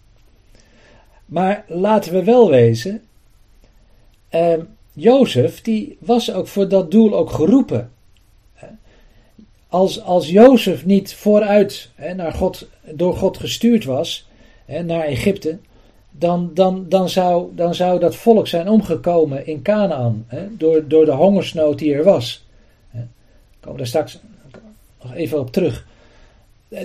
[1.25, 3.01] Maar laten we wel wezen,
[4.29, 4.53] eh,
[4.93, 7.91] Jozef die was ook voor dat doel ook geroepen.
[9.67, 14.27] Als, als Jozef niet vooruit hè, naar God, door God gestuurd was,
[14.65, 15.57] hè, naar Egypte,
[16.11, 21.05] dan, dan, dan, zou, dan zou dat volk zijn omgekomen in Canaan, hè, door, door
[21.05, 22.45] de hongersnood die er was.
[23.59, 24.19] Komen we daar straks
[25.01, 25.87] nog even op terug.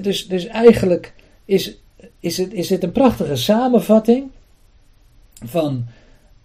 [0.02, 1.12] Dus, dus eigenlijk
[1.50, 1.76] is,
[2.20, 4.30] is, het, is het een prachtige samenvatting
[5.44, 5.86] van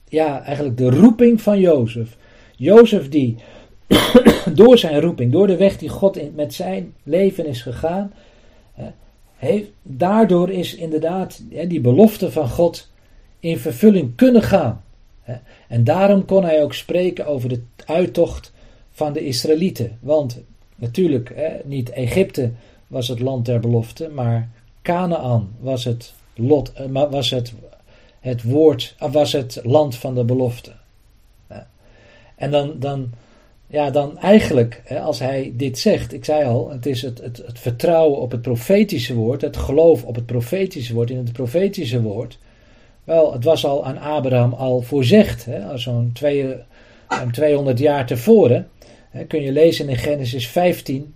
[0.10, 2.18] ja, eigenlijk de roeping van Jozef.
[2.56, 3.36] Jozef die
[4.56, 8.14] door zijn roeping, door de weg die God in, met zijn leven is gegaan,
[9.36, 12.90] heeft, daardoor is inderdaad die belofte van God
[13.40, 14.84] in vervulling kunnen gaan.
[15.68, 18.53] En daarom kon hij ook spreken over de uittocht
[18.91, 19.98] van de Israëlieten.
[20.02, 20.41] Want
[20.76, 21.34] natuurlijk,
[21.65, 22.52] niet Egypte
[22.88, 24.49] was het land der belofte, maar
[24.86, 27.53] Canaan was het, lot, eh, was het,
[28.20, 30.72] het woord, was het land van de belofte.
[32.36, 33.12] En dan, dan
[33.68, 37.60] ja, dan eigenlijk, als hij dit zegt, ik zei al, het is het, het, het
[37.60, 42.38] vertrouwen op het profetische woord, het geloof op het profetische woord, in het profetische woord.
[43.03, 46.14] Wel, het was al aan Abraham al voorzegd, zo'n
[47.32, 48.70] 200 jaar tevoren.
[49.28, 51.16] Kun je lezen in Genesis 15,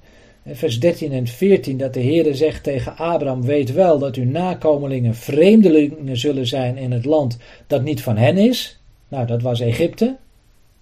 [0.56, 5.16] vers 13 en 14, dat de Heere zegt tegen Abraham: Weet wel dat uw nakomelingen
[5.16, 8.80] vreemdelingen zullen zijn in het land dat niet van hen is.
[9.08, 10.16] Nou, dat was Egypte.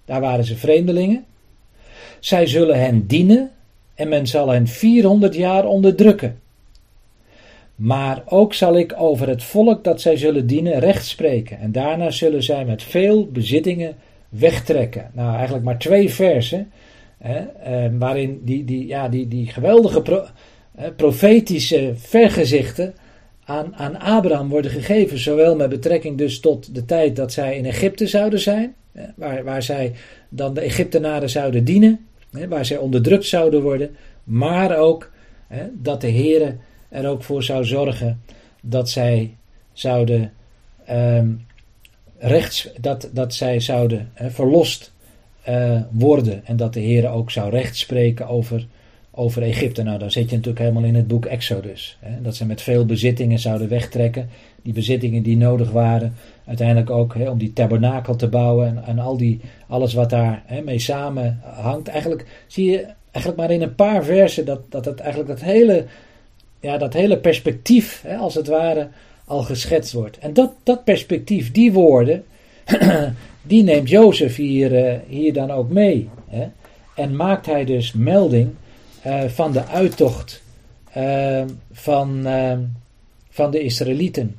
[0.04, 1.24] Daar waren ze vreemdelingen.
[2.20, 3.50] Zij zullen hen dienen
[3.94, 6.40] en men zal hen 400 jaar onderdrukken.
[7.74, 11.58] Maar ook zal ik over het volk dat zij zullen dienen recht spreken.
[11.58, 13.96] En daarna zullen zij met veel bezittingen
[14.28, 15.10] wegtrekken.
[15.12, 16.70] Nou, eigenlijk maar twee versen.
[17.18, 20.24] Hè, eh, waarin die, die, ja, die, die geweldige pro,
[20.96, 22.94] profetische vergezichten
[23.44, 25.18] aan, aan Abraham worden gegeven.
[25.18, 28.74] Zowel met betrekking dus tot de tijd dat zij in Egypte zouden zijn.
[28.92, 29.92] Hè, waar, waar zij
[30.28, 35.10] dan de Egyptenaren zouden dienen waar zij onderdrukt zouden worden, maar ook
[35.72, 36.56] dat de Heere
[36.88, 38.22] er ook voor zou zorgen
[38.62, 39.36] dat zij
[39.72, 40.32] zouden
[40.90, 41.46] um,
[42.18, 44.92] rechts, dat, dat zij zouden verlost
[45.48, 48.66] uh, worden en dat de Heere ook zou recht spreken over,
[49.10, 49.82] over Egypte.
[49.82, 51.98] Nou, dan zit je natuurlijk helemaal in het boek Exodus.
[52.00, 54.28] Hè, dat ze met veel bezittingen zouden wegtrekken.
[54.62, 56.14] Die bezittingen die nodig waren
[56.46, 60.42] uiteindelijk ook hè, om die tabernakel te bouwen en, en al die, alles wat daar
[60.64, 61.88] mee samenhangt.
[61.88, 65.84] Eigenlijk zie je eigenlijk maar in een paar versen dat, dat het eigenlijk dat hele,
[66.60, 68.88] ja, dat hele perspectief, hè, als het ware,
[69.24, 70.18] al geschetst wordt.
[70.18, 72.24] En dat, dat perspectief, die woorden,
[73.48, 76.08] die neemt Jozef hier, uh, hier dan ook mee.
[76.28, 76.46] Hè?
[76.94, 78.54] En maakt hij dus melding
[79.06, 80.42] uh, van de uittocht
[80.96, 81.42] uh,
[81.72, 82.26] van,
[83.30, 84.38] van de Israëlieten.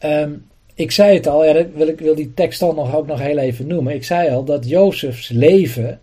[0.00, 1.40] Um, ik zei het al,
[1.74, 3.94] wil, ik wil die tekst al nog, ook nog heel even noemen.
[3.94, 6.00] Ik zei al dat Jozefs leven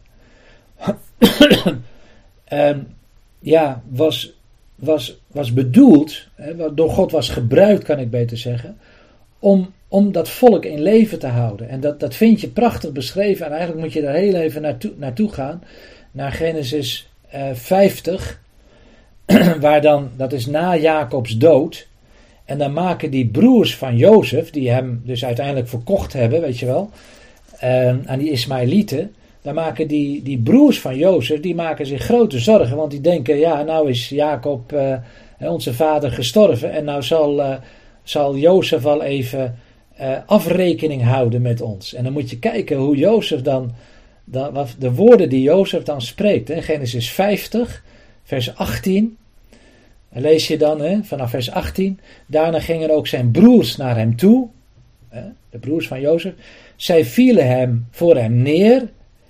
[2.49, 2.87] um,
[3.39, 4.33] ja, was,
[4.75, 6.27] was, was bedoeld,
[6.73, 8.77] door God was gebruikt, kan ik beter zeggen,
[9.39, 11.69] om, om dat volk in leven te houden.
[11.69, 13.45] En dat, dat vind je prachtig beschreven.
[13.45, 15.63] En eigenlijk moet je daar heel even naartoe, naartoe gaan,
[16.11, 18.39] naar Genesis uh, eh, 50,
[19.59, 21.87] waar dan, dat is na Jacobs dood.
[22.45, 26.65] En dan maken die broers van Jozef, die hem dus uiteindelijk verkocht hebben, weet je
[26.65, 26.89] wel,
[27.63, 29.13] uh, aan die Ismaëlieten.
[29.41, 32.77] Dan maken die, die broers van Jozef, die maken zich grote zorgen.
[32.77, 34.97] Want die denken, ja, nou is Jacob, uh,
[35.37, 36.71] onze vader, gestorven.
[36.71, 37.59] En nou zal,
[38.03, 39.55] zal Jozef al even
[40.01, 41.93] uh, afrekening houden met ons.
[41.93, 43.71] En dan moet je kijken hoe Jozef dan,
[44.23, 46.47] dan de woorden die Jozef dan spreekt.
[46.47, 47.83] Hè, Genesis 50,
[48.23, 49.17] vers 18
[50.13, 51.99] lees je dan hè, vanaf vers 18.
[52.25, 54.47] Daarna gingen ook zijn broers naar hem toe.
[55.09, 56.33] Hè, de broers van Jozef.
[56.75, 58.89] Zij vielen hem voor hem neer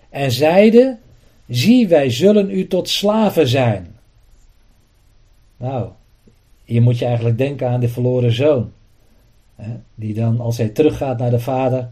[0.09, 0.99] en zeiden:
[1.47, 3.95] Zie, wij zullen u tot slaven zijn.
[5.57, 5.89] Nou,
[6.63, 8.71] hier moet je eigenlijk denken aan de verloren zoon.
[9.95, 11.89] Die dan, als hij teruggaat naar de vader,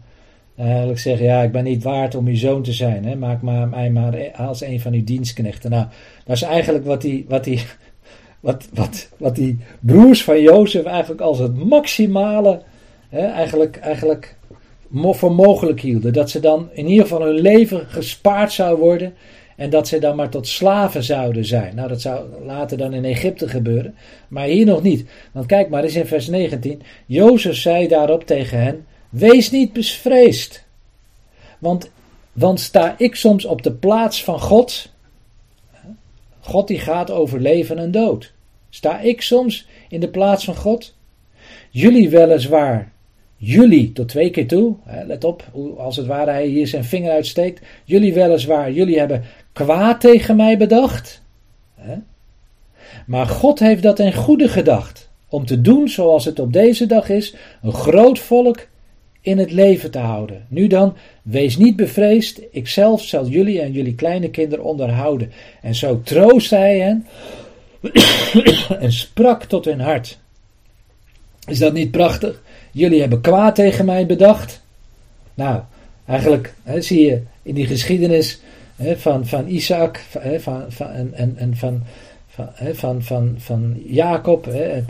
[0.56, 3.04] eigenlijk zegt: Ja, ik ben niet waard om uw zoon te zijn.
[3.04, 5.70] Hè, maak maar, mij maar als een van uw dienstknechten.
[5.70, 5.86] Nou,
[6.24, 7.62] dat is eigenlijk wat die, wat die,
[8.40, 12.62] wat, wat, wat die broers van Jozef eigenlijk als het maximale,
[13.08, 14.36] hè, eigenlijk, eigenlijk
[14.92, 16.12] voor mogelijk hielden.
[16.12, 19.14] Dat ze dan in ieder geval hun leven gespaard zou worden.
[19.62, 21.74] En dat ze dan maar tot slaven zouden zijn.
[21.74, 23.94] Nou, dat zou later dan in Egypte gebeuren.
[24.28, 25.08] Maar hier nog niet.
[25.32, 26.82] Want kijk maar eens in vers 19.
[27.06, 30.64] Jozef zei daarop tegen hen: Wees niet bevreesd.
[31.58, 31.90] Want,
[32.32, 34.88] want sta ik soms op de plaats van God.
[36.40, 38.32] God die gaat over leven en dood.
[38.70, 40.94] Sta ik soms in de plaats van God?
[41.70, 42.92] Jullie weliswaar
[43.44, 44.74] jullie tot twee keer toe,
[45.06, 45.44] let op,
[45.76, 49.22] als het ware hij hier zijn vinger uitsteekt, jullie weliswaar, jullie hebben
[49.52, 51.22] kwaad tegen mij bedacht,
[53.06, 57.08] maar God heeft dat in goede gedacht, om te doen zoals het op deze dag
[57.08, 58.66] is, een groot volk
[59.20, 60.46] in het leven te houden.
[60.48, 65.32] Nu dan, wees niet bevreesd, ikzelf zal jullie en jullie kleine kinderen onderhouden.
[65.62, 67.06] En zo troostte hij hen
[68.84, 70.18] en sprak tot hun hart.
[71.46, 72.42] Is dat niet prachtig?
[72.72, 74.62] Jullie hebben kwaad tegen mij bedacht.
[75.34, 75.60] Nou,
[76.06, 78.40] eigenlijk hè, zie je in die geschiedenis
[78.82, 81.82] hè, van, van Isaac hè, van, van, en, en, van,
[82.26, 84.46] van, van, van, van Jacob.
[84.46, 84.86] En,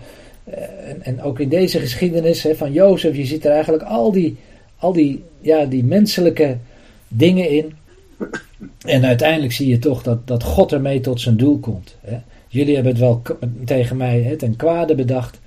[0.85, 4.36] en, en, ook in deze geschiedenis van Jozef, je ziet er eigenlijk al die,
[4.77, 6.56] al die, ja, die menselijke
[7.09, 7.73] dingen in.
[8.86, 11.97] En uiteindelijk zie je toch dat, dat God ermee tot zijn doel komt.
[12.48, 13.23] Jullie hebben het wel
[13.64, 15.40] tegen mij ten kwade bedacht.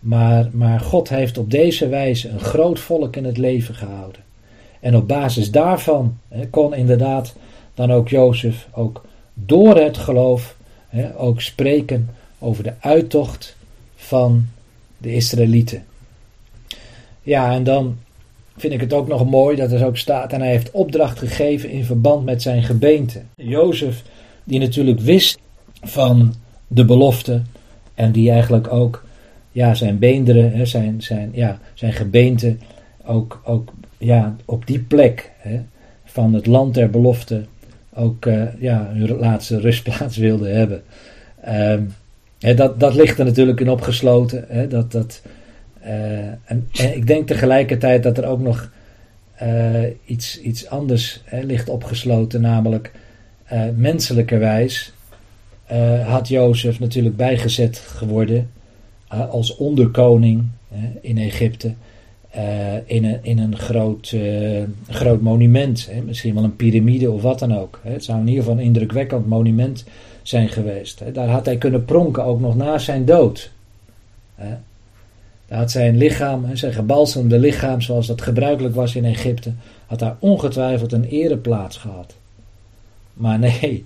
[0.00, 4.20] Maar, maar God heeft op deze wijze een groot volk in het leven gehouden.
[4.80, 6.18] En op basis daarvan
[6.50, 7.34] kon inderdaad
[7.76, 9.04] dan ook Jozef ook
[9.34, 10.56] door het geloof
[11.16, 12.08] ook spreken
[12.38, 13.56] over de uittocht
[13.96, 14.46] van
[14.98, 15.84] de Israëlieten.
[17.22, 17.96] Ja, en dan
[18.56, 21.70] vind ik het ook nog mooi dat er ook staat en hij heeft opdracht gegeven
[21.70, 23.22] in verband met zijn gebeente.
[23.34, 24.02] Jozef,
[24.44, 25.38] die natuurlijk wist
[25.82, 26.34] van
[26.66, 27.42] de belofte
[27.94, 29.04] en die eigenlijk ook
[29.52, 32.56] ja, zijn beenderen, zijn, zijn, ja, zijn gebeente
[33.04, 35.60] ook, ook ja, op die plek hè,
[36.04, 37.44] van het land der belofte
[37.96, 40.82] ook uh, ja, hun laatste rustplaats wilden hebben.
[41.48, 41.94] Um,
[42.40, 44.44] hè, dat, dat ligt er natuurlijk in opgesloten.
[44.48, 45.22] Hè, dat, dat,
[45.84, 48.70] uh, en, en, ik denk tegelijkertijd dat er ook nog
[49.42, 52.92] uh, iets, iets anders hè, ligt opgesloten, namelijk
[53.74, 54.92] menselijkerwijs
[56.04, 58.50] had Jozef natuurlijk bijgezet geworden
[59.08, 60.44] als onderkoning
[61.00, 61.74] in Egypte.
[62.36, 65.88] Uh, in, een, in een groot, uh, groot monument.
[65.90, 67.80] Hè, misschien wel een piramide of wat dan ook.
[67.82, 67.92] Hè.
[67.92, 69.84] Het zou in ieder geval een indrukwekkend monument
[70.22, 70.98] zijn geweest.
[70.98, 71.12] Hè.
[71.12, 73.50] Daar had hij kunnen pronken, ook nog na zijn dood.
[74.34, 74.54] Hè.
[75.46, 79.52] Daar had zijn lichaam, zijn gebalsemde lichaam, zoals dat gebruikelijk was in Egypte,
[79.86, 82.14] had daar ongetwijfeld een ereplaats gehad.
[83.12, 83.84] Maar nee,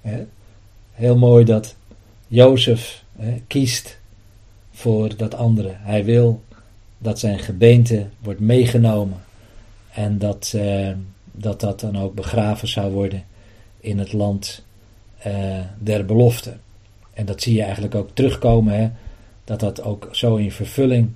[0.00, 0.24] hè.
[0.92, 1.74] heel mooi dat
[2.26, 3.04] Jozef
[3.46, 3.98] kiest
[4.70, 5.70] voor dat andere.
[5.76, 6.42] Hij wil
[7.02, 9.20] dat zijn gebeente wordt meegenomen
[9.92, 10.88] en dat, uh,
[11.32, 13.24] dat dat dan ook begraven zou worden
[13.80, 14.64] in het land
[15.26, 16.52] uh, der belofte.
[17.14, 18.88] En dat zie je eigenlijk ook terugkomen, hè,
[19.44, 21.10] dat dat ook zo in vervulling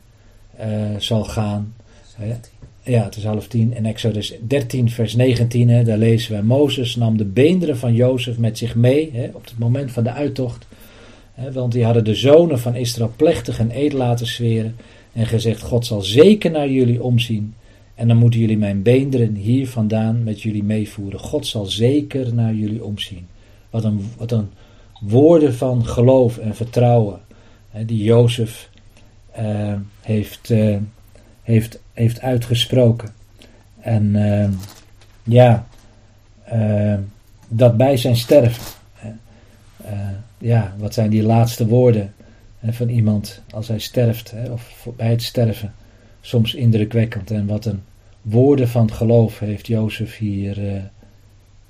[0.60, 0.66] uh,
[0.98, 1.74] zal gaan.
[2.14, 2.34] Hè.
[2.82, 3.74] Ja, het is half tien.
[3.74, 8.38] In Exodus 13, vers 19, hè, daar lezen we: Mozes nam de beenderen van Jozef
[8.38, 10.66] met zich mee hè, op het moment van de uittocht
[11.52, 14.76] want die hadden de zonen van Israël plechtig en edel laten zweren
[15.16, 17.54] en gezegd: God zal zeker naar jullie omzien.
[17.94, 21.20] En dan moeten jullie mijn beenderen hier vandaan met jullie meevoeren.
[21.20, 23.26] God zal zeker naar jullie omzien.
[23.70, 24.48] Wat een, wat een
[25.00, 27.20] woorden van geloof en vertrouwen
[27.86, 28.70] die Jozef
[29.38, 30.76] uh, heeft, uh,
[31.42, 33.08] heeft, heeft uitgesproken.
[33.80, 34.48] En uh,
[35.22, 35.66] ja,
[37.48, 38.62] dat bij zijn sterven
[40.38, 42.15] ja, wat zijn die laatste woorden hè,
[42.74, 45.74] van iemand als hij sterft, hè, of bij het sterven.
[46.20, 47.30] Soms indrukwekkend.
[47.30, 47.82] En wat een
[48.22, 50.82] woorden van geloof heeft Jozef hier, uh,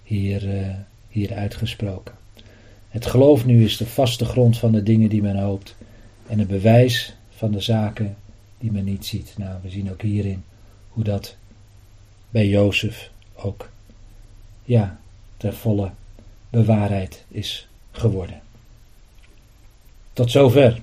[0.03, 0.67] hier, uh,
[1.09, 2.15] hier uitgesproken.
[2.89, 5.77] Het geloof nu is de vaste grond van de dingen die men hoopt.
[6.27, 8.17] En het bewijs van de zaken
[8.59, 9.35] die men niet ziet.
[9.37, 10.45] Nou, we zien ook hierin
[10.89, 11.37] hoe dat
[12.31, 13.71] bij Jozef ook,
[14.65, 14.99] ja,
[15.37, 15.91] ter volle
[16.51, 18.41] bewaarheid is geworden.
[20.13, 20.81] Tot zover.